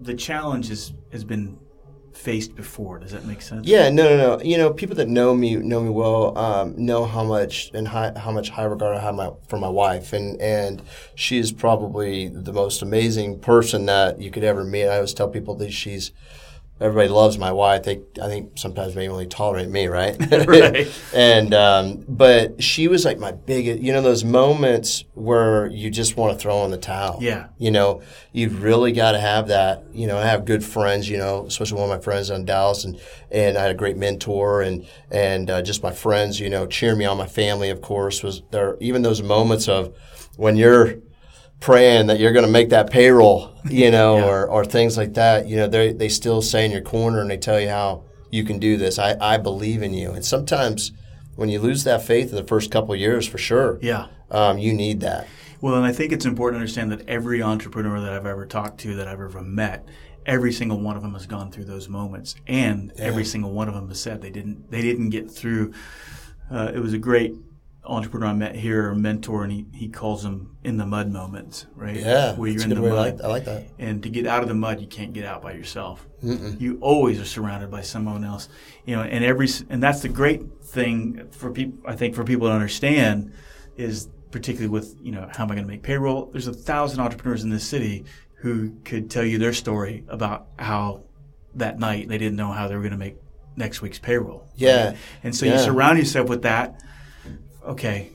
the 0.00 0.14
challenge 0.14 0.70
is, 0.70 0.92
has 1.12 1.24
been 1.24 1.58
faced 2.12 2.54
before. 2.54 2.98
Does 2.98 3.12
that 3.12 3.24
make 3.24 3.42
sense? 3.42 3.66
Yeah, 3.66 3.88
no, 3.90 4.08
no, 4.08 4.16
no. 4.16 4.42
You 4.42 4.58
know, 4.58 4.72
people 4.72 4.96
that 4.96 5.08
know 5.08 5.34
me 5.34 5.56
know 5.56 5.80
me 5.80 5.90
well 5.90 6.36
um, 6.36 6.74
know 6.76 7.04
how 7.04 7.24
much 7.24 7.70
and 7.74 7.88
high, 7.88 8.12
how 8.16 8.30
much 8.30 8.50
high 8.50 8.64
regard 8.64 8.96
I 8.96 9.00
have 9.00 9.14
my, 9.14 9.30
for 9.48 9.58
my 9.58 9.68
wife, 9.68 10.12
and 10.12 10.40
and 10.40 10.82
she 11.14 11.38
is 11.38 11.52
probably 11.52 12.28
the 12.28 12.52
most 12.52 12.82
amazing 12.82 13.40
person 13.40 13.86
that 13.86 14.20
you 14.20 14.30
could 14.30 14.44
ever 14.44 14.64
meet. 14.64 14.86
I 14.86 14.96
always 14.96 15.14
tell 15.14 15.28
people 15.28 15.54
that 15.56 15.72
she's 15.72 16.12
everybody 16.82 17.08
loves 17.08 17.38
my 17.38 17.52
wife. 17.52 17.84
They, 17.84 18.02
I 18.20 18.26
think 18.26 18.58
sometimes 18.58 18.94
they 18.94 19.08
only 19.08 19.26
tolerate 19.26 19.68
me, 19.68 19.86
right? 19.86 20.16
Right. 20.52 20.90
and 21.14 21.54
um, 21.54 22.04
but 22.08 22.62
she 22.62 22.88
was 22.88 23.04
like 23.04 23.18
my 23.18 23.32
biggest. 23.32 23.80
You 23.80 23.92
know 23.92 24.02
those 24.02 24.24
moments 24.24 25.04
where 25.14 25.66
you 25.66 25.88
just 25.88 26.16
want 26.16 26.32
to 26.32 26.38
throw 26.38 26.64
in 26.64 26.70
the 26.70 26.78
towel. 26.78 27.18
Yeah. 27.20 27.48
You 27.58 27.70
know, 27.70 28.02
you've 28.32 28.62
really 28.62 28.92
got 28.92 29.12
to 29.12 29.20
have 29.20 29.48
that. 29.48 29.84
You 29.92 30.06
know, 30.06 30.18
I 30.18 30.26
have 30.26 30.44
good 30.44 30.64
friends. 30.64 31.08
You 31.08 31.18
know, 31.18 31.46
especially 31.46 31.80
one 31.80 31.90
of 31.90 31.96
my 31.96 32.02
friends 32.02 32.30
in 32.30 32.44
Dallas, 32.44 32.84
and 32.84 33.00
and 33.30 33.56
I 33.56 33.62
had 33.62 33.70
a 33.70 33.74
great 33.74 33.96
mentor, 33.96 34.62
and 34.62 34.86
and 35.10 35.48
uh, 35.48 35.62
just 35.62 35.82
my 35.82 35.92
friends. 35.92 36.40
You 36.40 36.50
know, 36.50 36.66
cheer 36.66 36.96
me 36.96 37.04
on. 37.04 37.16
My 37.16 37.26
family, 37.26 37.70
of 37.70 37.80
course, 37.80 38.22
was 38.22 38.42
there. 38.50 38.76
Even 38.80 39.02
those 39.02 39.22
moments 39.22 39.68
of 39.68 39.96
when 40.36 40.56
you're 40.56 40.96
praying 41.62 42.08
that 42.08 42.18
you're 42.20 42.32
going 42.32 42.44
to 42.44 42.50
make 42.50 42.68
that 42.70 42.90
payroll, 42.90 43.54
you 43.64 43.90
know, 43.96 44.18
Yeah. 44.18 44.24
or, 44.26 44.46
or 44.48 44.64
things 44.64 44.96
like 44.98 45.14
that. 45.14 45.46
You 45.48 45.56
know, 45.56 45.68
they 45.68 45.92
they 45.92 46.08
still 46.10 46.42
say 46.42 46.64
in 46.66 46.70
your 46.70 46.82
corner 46.82 47.20
and 47.20 47.30
they 47.30 47.38
tell 47.38 47.58
you 47.60 47.68
how 47.70 48.04
you 48.30 48.44
can 48.44 48.58
do 48.58 48.76
this. 48.76 48.98
I, 48.98 49.16
I 49.20 49.38
believe 49.38 49.82
in 49.82 49.94
you. 49.94 50.10
And 50.12 50.24
sometimes 50.24 50.92
when 51.36 51.48
you 51.48 51.58
lose 51.60 51.84
that 51.84 52.02
faith 52.02 52.30
in 52.30 52.36
the 52.36 52.44
first 52.44 52.70
couple 52.70 52.92
of 52.94 53.00
years, 53.00 53.26
for 53.26 53.38
sure, 53.38 53.78
Yeah. 53.80 54.08
um, 54.30 54.58
you 54.58 54.72
need 54.74 55.00
that. 55.00 55.26
Well, 55.60 55.76
and 55.76 55.86
I 55.86 55.92
think 55.92 56.12
it's 56.12 56.26
important 56.26 56.56
to 56.56 56.60
understand 56.60 56.90
that 56.92 57.08
every 57.08 57.40
entrepreneur 57.42 58.00
that 58.00 58.12
I've 58.12 58.26
ever 58.26 58.44
talked 58.46 58.80
to, 58.80 58.96
that 58.96 59.06
I've 59.06 59.20
ever 59.20 59.40
met, 59.42 59.86
every 60.26 60.52
single 60.52 60.80
one 60.80 60.96
of 60.96 61.02
them 61.02 61.12
has 61.14 61.26
gone 61.26 61.52
through 61.52 61.66
those 61.66 61.88
moments, 61.88 62.34
and 62.48 62.92
every 62.98 63.24
single 63.24 63.52
one 63.52 63.68
of 63.68 63.74
them 63.74 63.88
has 63.88 64.00
said 64.00 64.20
they 64.20 64.30
didn't 64.30 64.70
they 64.72 64.82
didn't 64.82 65.10
get 65.10 65.30
through. 65.30 65.72
Uh, 66.50 66.72
it 66.74 66.80
was 66.80 66.92
a 66.92 66.98
great 66.98 67.34
entrepreneur 67.84 68.28
I 68.28 68.32
met 68.32 68.54
here, 68.54 68.94
mentor, 68.94 69.42
and 69.42 69.52
he, 69.52 69.66
he 69.72 69.88
calls 69.88 70.22
them 70.22 70.56
in 70.62 70.76
the 70.76 70.86
mud 70.86 71.10
moments, 71.10 71.66
right? 71.74 71.96
Yeah, 71.96 72.34
where 72.36 72.48
you're 72.48 72.62
in 72.62 72.70
the 72.70 72.80
way. 72.80 72.90
I 72.90 72.92
mud. 72.92 73.14
like, 73.14 73.24
I 73.24 73.28
like 73.28 73.44
that. 73.46 73.66
And 73.78 74.02
to 74.04 74.08
get 74.08 74.26
out 74.26 74.42
of 74.42 74.48
the 74.48 74.54
mud, 74.54 74.80
you 74.80 74.86
can't 74.86 75.12
get 75.12 75.24
out 75.24 75.42
by 75.42 75.52
yourself. 75.52 76.06
You 76.22 76.78
always 76.80 77.20
are 77.20 77.24
surrounded 77.24 77.70
by 77.70 77.82
someone 77.82 78.24
else. 78.24 78.48
You 78.86 78.94
know, 78.96 79.02
and 79.02 79.24
every 79.24 79.48
and 79.68 79.82
that's 79.82 80.00
the 80.00 80.08
great 80.08 80.42
thing 80.62 81.28
for 81.32 81.50
people. 81.50 81.78
I 81.84 81.96
think 81.96 82.14
for 82.14 82.22
people 82.22 82.46
to 82.48 82.52
understand 82.52 83.32
is 83.76 84.08
particularly 84.30 84.68
with 84.68 84.96
you 85.02 85.12
know 85.12 85.28
how 85.32 85.44
am 85.44 85.50
I 85.50 85.54
going 85.54 85.66
to 85.66 85.72
make 85.72 85.82
payroll? 85.82 86.26
There's 86.26 86.46
a 86.46 86.52
thousand 86.52 87.00
entrepreneurs 87.00 87.42
in 87.42 87.50
this 87.50 87.66
city 87.66 88.04
who 88.36 88.76
could 88.84 89.10
tell 89.10 89.24
you 89.24 89.38
their 89.38 89.52
story 89.52 90.04
about 90.08 90.46
how 90.58 91.04
that 91.54 91.78
night 91.78 92.08
they 92.08 92.18
didn't 92.18 92.36
know 92.36 92.52
how 92.52 92.68
they 92.68 92.76
were 92.76 92.82
going 92.82 92.92
to 92.92 92.98
make 92.98 93.16
next 93.56 93.82
week's 93.82 93.98
payroll. 93.98 94.48
Yeah. 94.56 94.96
And 95.22 95.34
so 95.34 95.46
you 95.46 95.58
surround 95.58 95.98
yourself 95.98 96.28
with 96.28 96.42
that. 96.42 96.82
Okay, 97.66 98.10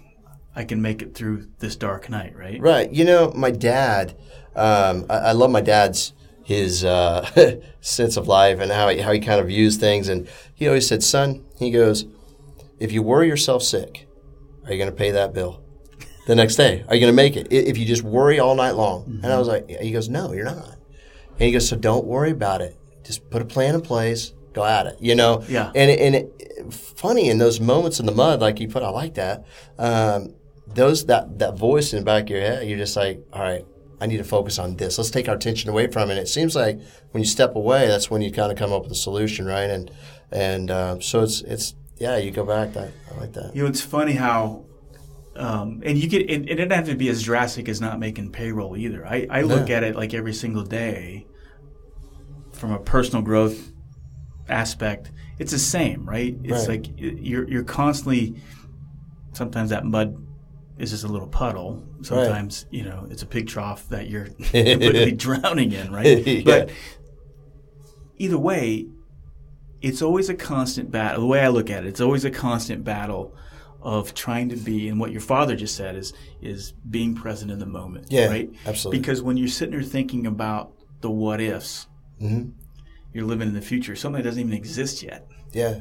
I 0.55 0.63
can 0.63 0.81
make 0.81 1.01
it 1.01 1.15
through 1.15 1.47
this 1.59 1.75
dark 1.75 2.09
night, 2.09 2.35
right? 2.35 2.59
Right. 2.59 2.91
You 2.91 3.05
know, 3.05 3.31
my 3.35 3.51
dad, 3.51 4.17
um, 4.55 5.05
I, 5.09 5.17
I 5.17 5.31
love 5.31 5.51
my 5.51 5.61
dad's 5.61 6.13
his 6.43 6.85
uh, 6.85 7.59
sense 7.81 8.15
of 8.15 8.27
life 8.27 8.59
and 8.59 8.71
how 8.71 8.87
he, 8.87 8.99
how 8.99 9.11
he 9.11 9.19
kind 9.19 9.41
of 9.41 9.47
views 9.47 9.75
things. 9.75 10.07
And 10.07 10.29
he 10.55 10.67
always 10.67 10.87
said, 10.87 11.03
son, 11.03 11.45
he 11.59 11.71
goes, 11.71 12.05
if 12.79 12.91
you 12.91 13.03
worry 13.03 13.27
yourself 13.27 13.63
sick, 13.63 14.07
are 14.65 14.71
you 14.71 14.77
going 14.77 14.89
to 14.89 14.95
pay 14.95 15.11
that 15.11 15.33
bill 15.33 15.61
the 16.25 16.35
next 16.35 16.55
day? 16.55 16.85
Are 16.87 16.95
you 16.95 17.01
going 17.01 17.11
to 17.11 17.15
make 17.15 17.35
it? 17.35 17.47
If 17.51 17.77
you 17.77 17.85
just 17.85 18.01
worry 18.01 18.39
all 18.39 18.55
night 18.55 18.75
long. 18.75 19.19
And 19.23 19.33
I 19.33 19.37
was 19.37 19.49
like, 19.49 19.69
he 19.69 19.91
goes, 19.91 20.07
no, 20.07 20.31
you're 20.31 20.45
not. 20.45 20.77
And 21.31 21.41
he 21.41 21.51
goes, 21.51 21.67
so 21.67 21.75
don't 21.75 22.05
worry 22.05 22.31
about 22.31 22.61
it. 22.61 22.77
Just 23.03 23.29
put 23.29 23.41
a 23.41 23.45
plan 23.45 23.75
in 23.75 23.81
place. 23.81 24.33
Go 24.57 24.65
at 24.65 24.87
it. 24.87 24.97
You 24.99 25.15
know. 25.15 25.43
Yeah. 25.47 25.71
And 25.75 25.91
it, 25.91 25.99
and 25.99 26.15
it, 26.15 26.73
funny 26.73 27.29
in 27.29 27.37
those 27.37 27.59
moments 27.59 27.99
in 27.99 28.05
the 28.05 28.11
mud, 28.11 28.41
like 28.41 28.59
you 28.59 28.67
put, 28.67 28.83
I 28.83 28.89
like 28.89 29.13
that. 29.13 29.45
Um, 29.77 30.33
those 30.65 31.05
that 31.05 31.39
that 31.39 31.57
voice 31.57 31.93
in 31.93 31.99
the 31.99 32.05
back 32.05 32.23
of 32.23 32.29
your 32.29 32.41
head, 32.41 32.67
you're 32.67 32.77
just 32.77 32.95
like, 32.95 33.25
all 33.31 33.41
right, 33.41 33.65
I 34.01 34.05
need 34.05 34.17
to 34.17 34.23
focus 34.23 34.59
on 34.59 34.75
this. 34.75 34.97
Let's 34.97 35.09
take 35.11 35.29
our 35.29 35.35
attention 35.35 35.69
away 35.69 35.87
from 35.87 36.09
it. 36.09 36.13
And 36.13 36.21
It 36.21 36.27
seems 36.27 36.55
like 36.55 36.79
when 37.11 37.21
you 37.21 37.27
step 37.27 37.55
away, 37.55 37.87
that's 37.87 38.09
when 38.11 38.21
you 38.21 38.31
kind 38.31 38.51
of 38.51 38.57
come 38.57 38.73
up 38.73 38.83
with 38.83 38.91
a 38.91 38.95
solution, 38.95 39.45
right? 39.45 39.69
And 39.69 39.91
and 40.31 40.71
uh, 40.71 40.99
so 40.99 41.21
it's 41.21 41.41
it's 41.41 41.75
yeah, 41.97 42.17
you 42.17 42.31
go 42.31 42.45
back. 42.45 42.73
That 42.73 42.91
I 43.11 43.19
like 43.19 43.33
that. 43.33 43.55
You 43.55 43.63
know, 43.63 43.69
it's 43.69 43.81
funny 43.81 44.13
how, 44.13 44.65
um, 45.35 45.81
and 45.85 45.97
you 45.97 46.07
get, 46.07 46.29
it, 46.29 46.49
it 46.49 46.55
didn't 46.55 46.71
have 46.71 46.85
to 46.85 46.95
be 46.95 47.09
as 47.09 47.23
drastic 47.23 47.69
as 47.69 47.81
not 47.81 47.99
making 47.99 48.31
payroll 48.31 48.77
either. 48.77 49.05
I, 49.05 49.27
I 49.29 49.41
look 49.41 49.69
at 49.69 49.83
it 49.83 49.95
like 49.95 50.13
every 50.13 50.33
single 50.33 50.63
day 50.63 51.25
from 52.51 52.71
a 52.71 52.79
personal 52.79 53.21
growth 53.23 53.71
aspect. 54.49 55.11
It's 55.39 55.51
the 55.51 55.59
same, 55.59 56.07
right? 56.07 56.35
It's 56.43 56.67
Right. 56.67 56.83
like 56.83 56.93
you're, 56.97 57.47
you're 57.47 57.63
constantly, 57.63 58.35
sometimes 59.33 59.69
that 59.69 59.85
mud 59.85 60.17
is 60.77 60.91
just 60.91 61.03
a 61.03 61.07
little 61.07 61.27
puddle. 61.27 61.83
Sometimes, 62.01 62.65
you 62.71 62.83
know, 62.83 63.07
it's 63.09 63.21
a 63.23 63.25
pig 63.25 63.47
trough 63.47 63.87
that 63.89 64.09
you're 64.09 64.25
completely 64.27 65.11
drowning 65.25 65.71
in, 65.71 65.91
right? 65.91 66.25
Yeah. 66.25 66.41
But 66.43 66.69
either 68.17 68.37
way, 68.37 68.87
it's 69.81 70.01
always 70.01 70.29
a 70.29 70.35
constant 70.35 70.89
battle. 70.91 71.21
The 71.21 71.27
way 71.27 71.41
I 71.41 71.49
look 71.49 71.69
at 71.69 71.83
it, 71.85 71.87
it's 71.89 72.01
always 72.01 72.25
a 72.25 72.31
constant 72.31 72.83
battle 72.83 73.35
of 73.81 74.13
trying 74.15 74.49
to 74.49 74.55
be, 74.55 74.89
and 74.89 74.99
what 74.99 75.11
your 75.11 75.21
father 75.21 75.55
just 75.55 75.75
said 75.75 75.95
is 75.95 76.11
is 76.41 76.73
being 76.89 77.13
present 77.13 77.51
in 77.51 77.59
the 77.59 77.65
moment. 77.67 78.07
Yeah, 78.09 78.25
right. 78.27 78.49
absolutely. 78.65 78.99
Because 78.99 79.21
when 79.21 79.37
you're 79.37 79.47
sitting 79.47 79.73
there 79.75 79.83
thinking 79.83 80.25
about 80.25 80.73
the 81.01 81.09
what 81.11 81.39
ifs, 81.41 81.87
Mm-hmm. 82.21 82.49
You're 83.13 83.25
living 83.25 83.47
in 83.47 83.53
the 83.53 83.61
future, 83.61 83.95
something 83.95 84.21
that 84.21 84.27
doesn't 84.27 84.41
even 84.41 84.53
exist 84.53 85.01
yet. 85.03 85.27
Yeah, 85.53 85.79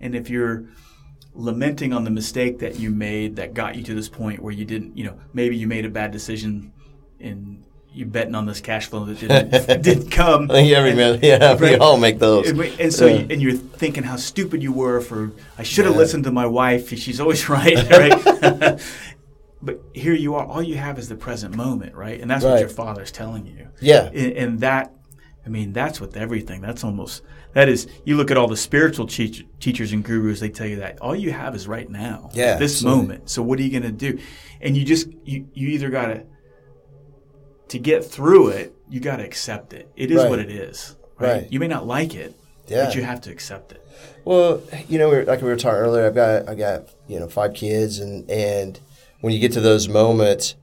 And 0.00 0.14
if 0.14 0.28
you're 0.30 0.66
lamenting 1.34 1.92
on 1.92 2.04
the 2.04 2.10
mistake 2.10 2.58
that 2.60 2.78
you 2.78 2.90
made 2.90 3.36
that 3.36 3.54
got 3.54 3.74
you 3.76 3.82
to 3.84 3.94
this 3.94 4.08
point 4.08 4.40
where 4.42 4.52
you 4.52 4.64
didn't, 4.64 4.96
you 4.96 5.04
know, 5.04 5.18
maybe 5.32 5.56
you 5.56 5.66
made 5.66 5.84
a 5.84 5.88
bad 5.90 6.10
decision 6.10 6.72
and 7.20 7.64
you're 7.92 8.06
betting 8.08 8.34
on 8.34 8.44
this 8.46 8.60
cash 8.60 8.86
flow 8.86 9.04
that 9.06 9.18
didn't 9.18 9.50
didn't 9.82 10.10
come. 10.10 10.50
Every 10.50 10.90
And- 10.90 10.96
man, 10.96 11.20
yeah, 11.22 11.54
we 11.56 11.76
all 11.76 11.96
make 11.96 12.18
those. 12.18 12.48
and, 12.48 12.60
and 12.60 12.92
so, 12.92 13.06
Yeah. 13.06 13.14
you, 13.20 13.26
and 13.30 13.42
you're 13.42 13.52
thinking 13.54 14.02
how 14.04 14.16
stupid 14.16 14.62
you 14.62 14.72
were 14.72 15.00
for. 15.00 15.32
I 15.56 15.62
should 15.62 15.84
have 15.86 15.94
Yeah. 15.94 16.00
listened 16.00 16.24
to 16.24 16.30
my 16.30 16.46
wife. 16.46 16.90
She's 16.98 17.18
always 17.20 17.48
right, 17.48 17.76
right? 17.90 18.80
but 19.62 19.80
here 19.94 20.14
you 20.14 20.34
are. 20.36 20.44
All 20.46 20.62
you 20.62 20.76
have 20.76 20.98
is 20.98 21.08
the 21.08 21.16
present 21.16 21.56
moment, 21.56 21.94
right? 21.94 22.20
And 22.20 22.30
that's 22.30 22.44
what 22.44 22.60
your 22.60 22.68
father's 22.68 23.10
telling 23.10 23.46
you. 23.46 23.68
Yeah. 23.80 24.06
And, 24.06 24.32
and 24.32 24.60
that, 24.60 24.92
I 25.48 25.50
mean, 25.50 25.72
that's 25.72 25.98
with 25.98 26.14
everything. 26.18 26.60
That's 26.60 26.84
almost 26.84 27.22
that 27.54 27.70
is. 27.70 27.86
You 28.04 28.16
look 28.18 28.30
at 28.30 28.36
all 28.36 28.48
the 28.48 28.56
spiritual 28.56 29.06
teach, 29.06 29.46
teachers 29.60 29.92
and 29.92 30.04
gurus. 30.04 30.40
They 30.40 30.50
tell 30.50 30.66
you 30.66 30.76
that 30.76 31.00
all 31.00 31.16
you 31.16 31.32
have 31.32 31.54
is 31.54 31.66
right 31.66 31.88
now. 31.88 32.28
Yeah, 32.34 32.56
This 32.58 32.74
absolutely. 32.76 33.00
moment. 33.02 33.30
So 33.30 33.40
what 33.42 33.58
are 33.58 33.62
you 33.62 33.70
going 33.70 33.90
to 33.90 34.10
do? 34.10 34.18
And 34.60 34.76
you 34.76 34.84
just 34.84 35.08
you 35.24 35.48
you 35.54 35.68
either 35.68 35.88
got 35.88 36.06
to 36.08 36.24
to 37.68 37.78
get 37.78 38.04
through 38.04 38.48
it. 38.48 38.74
You 38.90 39.00
got 39.00 39.16
to 39.16 39.24
accept 39.24 39.72
it. 39.72 39.90
It 39.96 40.10
is 40.10 40.18
Right. 40.18 40.28
what 40.30 40.38
it 40.38 40.50
is. 40.50 40.96
Right? 41.18 41.32
Right. 41.42 41.52
You 41.52 41.60
may 41.60 41.68
not 41.68 41.86
like 41.86 42.14
it, 42.14 42.34
Yeah. 42.66 42.84
but 42.84 42.94
you 42.94 43.02
have 43.02 43.20
to 43.22 43.30
accept 43.30 43.72
it. 43.72 43.82
Well, 44.26 44.60
you 44.86 44.98
know, 44.98 45.08
we 45.08 45.16
were, 45.16 45.24
like 45.24 45.40
we 45.40 45.48
were 45.48 45.56
talking 45.56 45.78
earlier, 45.78 46.06
I've 46.06 46.14
got 46.14 46.46
I 46.48 46.54
got 46.54 46.90
you 47.06 47.18
know 47.18 47.28
five 47.28 47.54
kids, 47.54 47.98
and 48.00 48.30
and 48.30 48.78
when 49.22 49.32
you 49.32 49.40
get 49.40 49.52
to 49.52 49.60
those 49.62 49.88
moments, 49.88 50.56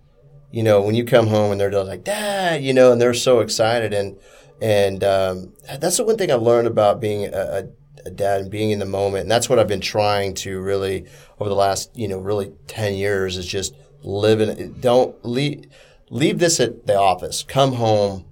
you 0.52 0.62
know, 0.62 0.80
when 0.82 0.94
you 0.94 1.04
come 1.06 1.26
home 1.28 1.52
and 1.52 1.60
they're 1.60 1.72
just 1.72 1.88
like 1.88 2.04
Dad, 2.04 2.64
you 2.64 2.74
know, 2.74 2.92
and 2.92 3.02
they're 3.02 3.16
so 3.16 3.40
excited, 3.40 3.92
and 3.94 4.16
and 4.62 5.04
um, 5.04 5.54
that's 5.80 5.98
the 5.98 6.06
one 6.06 6.18
thing 6.18 6.32
I've 6.32 6.42
learned 6.42 6.68
about 6.68 7.00
being 7.00 7.26
a, 7.26 7.68
a, 8.06 8.10
dad 8.12 8.42
and 8.42 8.52
being 8.52 8.72
in 8.72 8.80
the 8.80 8.86
moment, 8.86 9.24
and 9.24 9.32
that's 9.32 9.50
what 9.50 9.60
I've 9.60 9.68
been 9.68 9.82
trying 9.82 10.34
to 10.36 10.60
really 10.60 11.06
over 11.40 11.50
the 11.50 11.56
last 11.56 11.96
you 11.96 12.08
know 12.08 12.20
really 12.20 12.54
ten 12.68 12.94
years 12.94 13.38
is 13.38 13.46
just 13.46 13.76
live 14.02 14.42
in. 14.42 14.80
Don't 14.80 15.16
leave 15.26 15.66
leave 16.10 16.40
this 16.40 16.60
at 16.60 16.86
the 16.88 16.98
office. 16.98 17.44
Come 17.44 17.74
home, 17.74 18.26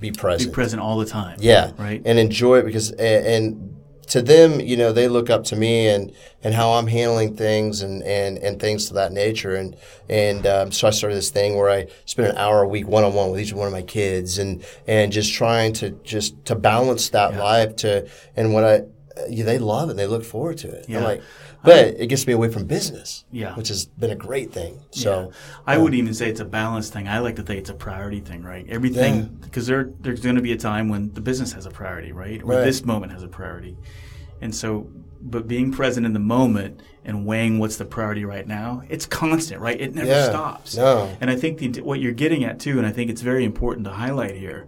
be 0.00 0.10
present. 0.10 0.50
Be 0.50 0.54
present. 0.54 0.54
present 0.54 0.82
all 0.82 0.98
the 0.98 1.06
time. 1.06 1.38
Yeah, 1.40 1.72
Right. 1.78 2.02
and 2.04 2.18
enjoy 2.18 2.58
it 2.58 2.64
because 2.64 2.90
and, 2.90 3.26
and 3.26 3.76
to 4.08 4.22
them, 4.22 4.60
you 4.60 4.76
know, 4.76 4.92
they 4.92 5.08
look 5.08 5.30
up 5.30 5.44
to 5.44 5.56
me 5.56 5.88
and 5.88 6.12
and 6.42 6.54
how 6.54 6.72
I'm 6.72 6.86
handling 6.86 7.36
things 7.36 7.82
and 7.82 8.02
and 8.02 8.38
and 8.38 8.60
things 8.60 8.86
to 8.88 8.94
that 8.94 9.12
nature. 9.12 9.54
And 9.54 9.76
and 10.08 10.46
um, 10.46 10.72
so 10.72 10.88
I 10.88 10.90
started 10.90 11.16
this 11.16 11.30
thing 11.30 11.56
where 11.56 11.70
I 11.70 11.86
spend 12.04 12.28
an 12.28 12.36
hour 12.36 12.62
a 12.62 12.68
week 12.68 12.86
one 12.86 13.04
on 13.04 13.14
one 13.14 13.30
with 13.30 13.40
each 13.40 13.52
one 13.52 13.66
of 13.66 13.72
my 13.72 13.82
kids 13.82 14.38
and 14.38 14.64
and 14.86 15.12
just 15.12 15.32
trying 15.32 15.72
to 15.74 15.90
just 16.04 16.44
to 16.46 16.54
balance 16.54 17.08
that 17.10 17.34
life 17.36 17.76
to 17.76 18.08
and 18.36 18.52
what 18.52 18.64
I. 18.64 18.82
Yeah, 19.28 19.44
they 19.44 19.58
love 19.58 19.88
it. 19.88 19.92
And 19.92 19.98
they 19.98 20.08
look 20.08 20.24
forward 20.24 20.58
to 20.58 20.68
it. 20.68 20.86
Yeah. 20.88 20.98
I'm 20.98 21.04
like, 21.04 21.22
but 21.64 21.86
it 21.98 22.06
gets 22.08 22.26
me 22.26 22.32
away 22.32 22.48
from 22.48 22.66
business. 22.66 23.24
Yeah. 23.32 23.54
which 23.56 23.68
has 23.68 23.86
been 23.86 24.10
a 24.10 24.16
great 24.16 24.52
thing. 24.52 24.80
So, 24.90 25.32
I 25.66 25.76
wouldn't 25.78 25.94
um, 26.00 26.04
even 26.04 26.14
say 26.14 26.28
it's 26.30 26.40
a 26.40 26.44
balance 26.44 26.90
thing. 26.90 27.08
I 27.08 27.18
like 27.18 27.36
to 27.36 27.42
think 27.42 27.60
it's 27.60 27.70
a 27.70 27.74
priority 27.74 28.20
thing, 28.20 28.42
right? 28.42 28.66
Everything 28.68 29.38
because 29.42 29.66
there 29.66 29.90
there's 30.00 30.20
going 30.20 30.36
to 30.36 30.42
be 30.42 30.52
a 30.52 30.56
time 30.58 30.88
when 30.88 31.12
the 31.12 31.20
business 31.20 31.52
has 31.54 31.66
a 31.66 31.70
priority, 31.70 32.12
right? 32.12 32.40
Or 32.42 32.46
Right. 32.56 32.64
this 32.64 32.84
moment 32.84 33.12
has 33.12 33.22
a 33.22 33.28
priority, 33.28 33.76
and 34.40 34.54
so. 34.54 34.88
But 35.26 35.48
being 35.48 35.72
present 35.72 36.04
in 36.04 36.12
the 36.12 36.18
moment 36.18 36.82
and 37.02 37.24
weighing 37.24 37.58
what's 37.58 37.78
the 37.78 37.86
priority 37.86 38.26
right 38.26 38.46
now, 38.46 38.82
it's 38.90 39.06
constant, 39.06 39.58
right? 39.62 39.80
It 39.80 39.94
never 39.94 40.06
Yeah. 40.10 40.28
stops. 40.28 40.76
No. 40.76 41.16
And 41.18 41.30
I 41.30 41.36
think 41.36 41.60
the, 41.60 41.80
what 41.80 41.98
you're 41.98 42.12
getting 42.12 42.44
at 42.44 42.60
too, 42.60 42.76
and 42.76 42.86
I 42.86 42.90
think 42.90 43.10
it's 43.10 43.22
very 43.22 43.42
important 43.46 43.86
to 43.86 43.92
highlight 43.92 44.36
here, 44.36 44.66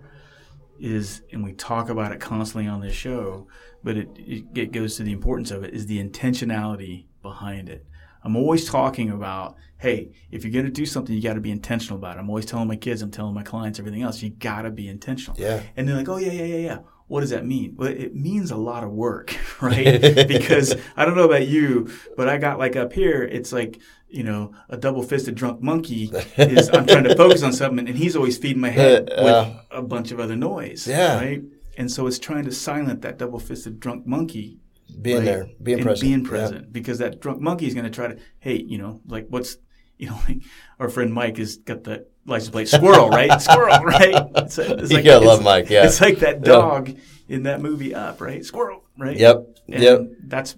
is, 0.81 1.21
and 1.31 1.45
we 1.45 1.53
talk 1.53 1.91
about 1.91 2.13
it 2.13 2.21
constantly 2.21 2.67
on 2.69 2.81
this 2.81 2.95
show, 2.95 3.47
but 3.87 3.97
it, 3.97 4.09
it, 4.53 4.73
goes 4.73 4.97
to 4.97 5.05
the 5.05 5.13
importance 5.13 5.53
of 5.53 5.63
it, 5.63 5.73
is 5.73 5.87
the 5.87 6.03
intentionality 6.03 7.05
behind 7.23 7.69
it. 7.69 7.87
I'm 8.25 8.35
always 8.35 8.69
talking 8.69 9.11
about, 9.11 9.55
hey, 9.79 10.11
if 10.33 10.43
you're 10.43 10.53
going 10.53 10.65
to 10.65 10.73
do 10.73 10.85
something, 10.85 11.15
you 11.15 11.23
got 11.23 11.35
to 11.35 11.41
be 11.41 11.53
intentional 11.53 11.97
about 11.97 12.17
it. 12.17 12.19
I'm 12.19 12.29
always 12.29 12.47
telling 12.47 12.67
my 12.67 12.75
kids, 12.75 13.01
I'm 13.01 13.13
telling 13.13 13.33
my 13.33 13.45
clients, 13.45 13.79
everything 13.79 14.03
else, 14.03 14.21
you 14.21 14.31
got 14.31 14.63
to 14.63 14.73
be 14.73 14.89
intentional. 14.89 15.37
Yeah. 15.39 15.63
And 15.77 15.87
they're 15.87 15.95
like, 15.95 16.09
oh, 16.09 16.17
yeah, 16.17 16.33
yeah, 16.33 16.43
yeah, 16.47 16.57
yeah. 16.57 16.79
what 17.07 17.21
does 17.21 17.31
that 17.31 17.47
mean? 17.47 17.77
Well, 17.77 17.89
it 17.89 18.17
means 18.17 18.51
a 18.51 18.57
lot 18.57 18.83
of 18.83 18.91
work, 18.91 19.37
right? 19.63 20.01
because 20.27 20.75
I 20.97 21.05
don't 21.05 21.17
know 21.17 21.27
about 21.27 21.47
you, 21.47 21.89
but 22.17 22.29
I 22.29 22.39
got 22.39 22.59
like 22.59 22.75
up 22.75 22.93
here, 22.93 23.23
it's 23.23 23.53
like, 23.53 23.79
you 24.09 24.25
know, 24.25 24.53
a 24.69 24.77
double 24.77 25.05
fisted 25.05 25.37
drunk 25.37 25.63
monkey 25.63 26.11
is, 26.37 26.69
I'm 26.71 26.89
trying 26.89 27.05
to 27.05 27.15
focus 27.15 27.45
on 27.45 27.53
something 27.53 27.87
and 27.87 27.97
he's 27.97 28.17
always 28.17 28.37
feeding 28.37 28.63
my 28.63 28.71
head 28.71 29.05
with 29.17 29.33
Uh, 29.33 29.53
a 29.71 29.83
bunch 29.83 30.11
of 30.11 30.19
other 30.19 30.35
noise. 30.35 30.89
Yeah. 30.89 31.19
Right. 31.19 31.43
And 31.77 31.91
so 31.91 32.07
it's 32.07 32.19
trying 32.19 32.45
to 32.45 32.53
silence 32.53 33.01
that 33.03 33.19
double 33.19 33.39
fisted 33.39 33.81
drunk 33.81 34.07
monkey. 34.07 34.59
being 35.03 35.17
right? 35.19 35.25
there, 35.25 35.47
being 35.63 35.79
and 35.79 35.87
present, 35.87 36.03
Being 36.23 36.25
Yeah. 36.65 36.69
Because 36.71 36.99
that 36.99 37.21
drunk 37.21 37.41
monkey 37.41 37.67
is 37.67 37.75
going 37.75 37.85
to 37.85 37.91
try 37.91 38.09
to, 38.09 38.17
hey, 38.39 38.57
you 38.67 38.79
know, 38.79 39.01
like 39.07 39.27
what's, 39.29 39.59
you 39.99 40.09
know, 40.09 40.19
like 40.29 40.43
our 40.79 40.89
friend 40.89 41.13
Mike 41.13 41.39
has 41.39 41.57
got 41.57 41.85
the 41.85 42.07
license 42.27 42.51
plate 42.51 42.69
squirrel, 42.69 43.09
right? 43.09 43.41
squirrel, 43.49 43.79
right? 43.85 44.27
It's, 44.37 44.59
it's 44.59 44.91
You 44.91 45.03
gotta 45.03 45.25
love 45.25 45.43
Mike, 45.43 45.71
yeah. 45.71 45.87
It's 45.87 46.01
like 46.01 46.19
that 46.19 46.37
Yeah. 46.37 46.43
dog 46.53 46.97
in 47.29 47.45
that 47.45 47.61
movie 47.61 47.95
Up, 47.95 48.21
right? 48.21 48.45
Squirrel, 48.45 48.85
right? 48.99 49.17
Yep, 49.17 49.37
And 49.69 49.83
yep. 49.83 50.01
That's, 50.23 50.57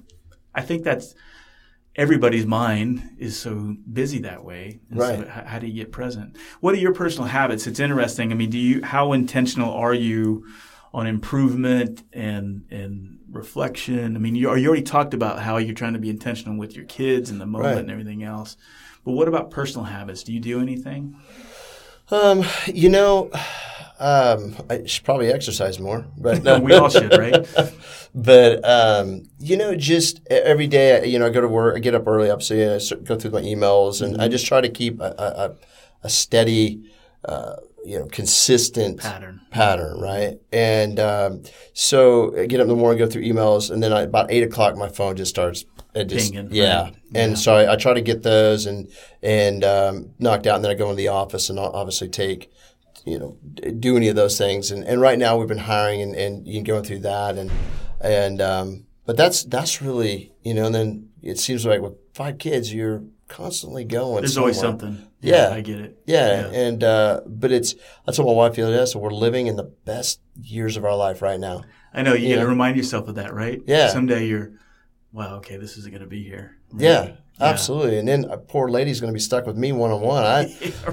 I 0.54 0.62
think 0.62 0.83
that's 0.83 1.14
everybody's 1.94 2.46
mind 2.46 3.02
is 3.18 3.38
so 3.38 3.76
busy 3.92 4.20
that 4.20 4.44
way. 4.44 4.81
And 4.90 4.98
Right. 5.00 5.18
So 5.20 5.28
how 5.28 5.59
do 5.59 5.66
you 5.66 5.74
get 5.74 5.92
present? 5.92 6.37
What 6.61 6.74
are 6.74 6.78
your 6.78 6.94
personal 6.94 7.28
habits? 7.28 7.66
It's 7.66 7.81
interesting. 7.81 8.31
I 8.33 8.35
mean, 8.35 8.50
do 8.50 8.59
you 8.59 8.83
how 8.83 9.12
intentional 9.12 9.72
are 9.72 9.94
you 9.94 10.44
on 10.94 11.07
improvement 11.07 12.03
and 12.12 12.64
and 12.70 13.18
reflection? 13.31 14.16
I 14.16 14.18
mean, 14.18 14.35
you, 14.35 14.55
you 14.57 14.68
already 14.68 14.83
talked 14.83 15.14
about 15.14 15.40
how 15.40 15.57
you're 15.59 15.74
trying 15.74 15.92
to 15.94 15.98
be 15.98 16.11
intentional 16.11 16.59
with 16.59 16.74
your 16.77 16.85
kids 16.87 17.31
and 17.31 17.40
the 17.40 17.46
moment 17.46 17.74
Right. 17.74 17.79
and 17.81 17.90
everything 17.90 18.22
else. 18.22 18.57
But 19.05 19.12
what 19.12 19.29
about 19.29 19.51
personal 19.51 19.85
habits? 19.85 20.22
Do 20.22 20.33
you 20.33 20.40
do 20.40 20.61
anything? 20.61 21.16
Um, 22.11 22.42
you 22.66 22.88
know, 22.88 23.31
um, 24.01 24.55
I 24.70 24.87
should 24.87 25.05
probably 25.05 25.29
exercise 25.31 25.79
more, 25.79 26.07
but 26.16 26.42
no. 26.48 26.59
we 26.59 26.72
all 26.74 26.88
should, 26.88 27.16
right? 27.18 27.46
but 28.14 28.64
um, 28.64 29.24
you 29.38 29.57
know, 29.57 29.74
just 29.74 30.20
every 30.31 30.66
day, 30.66 31.05
you 31.07 31.18
know, 31.18 31.27
I 31.27 31.31
go 31.31 31.40
to 31.42 31.48
work, 31.48 31.77
I 31.77 31.81
get 31.81 31.94
up 31.94 32.07
early, 32.07 32.31
obviously, 32.31 32.64
I 32.64 32.79
go 33.05 33.16
through 33.16 33.33
my 33.33 33.42
emails, 33.42 34.01
and 34.03 34.20
I 34.22 34.29
just 34.29 34.46
try 34.46 34.61
to 34.61 34.68
keep 34.68 35.01
a, 35.01 35.14
a- 35.18 35.55
a 36.05 36.09
steady, 36.09 36.88
uh, 37.24 37.57
you 37.85 37.98
know, 37.98 38.07
consistent 38.07 39.00
Pattern. 39.00 39.40
pattern, 39.50 40.00
right? 40.00 40.38
And 40.52 41.00
um, 41.00 41.42
so 41.72 42.38
I 42.38 42.46
get 42.46 42.61
up 42.61 42.64
in 42.64 42.68
the 42.68 42.76
morning, 42.76 42.98
go 42.98 43.07
through 43.07 43.22
emails, 43.22 43.70
and 43.70 43.83
then 43.83 43.92
I, 43.92 44.02
about 44.02 44.31
eight 44.31 44.42
o'clock, 44.42 44.76
my 44.76 44.88
phone 44.88 45.16
just 45.16 45.31
starts. 45.31 45.64
It 45.94 46.04
just, 46.04 46.33
Pinging, 46.33 46.50
yeah. 46.52 46.83
right. 46.83 46.94
And 47.14 47.38
so 47.38 47.54
I, 47.54 47.72
I 47.72 47.76
try 47.76 47.94
to 47.94 48.00
get 48.00 48.22
those 48.22 48.66
and 48.66 48.88
and 49.22 49.64
um, 49.64 50.11
knocked 50.18 50.46
out, 50.46 50.57
and 50.57 50.64
then 50.64 50.70
I 50.70 50.74
go 50.74 50.90
into 50.90 50.96
the 50.96 51.09
office 51.09 51.48
and 51.48 51.59
I'll 51.59 51.70
obviously 51.70 52.09
take, 52.09 52.52
you 53.04 53.18
know, 53.18 53.38
do 53.72 53.96
any 53.96 54.09
of 54.09 54.16
those 54.16 54.37
things. 54.37 54.70
And, 54.70 54.85
and 54.85 55.00
right 55.00 55.18
now 55.18 55.38
we've 55.38 55.48
been 55.48 55.59
hiring 55.59 56.02
and, 56.02 56.14
and 56.14 56.46
you 56.46 56.62
going 56.62 56.85
through 56.85 57.00
that 57.00 57.37
and 57.37 57.50
and 58.00 58.40
um, 58.40 58.87
but 59.07 59.16
that's 59.16 59.44
that's 59.44 59.81
really 59.81 60.33
you 60.42 60.54
know. 60.54 60.66
And 60.66 60.74
then 60.74 61.09
it 61.22 61.38
seems 61.38 61.64
like 61.64 61.81
with 61.81 61.94
five 62.12 62.38
kids, 62.38 62.72
you're 62.72 63.02
constantly 63.28 63.85
going. 63.85 64.20
There's 64.20 64.37
always 64.37 64.61
something. 64.61 65.08
Yeah. 65.20 65.50
I 65.52 65.61
get 65.62 65.81
it. 65.81 65.98
Yeah, 66.07 66.46
and 66.52 66.85
uh, 66.85 67.20
but 67.26 67.50
it's 67.50 67.74
I 68.07 68.12
told 68.12 68.28
my 68.28 68.35
wife 68.35 68.54
the 68.54 68.62
other 68.62 68.76
day. 68.76 68.85
So 68.87 68.98
we're 69.00 69.11
living 69.11 69.46
in 69.48 69.57
the 69.57 69.64
best 69.85 70.20
years 70.40 70.76
of 70.76 70.85
our 70.85 70.96
life 70.96 71.22
right 71.22 71.40
now. 71.40 71.64
I 71.92 72.02
know 72.02 72.14
you 72.14 72.28
You 72.28 72.37
got 72.37 72.42
to 72.42 72.48
remind 72.48 72.76
yourself 72.76 73.09
of 73.09 73.16
that, 73.16 73.35
right? 73.35 73.61
Yeah. 73.66 73.88
Someday 73.88 74.26
you're, 74.26 74.52
wow, 75.12 75.37
okay, 75.37 75.57
this 75.57 75.76
isn't 75.78 75.90
going 75.90 76.02
to 76.02 76.09
be 76.09 76.22
here. 76.22 76.57
Yeah, 76.76 77.12
absolutely. 77.40 77.98
And 77.98 78.07
then 78.07 78.24
a 78.26 78.37
poor 78.37 78.68
lady's 78.68 79.00
going 79.00 79.12
to 79.12 79.14
be 79.14 79.20
stuck 79.20 79.46
with 79.46 79.57
me 79.57 79.72
one 79.72 79.90
on 79.90 80.00
one. 80.02 80.22
I 80.22 80.44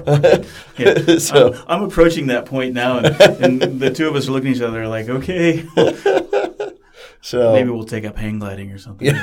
Yeah. 0.78 1.18
So- 1.18 1.52
I'm, 1.52 1.64
I'm 1.68 1.82
approaching 1.84 2.26
that 2.28 2.46
point 2.46 2.74
now, 2.74 2.98
and, 2.98 3.62
and 3.62 3.80
the 3.80 3.90
two 3.90 4.08
of 4.08 4.16
us 4.16 4.26
are 4.28 4.32
looking 4.32 4.50
at 4.50 4.56
each 4.56 4.62
other 4.62 4.88
like, 4.88 5.08
okay, 5.08 5.64
so 7.20 7.52
maybe 7.52 7.70
we'll 7.70 7.84
take 7.84 8.04
up 8.06 8.16
hang 8.16 8.38
gliding 8.38 8.72
or 8.72 8.78
something. 8.78 9.14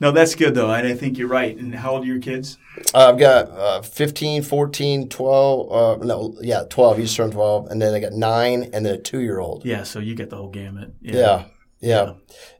No, 0.00 0.10
that's 0.10 0.34
good 0.34 0.54
though. 0.54 0.68
I, 0.70 0.80
I 0.80 0.94
think 0.94 1.18
you're 1.18 1.28
right. 1.28 1.56
And 1.56 1.74
how 1.74 1.92
old 1.92 2.02
are 2.04 2.06
your 2.06 2.18
kids? 2.20 2.58
I've 2.94 3.18
got 3.18 3.50
uh, 3.50 3.82
15, 3.82 4.42
14, 4.42 5.08
12. 5.08 5.72
Uh, 5.72 6.04
no, 6.04 6.34
yeah, 6.40 6.62
12. 6.68 6.98
You 6.98 7.04
just 7.04 7.16
turned 7.16 7.32
12. 7.32 7.66
And 7.70 7.80
then 7.80 7.94
I 7.94 8.00
got 8.00 8.12
nine 8.12 8.70
and 8.72 8.84
then 8.86 8.94
a 8.94 8.98
two 8.98 9.20
year 9.20 9.38
old. 9.38 9.64
Yeah, 9.64 9.82
so 9.84 9.98
you 10.00 10.14
get 10.14 10.30
the 10.30 10.36
whole 10.36 10.48
gamut. 10.50 10.94
Yeah. 11.00 11.44
Yeah. 11.82 12.14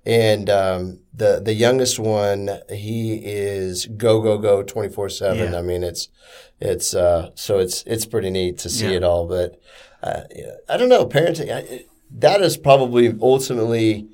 And 0.07 0.49
um, 0.49 1.01
the 1.13 1.41
the 1.45 1.53
youngest 1.53 1.99
one, 1.99 2.49
he 2.71 3.21
is 3.23 3.85
go 3.85 4.23
go 4.23 4.39
go 4.39 4.63
twenty 4.63 4.89
four 4.89 5.11
seven. 5.11 5.55
I 5.55 5.61
mean, 5.61 5.83
it's 5.85 6.09
it's 6.59 6.95
uh, 6.95 7.31
so 7.35 7.59
it's 7.59 7.83
it's 7.83 8.07
pretty 8.07 8.31
neat 8.31 8.57
to 8.59 8.71
see 8.71 8.87
Yeah. 8.89 8.97
it 8.97 9.05
all. 9.05 9.29
But 9.29 9.61
uh, 10.03 10.23
I 10.71 10.79
don't 10.79 10.89
know, 10.89 11.05
parenting. 11.05 11.51
I, 11.55 11.85
that 12.13 12.41
is 12.41 12.57
probably 12.57 13.15
ultimately, 13.21 14.09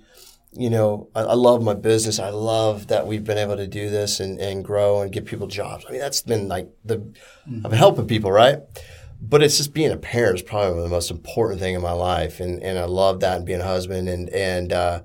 you 0.56 0.70
know, 0.70 1.08
I, 1.14 1.20
I 1.22 1.34
love 1.34 1.62
my 1.62 1.74
business. 1.74 2.18
I 2.18 2.30
love 2.30 2.86
that 2.88 3.06
we've 3.06 3.24
been 3.24 3.38
able 3.38 3.56
to 3.56 3.66
do 3.66 3.90
this 3.90 4.20
and, 4.20 4.40
and 4.40 4.64
grow 4.64 5.02
and 5.02 5.12
give 5.12 5.24
people 5.24 5.46
jobs. 5.46 5.84
I 5.86 5.92
mean, 5.92 6.00
that's 6.00 6.22
been 6.22 6.48
like 6.48 6.68
the 6.84 6.96
Mm-hmm. 7.48 7.64
I've 7.64 7.70
been 7.70 7.78
helping 7.78 8.08
people, 8.08 8.32
right? 8.32 8.58
But 9.20 9.40
it's 9.42 9.56
just 9.56 9.72
being 9.72 9.92
a 9.92 9.96
parent 9.96 10.36
is 10.36 10.42
probably 10.42 10.82
the 10.82 10.88
most 10.88 11.12
important 11.12 11.60
thing 11.60 11.74
in 11.74 11.80
my 11.80 11.92
life, 11.92 12.40
and, 12.40 12.60
and 12.60 12.76
I 12.76 12.86
love 12.86 13.20
that 13.20 13.36
and 13.36 13.46
being 13.46 13.60
a 13.60 13.64
husband 13.64 14.08
and 14.08 14.28
and 14.30 14.72
uh, 14.72 15.02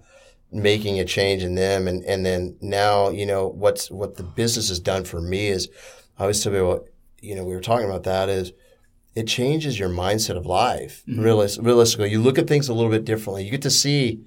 making 0.51 0.99
a 0.99 1.05
change 1.05 1.43
in 1.43 1.53
them, 1.53 1.87
and, 1.87 2.03
and 2.05 2.25
then 2.25 2.57
now 2.61 3.09
you 3.09 3.27
know 3.27 3.47
what's 3.47 3.91
what 3.91 4.15
the 4.15 4.23
business 4.23 4.69
has 4.69 4.79
done 4.79 5.03
for 5.03 5.21
me 5.21 5.49
is 5.49 5.69
I 6.17 6.23
always 6.23 6.43
tell 6.43 6.51
people, 6.51 6.87
you 7.21 7.35
know, 7.35 7.43
we 7.43 7.53
were 7.53 7.61
talking 7.61 7.87
about 7.87 8.03
that 8.03 8.27
is 8.27 8.53
it 9.13 9.27
changes 9.27 9.77
your 9.77 9.89
mindset 9.89 10.37
of 10.37 10.45
life. 10.45 11.03
Realis- 11.07 11.63
realistically, 11.63 12.09
you 12.09 12.21
look 12.21 12.39
at 12.39 12.47
things 12.47 12.69
a 12.69 12.73
little 12.73 12.91
bit 12.91 13.05
differently. 13.05 13.43
You 13.43 13.51
get 13.51 13.61
to 13.63 13.69
see 13.69 14.23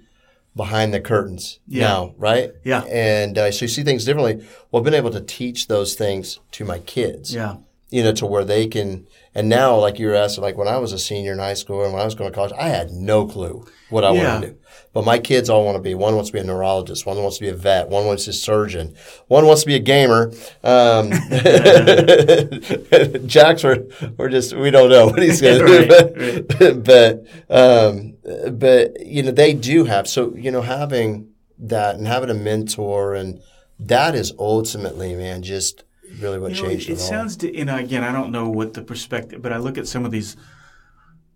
behind 0.56 0.94
the 0.94 1.00
curtains 1.00 1.58
Yeah. 1.66 1.88
now, 1.88 2.14
right? 2.16 2.50
Yeah. 2.64 2.82
and 2.84 3.36
uh, 3.36 3.50
so 3.50 3.64
you 3.64 3.68
see 3.68 3.82
things 3.82 4.04
differently. 4.04 4.46
Well, 4.70 4.80
I've 4.80 4.84
been 4.84 4.94
able 4.94 5.10
to 5.10 5.20
teach 5.20 5.66
those 5.68 5.94
things 5.94 6.38
to 6.52 6.64
my 6.64 6.78
kids 6.78 7.34
Yeah. 7.34 7.56
You 7.94 8.02
know, 8.02 8.12
to 8.12 8.26
where 8.26 8.44
they 8.44 8.66
can. 8.66 9.06
And 9.36 9.48
now, 9.48 9.76
like 9.76 9.98
you 9.98 10.06
were 10.08 10.14
asking, 10.14 10.42
like 10.42 10.56
when 10.56 10.68
I 10.68 10.78
was 10.78 10.92
a 10.92 10.98
senior 10.98 11.32
in 11.32 11.38
high 11.38 11.54
school 11.54 11.82
and 11.84 11.92
when 11.92 12.02
I 12.02 12.04
was 12.04 12.14
going 12.14 12.30
to 12.30 12.34
college, 12.34 12.52
I 12.58 12.68
had 12.68 12.90
no 12.90 13.26
clue 13.26 13.64
what 13.90 14.04
I 14.04 14.12
Yeah. 14.12 14.34
wanted 14.34 14.46
to 14.46 14.52
do. 14.52 14.58
But 14.92 15.04
my 15.04 15.18
kids 15.18 15.48
all 15.50 15.64
want 15.64 15.76
to 15.76 15.82
be. 15.82 15.94
One 15.94 16.14
wants 16.14 16.30
to 16.30 16.34
be 16.34 16.38
a 16.40 16.44
neurologist. 16.44 17.06
One 17.06 17.16
wants 17.22 17.38
to 17.38 17.44
be 17.44 17.48
a 17.48 17.54
vet. 17.54 17.88
One 17.88 18.06
wants 18.06 18.24
to 18.24 18.30
be 18.30 18.36
a 18.36 18.38
surgeon. 18.38 18.94
One 19.28 19.46
wants 19.46 19.62
to 19.62 19.66
be 19.66 19.74
a 19.76 19.80
gamer. 19.80 20.32
Um, 20.62 21.10
Jack's, 23.26 23.64
we're, 23.64 23.84
we're 24.16 24.28
just 24.28 24.54
we 24.56 24.70
don't 24.70 24.90
know 24.90 25.06
what 25.06 25.22
he's 25.22 25.40
going 25.40 25.58
to 25.66 26.42
do. 26.48 26.74
But 26.84 27.24
um, 27.50 28.14
but 28.52 29.04
you 29.04 29.22
know 29.22 29.30
they 29.30 29.52
do 29.54 29.84
have 29.84 30.08
so 30.08 30.34
you 30.36 30.50
know 30.50 30.62
having 30.62 31.28
that 31.58 31.96
and 31.96 32.06
having 32.06 32.30
a 32.30 32.34
mentor 32.34 33.14
and 33.14 33.40
that 33.78 34.14
is 34.14 34.32
ultimately 34.38 35.14
man 35.14 35.42
just 35.42 35.84
really 36.20 36.38
what 36.38 36.50
You 36.54 36.62
know, 36.62 36.68
changed 36.68 36.88
it, 36.88 36.92
it, 36.92 36.96
it 36.96 37.00
sounds, 37.00 37.36
to, 37.38 37.56
you 37.56 37.64
know, 37.64 37.76
again, 37.76 38.02
I 38.04 38.12
don't 38.12 38.30
know 38.30 38.48
what 38.48 38.74
the 38.74 38.82
perspective, 38.82 39.42
but 39.42 39.52
I 39.52 39.58
look 39.58 39.78
at 39.78 39.86
some 39.88 40.04
of 40.04 40.10
these 40.10 40.36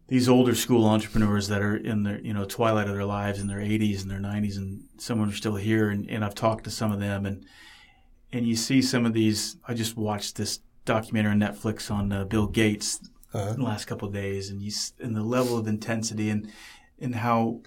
these 0.08 0.26
older 0.26 0.54
school 0.54 0.86
entrepreneurs 0.86 1.48
that 1.48 1.60
are 1.60 1.76
in 1.76 2.02
their, 2.02 2.18
you 2.20 2.32
know, 2.32 2.46
twilight 2.46 2.88
of 2.88 2.94
their 2.94 3.04
lives 3.04 3.40
in 3.40 3.46
their 3.46 3.58
80s 3.58 4.00
and 4.00 4.10
their 4.10 4.18
90s, 4.20 4.56
and 4.56 4.84
some 4.96 5.22
are 5.22 5.30
still 5.32 5.56
here, 5.56 5.90
and, 5.90 6.08
and 6.08 6.24
I've 6.24 6.34
talked 6.34 6.64
to 6.64 6.70
some 6.70 6.92
of 6.92 6.98
them, 7.00 7.26
and 7.26 7.44
and 8.32 8.46
you 8.46 8.56
see 8.56 8.80
some 8.82 9.04
of 9.06 9.12
these. 9.12 9.56
I 9.66 9.74
just 9.74 9.96
watched 9.96 10.36
this 10.36 10.60
documentary 10.86 11.32
on 11.32 11.40
Netflix 11.40 11.90
on 11.90 12.10
uh, 12.12 12.24
Bill 12.24 12.46
Gates 12.46 13.00
Uh-huh. 13.34 13.50
in 13.50 13.56
the 13.60 13.64
last 13.66 13.84
couple 13.84 14.08
of 14.08 14.14
days, 14.14 14.48
and 14.48 14.62
you 14.62 14.72
and 15.00 15.14
the 15.14 15.22
level 15.22 15.58
of 15.58 15.66
intensity 15.66 16.30
and 16.30 16.50
and 16.98 17.14
how 17.16 17.60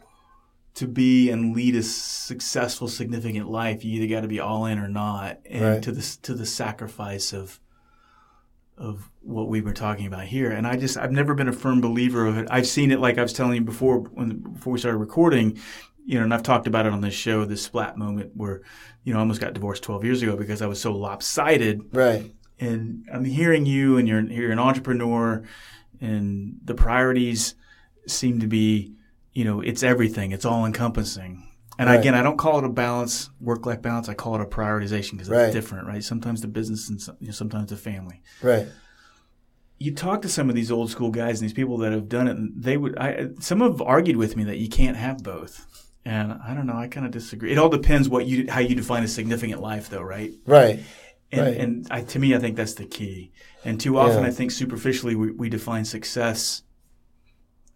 to 0.76 0.88
be 0.88 1.30
and 1.30 1.56
lead 1.56 1.76
a 1.76 1.84
successful, 1.84 2.88
significant 2.88 3.50
life, 3.50 3.84
you 3.84 4.02
either 4.02 4.14
got 4.14 4.22
to 4.22 4.28
be 4.28 4.40
all 4.40 4.66
in 4.66 4.80
or 4.80 4.88
not, 4.88 5.40
and 5.46 5.62
Right. 5.64 5.84
to 5.84 5.92
the 5.92 6.18
to 6.24 6.34
the 6.34 6.46
sacrifice 6.46 7.34
of 7.34 7.60
of 8.78 9.12
what 9.22 9.48
we 9.48 9.62
were 9.62 9.74
talking 9.74 10.08
about 10.08 10.24
here. 10.26 10.50
And 10.50 10.66
I 10.66 10.76
just 10.76 10.98
I've 10.98 11.12
never 11.12 11.34
been 11.36 11.48
a 11.48 11.54
firm 11.54 11.82
believer 11.82 12.26
of 12.26 12.38
it. 12.38 12.48
I've 12.50 12.66
seen 12.68 12.92
it 12.92 13.00
like 13.00 13.18
I 13.18 13.22
was 13.22 13.34
telling 13.34 13.56
you 13.56 13.62
before 13.62 14.00
when 14.00 14.38
before 14.40 14.74
we 14.74 14.80
started 14.80 14.98
recording, 14.98 15.60
you 16.06 16.18
know, 16.18 16.24
and 16.24 16.34
I've 16.34 16.42
talked 16.44 16.68
about 16.68 16.86
it 16.86 16.94
on 16.94 17.02
this 17.02 17.14
show, 17.14 17.46
this 17.46 17.62
splat 17.64 17.98
moment 17.98 18.32
where, 18.36 18.62
you 19.04 19.14
know, 19.14 19.20
I 19.20 19.22
almost 19.22 19.42
got 19.42 19.54
divorced 19.54 19.84
12 19.84 20.04
years 20.04 20.22
ago 20.24 20.36
because 20.36 20.62
I 20.62 20.68
was 20.68 20.82
so 20.82 20.94
lopsided 20.94 21.82
right. 21.94 22.32
and 22.60 23.06
I'm 23.14 23.26
hearing 23.26 23.66
you, 23.68 23.98
and 23.98 24.08
you're 24.08 24.22
you're 24.24 24.52
an 24.52 24.58
entrepreneur, 24.60 25.44
and 26.00 26.56
the 26.64 26.74
priorities 26.74 27.54
seem 28.08 28.40
to 28.40 28.48
be, 28.48 28.94
you 29.34 29.44
know, 29.46 29.62
it's 29.62 29.84
everything, 29.84 30.32
it's 30.32 30.46
all 30.46 30.66
encompassing. 30.66 31.48
And 31.80 31.90
Right. 31.90 32.00
again, 32.00 32.14
I 32.16 32.22
don't 32.22 32.38
call 32.38 32.60
it 32.60 32.66
a 32.66 32.70
balance, 32.70 33.30
work 33.40 33.66
life 33.66 33.82
balance. 33.82 34.08
I 34.10 34.14
call 34.14 34.36
it 34.36 34.42
a 34.42 34.46
prioritization 34.46 35.12
because 35.14 35.30
Right. 35.30 35.46
it's 35.46 35.54
different, 35.56 35.88
right? 35.88 36.04
Sometimes 36.04 36.42
the 36.42 36.48
business 36.48 36.90
and 36.90 37.02
some- 37.02 37.16
you 37.20 37.28
know, 37.28 37.34
sometimes 37.34 37.70
the 37.70 37.78
family. 37.78 38.22
Right. 38.44 38.68
You 39.80 39.94
talk 39.94 40.22
to 40.24 40.30
some 40.30 40.48
of 40.50 40.56
these 40.56 40.70
old 40.70 40.92
school 40.92 41.10
guys 41.10 41.40
and 41.42 41.50
these 41.50 41.56
people 41.56 41.78
that 41.80 41.92
have 41.92 42.08
done 42.08 42.28
it, 42.28 42.38
and 42.38 42.52
they 42.56 42.78
would. 42.78 42.96
I 43.00 43.30
some 43.40 43.62
have 43.62 43.82
argued 43.82 44.16
with 44.18 44.36
me 44.38 44.44
that 44.44 44.58
you 44.60 44.70
can't 44.70 44.96
have 44.98 45.24
both. 45.24 45.66
And 46.06 46.34
I 46.34 46.54
don't 46.54 46.68
know. 46.68 46.76
I 46.76 46.88
kind 46.88 47.06
of 47.06 47.12
disagree. 47.12 47.52
It 47.52 47.58
all 47.58 47.70
depends 47.70 48.08
what 48.10 48.28
you 48.28 48.46
how 48.50 48.60
you 48.60 48.76
define 48.76 49.04
a 49.04 49.08
significant 49.08 49.60
life, 49.62 49.90
though, 49.90 50.04
right? 50.04 50.34
Right. 50.46 50.82
And, 51.32 51.42
Right. 51.42 51.58
and 51.58 51.88
I, 51.90 52.02
to 52.02 52.20
me, 52.20 52.36
I 52.36 52.40
think 52.40 52.58
that's 52.58 52.74
the 52.74 52.86
key. 52.86 53.32
And 53.66 53.80
too 53.80 53.98
often, 53.98 54.22
Yeah. 54.22 54.28
I 54.28 54.32
think 54.32 54.52
superficially 54.52 55.16
we, 55.16 55.32
we 55.32 55.50
define 55.50 55.86
success. 55.86 56.62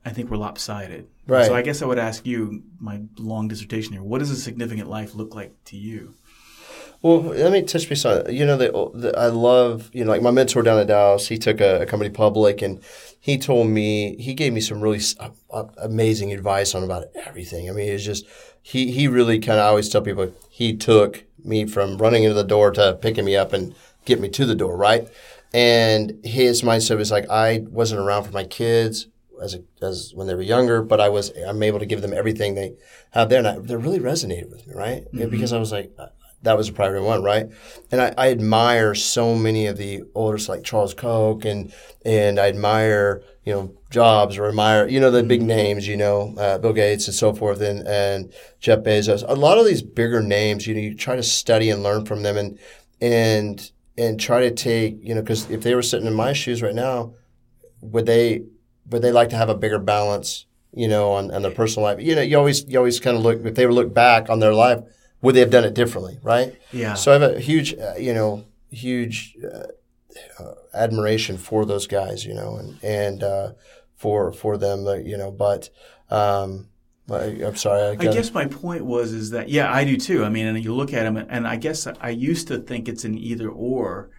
I 0.03 0.10
think 0.12 0.30
we're 0.30 0.38
lopsided. 0.38 1.08
Right. 1.28 1.47
So 1.47 1.55
I 1.55 1.61
guess 1.61 1.82
I 1.82 1.86
would 1.86 1.99
ask 1.99 2.26
you 2.26 2.63
my 2.80 3.01
long 3.17 3.47
dissertation 3.47 3.93
here. 3.93 4.03
What 4.03 4.19
does 4.19 4.30
a 4.30 4.36
significant 4.36 4.89
life 4.89 5.15
look 5.15 5.34
like 5.34 5.55
to 5.65 5.78
you? 5.78 6.13
Well, 7.01 7.21
let 7.21 7.51
me 7.51 7.61
touch 7.61 7.88
base 7.88 8.05
on 8.05 8.34
you 8.34 8.45
know 8.45 8.57
the, 8.57 8.71
the 8.93 9.17
I 9.17 9.28
love 9.28 9.89
you 9.93 10.03
know 10.03 10.11
like 10.11 10.21
my 10.21 10.32
mentor 10.32 10.61
down 10.61 10.80
at 10.80 10.88
Dallas. 10.88 11.28
He 11.28 11.38
took 11.38 11.61
a, 11.61 11.82
a 11.82 11.86
company 11.86 12.09
public 12.09 12.61
and 12.61 12.82
he 13.19 13.38
told 13.38 13.67
me 13.67 14.15
he 14.17 14.34
gave 14.34 14.53
me 14.53 14.61
some 14.61 14.82
really 14.82 15.01
uh, 15.19 15.30
uh, 15.51 15.65
amazing 15.78 16.32
advice 16.32 16.73
on 16.73 16.84
about 16.84 17.05
everything. 17.15 17.69
I 17.69 17.73
mean, 17.73 17.89
it's 17.89 18.03
just 18.03 18.26
he 18.61 18.91
he 18.91 19.07
really 19.07 19.39
kind 19.39 19.59
of 19.59 19.65
always 19.65 19.89
tell 19.89 20.01
people 20.01 20.32
he 20.49 20.76
took 20.76 21.26
me 21.43 21.65
from 21.65 21.97
running 21.97 22.23
into 22.23 22.36
the 22.36 22.43
door 22.43 22.71
to 22.71 22.97
picking 23.01 23.26
me 23.26 23.36
up 23.36 23.53
and 23.53 23.76
get 24.05 24.19
me 24.19 24.30
to 24.30 24.45
the 24.45 24.55
door, 24.55 24.76
right? 24.76 25.07
And 25.53 26.19
his 26.23 26.61
mindset 26.63 26.97
was 26.97 27.11
like 27.11 27.30
I 27.30 27.65
wasn't 27.69 28.01
around 28.01 28.23
for 28.23 28.32
my 28.32 28.45
kids 28.45 29.07
as 29.42 29.56
a, 29.56 29.64
as 29.82 30.12
when 30.14 30.28
they 30.28 30.36
were 30.36 30.42
younger, 30.42 30.82
but 30.82 31.02
I 31.02 31.10
was 31.10 31.32
I'm 31.48 31.64
able 31.64 31.80
to 31.80 31.86
give 31.86 32.02
them 32.02 32.14
everything 32.14 32.56
they 32.56 32.76
have 33.12 33.30
there, 33.30 33.40
and 33.40 33.48
I, 33.48 33.60
they 33.60 33.76
really 33.76 34.00
resonated 34.00 34.50
with 34.50 34.68
me, 34.68 34.74
right? 34.74 35.04
Mm-hmm. 35.14 35.30
Because 35.30 35.54
I 35.54 35.60
was 35.60 35.72
like 35.72 35.92
that 36.46 36.58
was 36.58 36.70
a 36.70 36.74
priority 36.74 37.04
one, 37.04 37.24
right? 37.24 37.50
And 37.92 38.02
I, 38.02 38.14
I, 38.18 38.32
admire 38.32 38.96
so 38.96 39.36
many 39.36 39.66
of 39.66 39.78
the 39.78 40.04
older, 40.14 40.38
like 40.48 40.64
Charles 40.64 40.94
Koch, 40.94 41.44
and 41.44 41.74
and 42.06 42.40
I 42.40 42.48
admire 42.48 43.22
you 43.44 43.54
know 43.54 43.74
Jobs 43.90 44.38
or 44.38 44.48
admire 44.48 44.88
you 44.88 45.00
know 45.00 45.12
the 45.12 45.24
big 45.24 45.42
names, 45.42 45.88
you 45.88 45.98
know 45.98 46.34
uh, 46.38 46.58
Bill 46.58 46.74
Gates 46.74 47.08
and 47.08 47.16
so 47.16 47.34
forth, 47.34 47.62
and 47.62 47.86
and 47.88 48.32
Jeff 48.60 48.80
Bezos. 48.80 49.26
A 49.28 49.34
lot 49.34 49.58
of 49.58 49.66
these 49.66 49.82
bigger 49.82 50.22
names, 50.22 50.66
you 50.66 50.74
know, 50.74 50.82
you 50.82 50.96
try 50.96 51.16
to 51.16 51.24
study 51.24 51.70
and 51.70 51.84
learn 51.84 52.06
from 52.06 52.24
them, 52.24 52.38
and 52.38 52.60
and 53.02 53.72
and 53.98 54.20
try 54.20 54.42
to 54.42 54.52
take 54.52 54.98
you 55.02 55.14
know 55.14 55.22
because 55.22 55.50
if 55.50 55.62
they 55.62 55.76
were 55.76 55.82
sitting 55.82 56.08
in 56.08 56.14
my 56.14 56.34
shoes 56.34 56.62
right 56.62 56.76
now, 56.76 57.14
would 57.82 58.06
they 58.06 58.44
would 58.90 59.02
they 59.02 59.12
like 59.12 59.30
to 59.30 59.38
have 59.38 59.50
a 59.50 59.56
bigger 59.56 59.80
balance? 59.80 60.46
You 60.74 60.90
know, 60.90 61.14
on, 61.14 61.32
on 61.32 61.42
their 61.42 61.52
personal 61.52 61.88
life. 61.88 62.02
You 62.02 62.16
know, 62.16 62.22
you 62.22 62.38
always 62.38 62.66
you 62.66 62.78
always 62.78 63.00
kind 63.00 63.16
of 63.16 63.24
look 63.24 63.46
if 63.46 63.56
they 63.56 63.66
look 63.66 63.94
back 63.94 64.30
on 64.30 64.40
their 64.40 64.54
life 64.54 64.80
would 65.26 65.34
they 65.34 65.40
have 65.40 65.50
done 65.50 65.66
it 65.66 65.74
differently, 65.74 66.20
right? 66.22 66.56
Yeah. 66.72 66.94
So 66.94 67.12
I 67.12 67.16
have 67.16 67.36
a 67.36 67.40
huge, 67.40 67.74
uh, 67.74 67.96
you 67.98 68.14
know, 68.14 68.46
huge 68.70 69.36
uh, 69.44 69.68
uh, 70.40 70.54
admiration 70.74 71.38
for 71.38 71.66
those 71.66 71.88
guys, 71.88 72.24
you 72.24 72.36
know, 72.36 72.58
and 72.58 72.78
and 72.84 73.24
uh, 73.24 73.54
for 73.96 74.32
for 74.32 74.56
them, 74.58 74.86
uh, 74.86 74.94
you 74.94 75.18
know. 75.18 75.32
But 75.32 75.72
um, 76.12 76.68
I, 77.10 77.24
am 77.42 77.56
sorry. 77.56 77.82
I, 77.82 77.92
I, 77.92 77.96
guess 77.96 78.34
my 78.34 78.46
point 78.46 78.86
was 78.86 79.14
is 79.14 79.32
that 79.32 79.50
yeah, 79.50 79.74
I 79.74 79.84
do 79.84 79.98
too. 79.98 80.24
I 80.24 80.30
mean, 80.30 80.46
and 80.46 80.64
you 80.64 80.76
look 80.76 80.94
at 80.94 81.04
them, 81.04 81.18
and 81.18 81.48
I 81.48 81.56
guess 81.56 81.88
I 81.88 82.10
used 82.12 82.48
to 82.50 82.60
think 82.60 82.88
it's 82.88 83.04
an 83.04 83.18
either 83.18 83.50
or. 83.50 84.12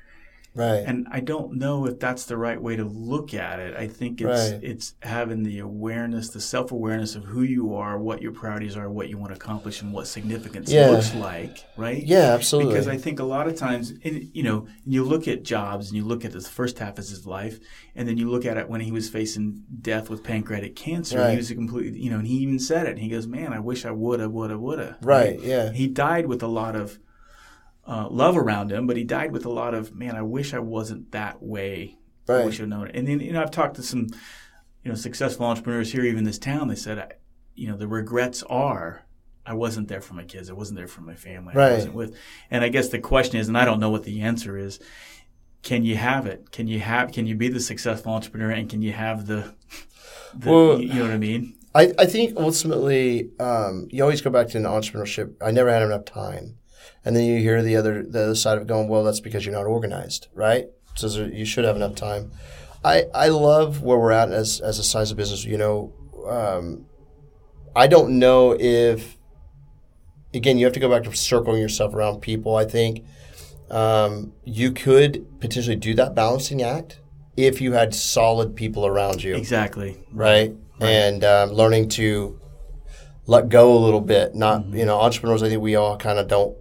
Right. 0.57 0.82
And 0.86 1.07
I 1.11 1.20
don't 1.20 1.59
know 1.59 1.86
if 1.86 2.00
that's 2.00 2.24
the 2.24 2.38
right 2.38 2.61
way 2.61 2.76
to 2.76 2.84
look 2.84 3.34
at 3.34 3.61
it. 3.61 3.76
I 3.76 3.88
think 3.88 4.22
it's 4.22 4.52
right. 4.52 4.64
it's 4.64 4.94
having 5.02 5.42
the 5.42 5.59
awareness, 5.59 6.30
the 6.30 6.40
self 6.40 6.72
awareness 6.72 7.14
of 7.14 7.24
who 7.24 7.42
you 7.42 7.74
are, 7.74 7.98
what 7.98 8.22
your 8.22 8.32
priorities 8.32 8.74
are, 8.74 8.88
what 8.88 9.11
you 9.11 9.18
want 9.18 9.32
to 9.32 9.36
accomplish, 9.36 9.82
and 9.82 9.92
what 9.92 10.07
significance 10.07 10.72
yeah. 10.72 10.88
looks 10.88 11.14
like. 11.14 11.62
Right. 11.76 12.02
Yeah, 12.02 12.32
absolutely. 12.32 12.72
Because 12.72 12.88
I 12.88 12.96
think 12.96 13.20
a 13.20 13.24
lot 13.24 13.48
of 13.48 13.57
times, 13.57 13.92
and, 14.02 14.30
you 14.32 14.42
know, 14.42 14.66
you 14.86 15.04
look 15.04 15.28
at 15.28 15.42
Jobs 15.42 15.88
and 15.88 15.96
you 15.96 16.07
look 16.07 16.24
at 16.24 16.32
the 16.32 16.40
first 16.40 16.78
half 16.78 16.92
of 16.92 17.07
his 17.07 17.26
life, 17.26 17.61
and 17.94 18.09
then 18.09 18.16
you 18.16 18.30
look 18.30 18.46
at 18.46 18.57
it 18.57 18.66
when 18.70 18.80
he 18.80 18.90
was 18.90 19.11
facing 19.11 19.62
death 19.82 20.09
with 20.09 20.24
pancreatic 20.24 20.74
cancer. 20.74 21.18
Right. 21.18 21.32
He 21.32 21.36
was 21.36 21.50
a 21.50 21.54
completely, 21.54 22.00
you 22.00 22.09
know, 22.09 22.18
and 22.18 22.26
he 22.26 22.36
even 22.36 22.59
said 22.59 22.86
it. 22.86 22.96
He 22.96 23.09
goes, 23.09 23.26
"Man, 23.26 23.52
I 23.52 23.59
wish 23.59 23.84
I 23.84 23.90
woulda, 23.90 24.30
woulda, 24.30 24.59
woulda." 24.59 24.96
Right. 25.02 25.36
right? 25.36 25.40
Yeah. 25.40 25.70
He 25.72 25.86
died 25.86 26.24
with 26.24 26.42
a 26.42 26.48
lot 26.48 26.74
of 26.74 26.98
uh, 27.87 28.09
love 28.11 28.37
around 28.37 28.72
him, 28.72 28.87
but 28.87 28.97
he 28.97 29.05
died 29.05 29.32
with 29.32 29.47
a 29.47 29.51
lot 29.51 29.74
of 29.74 29.95
man. 29.95 30.16
I 30.16 30.22
wish 30.22 30.55
I 30.55 30.59
wasn't 30.59 31.12
that 31.12 31.43
way. 31.43 31.99
Right. 32.26 32.43
I 32.43 32.45
wish 32.45 32.61
I'd 32.61 32.68
known 32.68 32.89
it. 32.89 32.97
And 32.97 33.07
then 33.07 33.20
you 33.20 33.32
know 33.32 33.43
I've 33.43 33.51
talked 33.51 33.76
to 33.76 33.82
some 33.82 34.09
you 34.82 34.91
know 34.91 34.95
successful 34.95 35.47
entrepreneurs 35.47 35.93
here, 35.93 36.05
even 36.05 36.24
this 36.24 36.39
town. 36.39 36.68
They 36.68 36.74
said, 36.74 36.99
I, 36.99 37.12
you 37.55 37.68
know, 37.68 37.76
the 37.76 37.89
regrets 37.89 38.43
are 38.45 39.07
I 39.47 39.55
wasn't 39.55 39.89
there 39.89 40.01
for 40.01 40.14
my 40.14 40.24
kids. 40.24 40.51
I 40.51 40.55
wasn't 40.55 40.78
there 40.78 40.89
for 40.89 41.03
my 41.03 41.14
family. 41.14 41.55
Right. 41.55 41.70
I 41.70 41.74
wasn't 41.74 41.95
with. 41.95 42.16
And 42.51 42.64
I 42.64 42.68
guess 42.68 42.89
the 42.89 42.99
question 42.99 43.39
is, 43.39 43.49
and 43.49 43.57
I 43.57 43.64
don't 43.64 43.80
know 43.80 43.91
what 43.91 44.03
the 44.03 44.22
answer 44.22 44.59
is. 44.59 44.80
Can 45.62 45.84
you 45.84 45.97
have 45.97 46.26
it? 46.26 46.51
Can 46.53 46.68
you 46.68 46.80
have? 46.80 47.12
Can 47.12 47.26
you 47.26 47.34
be 47.34 47.49
the 47.49 47.61
successful 47.61 48.12
entrepreneur? 48.12 48.51
And 48.51 48.68
can 48.68 48.82
you 48.82 48.93
have 48.93 49.26
the? 49.26 49.55
the 50.34 50.51
well, 50.51 50.80
you 50.80 50.95
know 50.95 51.03
what 51.03 51.11
I 51.12 51.18
mean. 51.18 51.55
I, 51.74 51.93
I 51.99 52.07
think 52.07 52.37
ultimately, 52.37 53.30
um, 53.39 53.89
you 53.91 54.03
always 54.03 54.20
go 54.20 54.30
back 54.30 54.49
to 54.49 54.59
an 54.59 54.64
entrepreneurship. 54.64 55.34
I 55.43 55.51
never 55.51 55.70
had 55.70 55.82
enough 55.82 56.05
time. 56.05 56.57
And 57.07 57.14
then 57.14 57.24
you 57.24 57.38
hear 57.38 57.62
the 57.62 57.76
other 57.76 58.02
the 58.02 58.24
other 58.24 58.34
side 58.34 58.57
of 58.57 58.64
it 58.64 58.66
going, 58.66 58.88
well, 58.88 59.04
that's 59.04 59.20
because 59.20 59.46
you're 59.46 59.54
not 59.54 59.64
organized, 59.64 60.26
right? 60.34 60.66
So 60.96 61.07
you 61.24 61.44
should 61.44 61.64
have 61.64 61.76
enough 61.76 61.94
time. 61.94 62.32
I, 62.84 63.04
I 63.14 63.28
love 63.28 63.82
where 63.82 63.98
we're 63.98 64.11
at 64.12 64.32
as, 64.32 64.61
as 64.61 64.78
a 64.78 64.84
size 64.84 65.11
of 65.12 65.16
business. 65.16 65.44
You 65.44 65.57
know, 65.57 65.92
um, 66.28 66.86
I 67.74 67.86
don't 67.86 68.18
know 68.18 68.57
if, 68.59 69.16
again, 70.34 70.59
you 70.59 70.64
have 70.66 70.74
to 70.74 70.80
go 70.80 70.90
back 70.90 71.04
to 71.04 71.14
circling 71.14 71.61
yourself 71.61 71.94
around 71.94 72.22
people. 72.22 72.57
I 72.57 72.64
think 72.64 73.04
um, 73.70 74.32
you 74.44 74.72
could 74.72 75.40
potentially 75.40 75.76
do 75.76 75.94
that 75.94 76.14
balancing 76.14 76.62
act 76.62 77.00
if 77.36 77.61
you 77.61 77.72
had 77.72 77.94
solid 77.94 78.57
people 78.57 78.86
around 78.86 79.22
you. 79.22 79.36
Exactly. 79.36 79.96
Right. 80.12 80.57
right. 80.80 80.88
And 80.88 81.22
um, 81.22 81.50
learning 81.50 81.88
to 81.90 82.40
let 83.26 83.48
go 83.48 83.76
a 83.76 83.78
little 83.78 84.00
bit. 84.00 84.34
Not, 84.34 84.62
mm-hmm. 84.62 84.76
you 84.76 84.86
know, 84.86 84.98
entrepreneurs, 84.98 85.42
I 85.42 85.48
think 85.48 85.62
we 85.62 85.76
all 85.76 85.96
kind 85.96 86.18
of 86.18 86.28
don't 86.28 86.57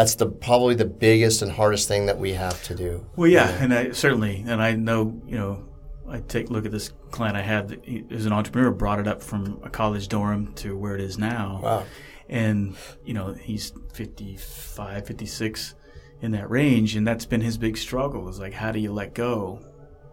that's 0.00 0.14
the 0.14 0.24
probably 0.24 0.74
the 0.74 0.86
biggest 0.86 1.42
and 1.42 1.52
hardest 1.52 1.86
thing 1.86 2.06
that 2.06 2.18
we 2.18 2.32
have 2.32 2.62
to 2.62 2.74
do. 2.74 3.04
Well, 3.16 3.28
yeah, 3.28 3.50
and 3.62 3.74
I 3.74 3.90
certainly, 3.90 4.42
and 4.46 4.62
I 4.62 4.72
know, 4.72 5.20
you 5.26 5.36
know, 5.36 5.68
I 6.08 6.20
take 6.20 6.48
a 6.48 6.52
look 6.54 6.64
at 6.64 6.72
this 6.72 6.90
client 7.10 7.36
I 7.36 7.42
had 7.42 7.68
that 7.68 7.84
is 7.84 8.24
an 8.24 8.32
entrepreneur, 8.32 8.70
brought 8.70 8.98
it 8.98 9.06
up 9.06 9.22
from 9.22 9.60
a 9.62 9.68
college 9.68 10.08
dorm 10.08 10.54
to 10.54 10.74
where 10.74 10.94
it 10.94 11.02
is 11.02 11.18
now. 11.18 11.60
Wow. 11.62 11.84
And, 12.30 12.76
you 13.04 13.12
know, 13.12 13.34
he's 13.34 13.74
55, 13.92 15.06
56 15.06 15.74
in 16.22 16.30
that 16.30 16.48
range. 16.48 16.96
And 16.96 17.06
that's 17.06 17.26
been 17.26 17.42
his 17.42 17.58
big 17.58 17.76
struggle 17.76 18.26
is 18.30 18.40
like, 18.40 18.54
how 18.54 18.72
do 18.72 18.80
you 18.80 18.92
let 18.92 19.14
go? 19.14 19.60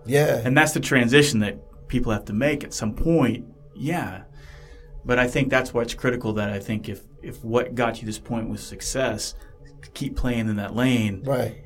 Yeah. 0.06 0.42
And 0.44 0.58
that's 0.58 0.74
the 0.74 0.82
transition 0.82 1.40
that 1.40 1.88
people 1.88 2.12
have 2.12 2.26
to 2.26 2.34
make 2.34 2.66
at 2.66 2.74
some 2.74 2.94
point. 2.94 3.46
Yeah. 3.74 4.24
But 5.06 5.18
I 5.18 5.30
think 5.30 5.50
that's 5.50 5.74
what's 5.74 5.94
critical 5.94 6.34
that 6.34 6.50
I 6.50 6.60
think 6.60 6.90
if, 6.90 7.04
if 7.22 7.42
what 7.42 7.74
got 7.74 7.96
you 7.96 8.00
to 8.02 8.06
this 8.08 8.20
point 8.20 8.50
was 8.50 8.62
success, 8.62 9.34
keep 9.94 10.16
playing 10.16 10.48
in 10.50 10.56
that 10.58 10.76
lane. 10.76 11.24
Right. 11.24 11.64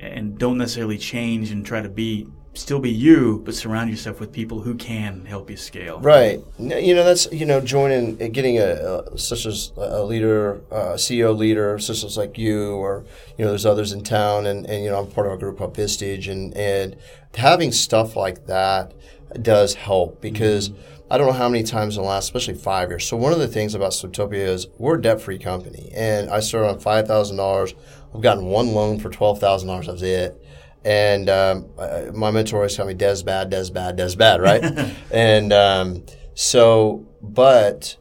And 0.00 0.38
don't 0.38 0.58
necessarily 0.58 0.98
change 0.98 1.50
and 1.50 1.64
try 1.64 1.80
to 1.80 1.88
be 1.88 2.26
still 2.58 2.78
be 2.78 2.90
you, 2.90 3.42
but 3.44 3.54
surround 3.54 3.90
yourself 3.90 4.18
with 4.20 4.32
people 4.32 4.60
who 4.60 4.74
can 4.74 5.24
help 5.26 5.50
you 5.50 5.56
scale. 5.56 6.00
Right. 6.00 6.40
You 6.58 6.94
know, 6.94 7.04
that's 7.04 7.30
you 7.32 7.46
know, 7.46 7.60
joining, 7.60 8.16
getting 8.32 8.58
a, 8.58 9.02
a 9.12 9.18
such 9.18 9.46
as 9.46 9.72
a 9.76 10.02
leader, 10.02 10.62
a 10.70 10.94
CEO 10.94 11.36
leader, 11.36 11.78
such 11.78 12.02
as 12.04 12.16
like 12.16 12.38
you, 12.38 12.72
or 12.72 13.04
you 13.36 13.44
know, 13.44 13.50
there's 13.50 13.66
others 13.66 13.92
in 13.92 14.02
town, 14.02 14.46
and, 14.46 14.66
and 14.66 14.84
you 14.84 14.90
know, 14.90 14.98
I'm 14.98 15.10
part 15.10 15.26
of 15.26 15.34
a 15.34 15.36
group 15.36 15.58
called 15.58 15.76
Vistage, 15.76 16.30
and 16.30 16.54
and 16.56 16.96
having 17.36 17.72
stuff 17.72 18.16
like 18.16 18.46
that 18.46 18.94
does 19.42 19.74
help 19.74 20.20
because. 20.20 20.70
Mm-hmm 20.70 20.92
I 21.10 21.18
don't 21.18 21.28
know 21.28 21.32
how 21.32 21.48
many 21.48 21.62
times 21.62 21.96
in 21.96 22.02
the 22.02 22.08
last, 22.08 22.24
especially 22.24 22.54
five 22.54 22.90
years. 22.90 23.06
So 23.06 23.16
one 23.16 23.32
of 23.32 23.38
the 23.38 23.46
things 23.46 23.74
about 23.74 23.92
Sleeptopia 23.92 24.34
is 24.34 24.66
we're 24.76 24.96
a 24.96 25.02
debt-free 25.02 25.38
company, 25.38 25.92
and 25.94 26.28
I 26.30 26.40
started 26.40 26.68
on 26.68 26.78
five 26.80 27.06
thousand 27.06 27.36
dollars. 27.36 27.74
I've 28.14 28.22
gotten 28.22 28.46
one 28.46 28.72
loan 28.72 28.98
for 28.98 29.08
twelve 29.08 29.38
thousand 29.38 29.68
dollars. 29.68 29.86
That's 29.86 30.02
it. 30.02 30.42
And 30.84 31.28
um, 31.28 31.68
my 32.12 32.30
mentor 32.30 32.56
always 32.56 32.74
told 32.74 32.88
me, 32.88 32.94
"Des 32.94 33.22
bad, 33.22 33.50
Des 33.50 33.70
bad, 33.70 33.96
Des 33.96 34.16
bad," 34.16 34.40
right? 34.40 34.64
and 35.12 35.52
um, 35.52 36.04
so, 36.34 37.06
but 37.22 37.96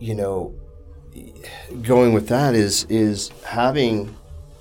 you 0.00 0.16
know, 0.16 0.54
going 1.82 2.12
with 2.12 2.28
that 2.28 2.54
is 2.54 2.84
is 2.84 3.28
having 3.44 4.16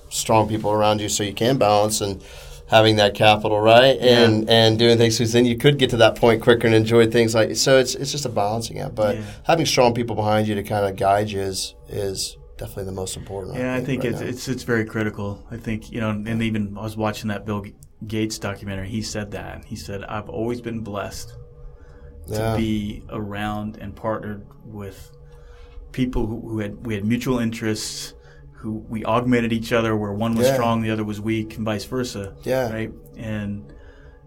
strong 0.09 0.47
people 0.47 0.71
around 0.71 1.01
you 1.01 1.09
so 1.09 1.23
you 1.23 1.33
can 1.33 1.57
balance 1.57 2.01
and 2.01 2.23
having 2.69 2.97
that 2.97 3.15
capital, 3.15 3.59
right? 3.59 3.97
And 3.99 4.47
yeah. 4.47 4.53
and 4.53 4.79
doing 4.79 4.97
things 4.97 5.17
because 5.17 5.33
then 5.33 5.45
you 5.45 5.57
could 5.57 5.77
get 5.77 5.89
to 5.91 5.97
that 5.97 6.15
point 6.15 6.41
quicker 6.41 6.67
and 6.67 6.75
enjoy 6.75 7.09
things 7.09 7.35
like 7.35 7.55
so. 7.55 7.77
It's 7.77 7.95
it's 7.95 8.11
just 8.11 8.25
a 8.25 8.29
balancing 8.29 8.79
act, 8.79 8.95
but 8.95 9.17
yeah. 9.17 9.23
having 9.43 9.65
strong 9.65 9.93
people 9.93 10.15
behind 10.15 10.47
you 10.47 10.55
to 10.55 10.63
kind 10.63 10.85
of 10.85 10.95
guide 10.95 11.29
you 11.29 11.41
is 11.41 11.75
is 11.87 12.37
definitely 12.57 12.85
the 12.85 12.91
most 12.91 13.17
important. 13.17 13.57
Yeah, 13.57 13.73
I 13.73 13.83
think, 13.83 14.01
I 14.01 14.03
think 14.03 14.15
right 14.15 14.29
it's, 14.29 14.37
it's 14.37 14.47
it's 14.47 14.63
very 14.63 14.85
critical. 14.85 15.45
I 15.51 15.57
think 15.57 15.91
you 15.91 15.99
know, 15.99 16.11
and 16.11 16.41
even 16.43 16.77
I 16.77 16.83
was 16.83 16.95
watching 16.95 17.29
that 17.29 17.45
Bill 17.45 17.65
Gates 18.07 18.37
documentary. 18.37 18.89
He 18.89 19.01
said 19.01 19.31
that 19.31 19.65
he 19.65 19.75
said 19.75 20.03
I've 20.03 20.29
always 20.29 20.61
been 20.61 20.81
blessed 20.81 21.35
to 22.27 22.33
yeah. 22.33 22.55
be 22.55 23.03
around 23.09 23.77
and 23.77 23.95
partnered 23.95 24.45
with 24.63 25.11
people 25.91 26.27
who, 26.27 26.39
who 26.41 26.59
had 26.59 26.85
we 26.85 26.93
had 26.93 27.03
mutual 27.03 27.39
interests 27.39 28.13
who 28.59 28.73
we 28.89 29.05
augmented 29.05 29.53
each 29.53 29.71
other 29.71 29.95
where 29.95 30.11
one 30.11 30.35
was 30.35 30.47
yeah. 30.47 30.53
strong, 30.53 30.81
the 30.81 30.91
other 30.91 31.05
was 31.05 31.21
weak, 31.21 31.55
and 31.55 31.65
vice 31.65 31.85
versa. 31.85 32.35
Yeah. 32.43 32.69
Right. 32.69 32.91
And 33.15 33.73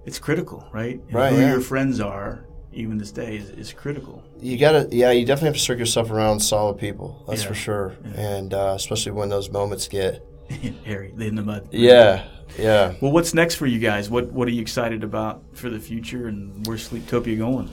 it's 0.07 0.19
critical, 0.19 0.67
right? 0.73 1.01
And 1.07 1.15
right. 1.15 1.33
Who 1.33 1.41
yeah. 1.41 1.51
your 1.51 1.61
friends 1.61 2.01
are, 2.01 2.47
even 2.73 2.97
this 2.97 3.13
day, 3.13 3.37
is, 3.37 3.51
is 3.51 3.73
critical. 3.75 4.25
You 4.41 4.57
gotta, 4.57 4.89
yeah, 4.91 5.11
you 5.11 5.27
definitely 5.27 5.49
have 5.49 5.57
to 5.57 5.61
circle 5.61 5.81
yourself 5.81 6.11
around 6.11 6.41
solid 6.41 6.79
people. 6.79 7.23
That's 7.29 7.43
yeah. 7.43 7.49
for 7.49 7.55
sure. 7.55 7.97
And 8.15 8.55
uh, 8.55 8.73
especially 8.75 9.13
when 9.13 9.29
those 9.29 9.51
moments 9.51 9.87
get 9.87 10.27
hairy, 10.85 11.13
in 11.19 11.35
the 11.35 11.43
mud. 11.43 11.69
Yeah. 11.71 12.25
Yeah. 12.59 12.95
Well, 13.03 13.13
what's 13.13 13.35
next 13.35 13.57
for 13.57 13.67
you 13.67 13.79
guys? 13.79 14.09
What 14.11 14.33
What 14.33 14.49
are 14.49 14.51
you 14.51 14.61
excited 14.61 15.05
about 15.05 15.43
for 15.55 15.71
the 15.71 15.81
future, 15.81 16.27
and 16.27 16.67
where's 16.67 16.87
Sleeptopia 16.89 17.39
going? 17.39 17.71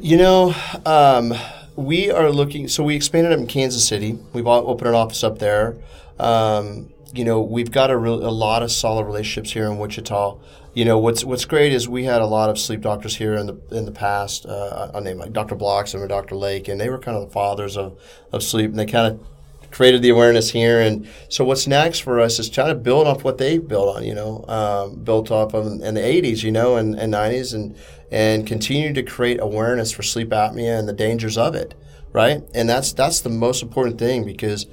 You 0.00 0.16
know, 0.16 0.54
um, 0.86 1.34
we 1.76 2.10
are 2.10 2.30
looking. 2.30 2.68
So 2.68 2.82
we 2.82 2.96
expanded 2.96 3.32
up 3.32 3.38
in 3.38 3.46
Kansas 3.46 3.86
City. 3.86 4.18
We've 4.32 4.46
opened 4.46 4.88
an 4.88 4.94
office 4.94 5.22
up 5.22 5.38
there. 5.38 5.76
Um, 6.18 6.92
you 7.12 7.24
know, 7.24 7.40
we've 7.40 7.70
got 7.70 7.90
a, 7.90 7.96
a 7.96 7.98
lot 7.98 8.62
of 8.62 8.72
solid 8.72 9.04
relationships 9.04 9.52
here 9.52 9.66
in 9.66 9.78
Wichita. 9.78 10.38
You 10.74 10.84
know, 10.84 10.98
what's 10.98 11.24
what's 11.24 11.44
great 11.44 11.72
is 11.72 11.88
we 11.88 12.04
had 12.04 12.20
a 12.20 12.26
lot 12.26 12.50
of 12.50 12.58
sleep 12.58 12.82
doctors 12.82 13.16
here 13.16 13.34
in 13.34 13.46
the 13.46 13.60
in 13.70 13.84
the 13.86 13.92
past. 13.92 14.44
Uh, 14.44 14.90
I 14.94 15.00
name 15.00 15.18
like 15.18 15.32
Dr. 15.32 15.54
Blocks 15.54 15.94
and 15.94 16.06
Dr. 16.08 16.34
Lake, 16.34 16.68
and 16.68 16.80
they 16.80 16.90
were 16.90 16.98
kind 16.98 17.16
of 17.16 17.28
the 17.28 17.32
fathers 17.32 17.76
of, 17.76 17.98
of 18.32 18.42
sleep, 18.42 18.70
and 18.70 18.78
they 18.78 18.86
kind 18.86 19.14
of 19.14 19.26
created 19.70 20.02
the 20.02 20.10
awareness 20.10 20.50
here. 20.50 20.80
And 20.80 21.08
so 21.28 21.44
what's 21.44 21.66
next 21.66 22.00
for 22.00 22.20
us 22.20 22.38
is 22.38 22.48
trying 22.48 22.68
to 22.68 22.74
build 22.74 23.06
off 23.06 23.24
what 23.24 23.38
they 23.38 23.58
built 23.58 23.96
on, 23.96 24.04
you 24.04 24.14
know, 24.14 24.44
um, 24.48 24.96
built 24.96 25.30
off 25.30 25.54
of 25.54 25.66
in 25.66 25.94
the 25.94 26.00
80s, 26.00 26.42
you 26.42 26.52
know, 26.52 26.76
and, 26.76 26.94
and 26.94 27.12
90s, 27.12 27.54
and 27.54 27.76
and 28.10 28.46
continue 28.46 28.92
to 28.92 29.02
create 29.02 29.40
awareness 29.40 29.92
for 29.92 30.02
sleep 30.02 30.30
apnea 30.30 30.78
and 30.78 30.88
the 30.88 30.92
dangers 30.92 31.36
of 31.36 31.54
it, 31.54 31.74
right? 32.12 32.42
And 32.54 32.68
that's 32.68 32.92
that's 32.92 33.20
the 33.20 33.30
most 33.30 33.62
important 33.62 33.98
thing 33.98 34.24
because 34.24 34.66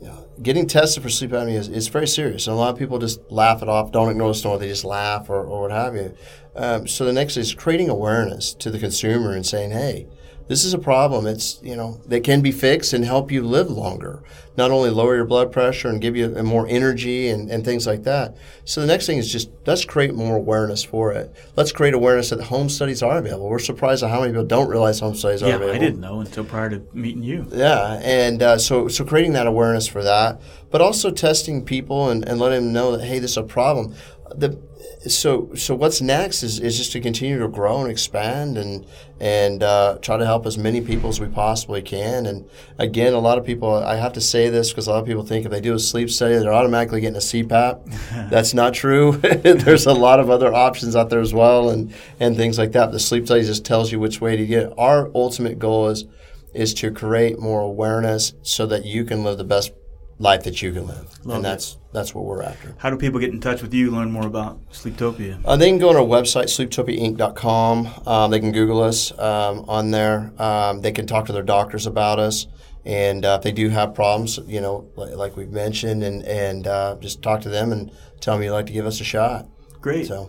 you 0.00 0.08
know, 0.08 0.26
getting 0.42 0.66
tested 0.66 1.02
for 1.02 1.08
sleep 1.08 1.30
apnea 1.30 1.54
is, 1.54 1.68
is 1.68 1.88
very 1.88 2.06
serious. 2.06 2.46
And 2.46 2.54
a 2.54 2.58
lot 2.58 2.72
of 2.72 2.78
people 2.78 2.98
just 2.98 3.20
laugh 3.30 3.62
it 3.62 3.68
off, 3.68 3.92
don't 3.92 4.10
ignore 4.10 4.28
the 4.28 4.34
snore, 4.34 4.58
they 4.58 4.68
just 4.68 4.84
laugh 4.84 5.30
or, 5.30 5.44
or 5.44 5.62
what 5.62 5.70
have 5.70 5.94
you. 5.94 6.14
Um, 6.54 6.86
so 6.86 7.04
the 7.04 7.12
next 7.12 7.36
is 7.36 7.54
creating 7.54 7.88
awareness 7.88 8.52
to 8.54 8.70
the 8.70 8.78
consumer 8.78 9.32
and 9.32 9.46
saying, 9.46 9.70
hey, 9.70 10.08
this 10.48 10.64
is 10.64 10.72
a 10.72 10.78
problem. 10.78 11.26
It's, 11.26 11.60
you 11.62 11.76
know, 11.76 12.00
that 12.06 12.24
can 12.24 12.40
be 12.40 12.52
fixed 12.52 12.92
and 12.94 13.04
help 13.04 13.30
you 13.30 13.42
live 13.42 13.70
longer. 13.70 14.22
Not 14.56 14.70
only 14.70 14.90
lower 14.90 15.14
your 15.14 15.24
blood 15.24 15.52
pressure 15.52 15.88
and 15.88 16.00
give 16.00 16.16
you 16.16 16.30
more 16.42 16.66
energy 16.66 17.28
and, 17.28 17.48
and 17.48 17.64
things 17.64 17.86
like 17.86 18.02
that. 18.04 18.36
So 18.64 18.80
the 18.80 18.86
next 18.86 19.06
thing 19.06 19.18
is 19.18 19.30
just 19.30 19.50
let's 19.66 19.84
create 19.84 20.14
more 20.14 20.34
awareness 20.34 20.82
for 20.82 21.12
it. 21.12 21.32
Let's 21.54 21.70
create 21.70 21.94
awareness 21.94 22.30
that 22.30 22.40
home 22.40 22.68
studies 22.68 23.02
are 23.02 23.18
available. 23.18 23.48
We're 23.48 23.60
surprised 23.60 24.02
at 24.02 24.10
how 24.10 24.20
many 24.20 24.32
people 24.32 24.46
don't 24.46 24.68
realize 24.68 24.98
home 24.98 25.14
studies 25.14 25.42
yeah, 25.42 25.48
are 25.48 25.56
available. 25.56 25.76
I 25.76 25.78
didn't 25.78 26.00
know 26.00 26.20
until 26.20 26.44
prior 26.44 26.70
to 26.70 26.82
meeting 26.92 27.22
you. 27.22 27.46
Yeah, 27.52 28.00
and 28.02 28.42
uh, 28.42 28.58
so 28.58 28.88
so 28.88 29.04
creating 29.04 29.34
that 29.34 29.46
awareness 29.46 29.86
for 29.86 30.02
that, 30.02 30.40
but 30.70 30.80
also 30.80 31.10
testing 31.10 31.64
people 31.64 32.08
and, 32.08 32.26
and 32.26 32.40
letting 32.40 32.64
them 32.64 32.72
know 32.72 32.96
that 32.96 33.04
hey, 33.04 33.20
this 33.20 33.32
is 33.32 33.36
a 33.36 33.42
problem. 33.44 33.94
The 34.34 34.58
so 35.06 35.54
so 35.54 35.74
what's 35.74 36.00
next 36.00 36.42
is, 36.42 36.58
is 36.58 36.76
just 36.76 36.92
to 36.92 37.00
continue 37.00 37.38
to 37.38 37.48
grow 37.48 37.80
and 37.80 37.90
expand 37.90 38.58
and 38.58 38.84
and 39.20 39.62
uh, 39.62 39.98
try 40.00 40.16
to 40.16 40.24
help 40.24 40.46
as 40.46 40.58
many 40.58 40.80
people 40.80 41.08
as 41.08 41.20
we 41.20 41.26
possibly 41.26 41.82
can. 41.82 42.26
And 42.26 42.48
again, 42.78 43.12
a 43.12 43.18
lot 43.18 43.38
of 43.38 43.44
people 43.44 43.72
I 43.74 43.96
have 43.96 44.12
to 44.14 44.20
say 44.20 44.48
this 44.48 44.70
because 44.70 44.86
a 44.86 44.90
lot 44.90 45.00
of 45.00 45.06
people 45.06 45.24
think 45.24 45.44
if 45.44 45.50
they 45.50 45.60
do 45.60 45.74
a 45.74 45.78
sleep 45.78 46.10
study, 46.10 46.34
they're 46.36 46.52
automatically 46.52 47.00
getting 47.00 47.16
a 47.16 47.20
CPAP. 47.20 48.30
That's 48.30 48.54
not 48.54 48.74
true. 48.74 49.12
There's 49.42 49.86
a 49.86 49.94
lot 49.94 50.20
of 50.20 50.30
other 50.30 50.52
options 50.52 50.96
out 50.96 51.10
there 51.10 51.20
as 51.20 51.34
well, 51.34 51.70
and 51.70 51.94
and 52.18 52.36
things 52.36 52.58
like 52.58 52.72
that. 52.72 52.92
The 52.92 53.00
sleep 53.00 53.26
study 53.26 53.42
just 53.42 53.64
tells 53.64 53.92
you 53.92 54.00
which 54.00 54.20
way 54.20 54.36
to 54.36 54.46
get. 54.46 54.72
Our 54.78 55.10
ultimate 55.14 55.58
goal 55.58 55.88
is 55.88 56.06
is 56.54 56.74
to 56.74 56.90
create 56.90 57.38
more 57.38 57.60
awareness 57.60 58.32
so 58.42 58.66
that 58.66 58.84
you 58.84 59.04
can 59.04 59.22
live 59.22 59.38
the 59.38 59.44
best 59.44 59.72
life 60.18 60.42
that 60.44 60.60
you 60.62 60.72
can 60.72 60.86
live, 60.86 61.08
Love 61.24 61.36
and 61.36 61.44
that's 61.44 61.72
it. 61.74 61.78
that's 61.92 62.14
what 62.14 62.24
we're 62.24 62.42
after. 62.42 62.74
How 62.78 62.90
do 62.90 62.96
people 62.96 63.20
get 63.20 63.30
in 63.30 63.40
touch 63.40 63.62
with 63.62 63.72
you, 63.72 63.90
learn 63.90 64.10
more 64.10 64.26
about 64.26 64.68
Sleeptopia? 64.70 65.40
Uh, 65.44 65.56
they 65.56 65.68
can 65.68 65.78
go 65.78 65.90
on 65.90 65.96
our 65.96 66.02
website, 66.02 66.44
sleeptopiainc.com. 66.46 67.88
Um, 68.06 68.30
they 68.30 68.40
can 68.40 68.52
Google 68.52 68.82
us 68.82 69.12
um, 69.18 69.64
on 69.68 69.90
there. 69.90 70.32
Um, 70.38 70.80
they 70.80 70.92
can 70.92 71.06
talk 71.06 71.26
to 71.26 71.32
their 71.32 71.42
doctors 71.42 71.86
about 71.86 72.18
us, 72.18 72.46
and 72.84 73.24
uh, 73.24 73.36
if 73.38 73.42
they 73.44 73.52
do 73.52 73.68
have 73.68 73.94
problems, 73.94 74.38
you 74.46 74.60
know, 74.60 74.88
like, 74.96 75.14
like 75.14 75.36
we've 75.36 75.50
mentioned, 75.52 76.02
and 76.02 76.24
and 76.24 76.66
uh, 76.66 76.96
just 77.00 77.22
talk 77.22 77.40
to 77.42 77.48
them 77.48 77.72
and 77.72 77.90
tell 78.20 78.34
them 78.34 78.42
you'd 78.42 78.52
like 78.52 78.66
to 78.66 78.72
give 78.72 78.86
us 78.86 79.00
a 79.00 79.04
shot. 79.04 79.46
Great. 79.80 80.06
So 80.08 80.28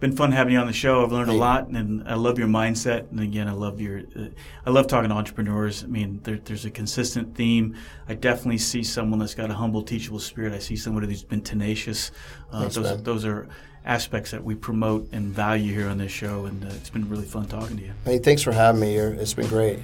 been 0.00 0.16
fun 0.16 0.32
having 0.32 0.54
you 0.54 0.58
on 0.58 0.66
the 0.66 0.72
show. 0.72 1.04
I've 1.04 1.12
learned 1.12 1.30
a 1.30 1.34
lot, 1.34 1.68
and 1.68 2.08
I 2.08 2.14
love 2.14 2.38
your 2.38 2.48
mindset. 2.48 3.10
And 3.10 3.20
again, 3.20 3.46
I 3.48 3.52
love 3.52 3.80
your, 3.80 4.00
uh, 4.16 4.28
I 4.64 4.70
love 4.70 4.86
talking 4.86 5.10
to 5.10 5.14
entrepreneurs. 5.14 5.84
I 5.84 5.86
mean, 5.86 6.20
there, 6.24 6.38
there's 6.42 6.64
a 6.64 6.70
consistent 6.70 7.36
theme. 7.36 7.76
I 8.08 8.14
definitely 8.14 8.58
see 8.58 8.82
someone 8.82 9.18
that's 9.18 9.34
got 9.34 9.50
a 9.50 9.54
humble, 9.54 9.82
teachable 9.82 10.18
spirit. 10.18 10.54
I 10.54 10.58
see 10.58 10.76
somebody 10.76 11.06
who's 11.06 11.22
been 11.22 11.42
tenacious. 11.42 12.10
Uh, 12.50 12.60
Thanks, 12.60 12.76
those, 12.76 13.02
those 13.02 13.24
are 13.26 13.46
aspects 13.84 14.30
that 14.30 14.42
we 14.42 14.54
promote 14.54 15.08
and 15.12 15.26
value 15.28 15.74
here 15.74 15.88
on 15.88 15.98
this 15.98 16.12
show, 16.12 16.46
and 16.46 16.64
uh, 16.64 16.68
it's 16.68 16.90
been 16.90 17.08
really 17.08 17.26
fun 17.26 17.46
talking 17.46 17.76
to 17.76 17.82
you. 17.84 17.92
Hey, 18.04 18.18
thanks 18.18 18.42
for 18.42 18.52
having 18.52 18.80
me 18.80 18.90
here. 18.90 19.16
It's 19.18 19.34
been 19.34 19.48
great. 19.48 19.80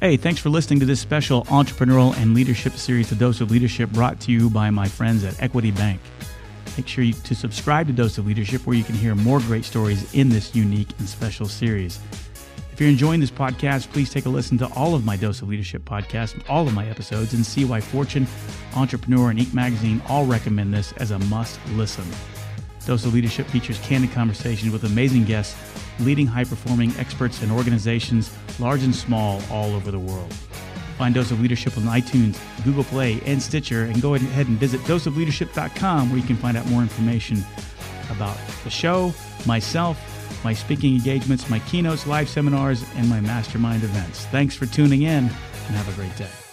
Hey, 0.00 0.16
thanks 0.16 0.40
for 0.40 0.50
listening 0.50 0.80
to 0.80 0.86
this 0.86 1.00
special 1.00 1.44
entrepreneurial 1.44 2.16
and 2.18 2.34
leadership 2.34 2.74
series, 2.74 3.08
The 3.08 3.16
Dose 3.16 3.40
of 3.40 3.50
Leadership, 3.50 3.90
brought 3.90 4.20
to 4.20 4.32
you 4.32 4.50
by 4.50 4.68
my 4.70 4.88
friends 4.88 5.24
at 5.24 5.40
Equity 5.40 5.70
Bank. 5.70 6.00
Make 6.76 6.88
sure 6.88 7.04
you, 7.04 7.14
to 7.14 7.34
subscribe 7.34 7.86
to 7.86 7.92
Dose 7.92 8.18
of 8.18 8.26
Leadership, 8.26 8.66
where 8.66 8.76
you 8.76 8.84
can 8.84 8.94
hear 8.94 9.14
more 9.14 9.40
great 9.40 9.64
stories 9.64 10.12
in 10.14 10.28
this 10.28 10.54
unique 10.54 10.90
and 10.98 11.08
special 11.08 11.46
series. 11.46 11.98
If 12.70 12.80
you're 12.80 12.90
enjoying 12.90 13.20
this 13.20 13.30
podcast, 13.30 13.90
please 13.90 14.10
take 14.10 14.26
a 14.26 14.28
listen 14.28 14.58
to 14.58 14.66
all 14.74 14.94
of 14.94 15.02
my 15.02 15.16
Dose 15.16 15.40
of 15.40 15.48
Leadership 15.48 15.86
podcasts, 15.86 16.38
all 16.50 16.66
of 16.66 16.74
my 16.74 16.86
episodes, 16.86 17.32
and 17.32 17.46
see 17.46 17.64
why 17.64 17.80
Fortune, 17.80 18.26
Entrepreneur, 18.74 19.30
and 19.30 19.38
Inc. 19.38 19.54
magazine 19.54 20.02
all 20.08 20.26
recommend 20.26 20.74
this 20.74 20.92
as 20.98 21.12
a 21.12 21.18
must 21.20 21.58
listen. 21.68 22.04
Dose 22.84 23.06
of 23.06 23.14
Leadership 23.14 23.46
features 23.46 23.78
candid 23.80 24.12
conversations 24.12 24.70
with 24.70 24.84
amazing 24.84 25.24
guests, 25.24 25.56
leading 26.00 26.26
high 26.26 26.44
performing 26.44 26.92
experts 26.98 27.40
and 27.40 27.50
organizations, 27.50 28.30
large 28.60 28.82
and 28.82 28.94
small, 28.94 29.40
all 29.50 29.74
over 29.74 29.90
the 29.90 29.98
world. 29.98 30.34
Find 30.98 31.14
Dose 31.14 31.30
of 31.30 31.40
Leadership 31.40 31.76
on 31.76 31.84
iTunes, 31.84 32.38
Google 32.64 32.84
Play, 32.84 33.20
and 33.26 33.42
Stitcher, 33.42 33.84
and 33.84 34.00
go 34.00 34.14
ahead 34.14 34.48
and 34.48 34.58
visit 34.58 34.80
doseofleadership.com 34.82 36.10
where 36.10 36.18
you 36.18 36.26
can 36.26 36.36
find 36.36 36.56
out 36.56 36.66
more 36.66 36.82
information 36.82 37.44
about 38.10 38.38
the 38.64 38.70
show, 38.70 39.12
myself, 39.46 39.98
my 40.44 40.52
speaking 40.52 40.94
engagements, 40.94 41.50
my 41.50 41.58
keynotes, 41.60 42.06
live 42.06 42.28
seminars, 42.28 42.84
and 42.96 43.08
my 43.08 43.20
mastermind 43.20 43.82
events. 43.82 44.26
Thanks 44.26 44.54
for 44.54 44.66
tuning 44.66 45.02
in, 45.02 45.24
and 45.24 45.76
have 45.76 45.88
a 45.88 45.92
great 46.00 46.16
day. 46.16 46.45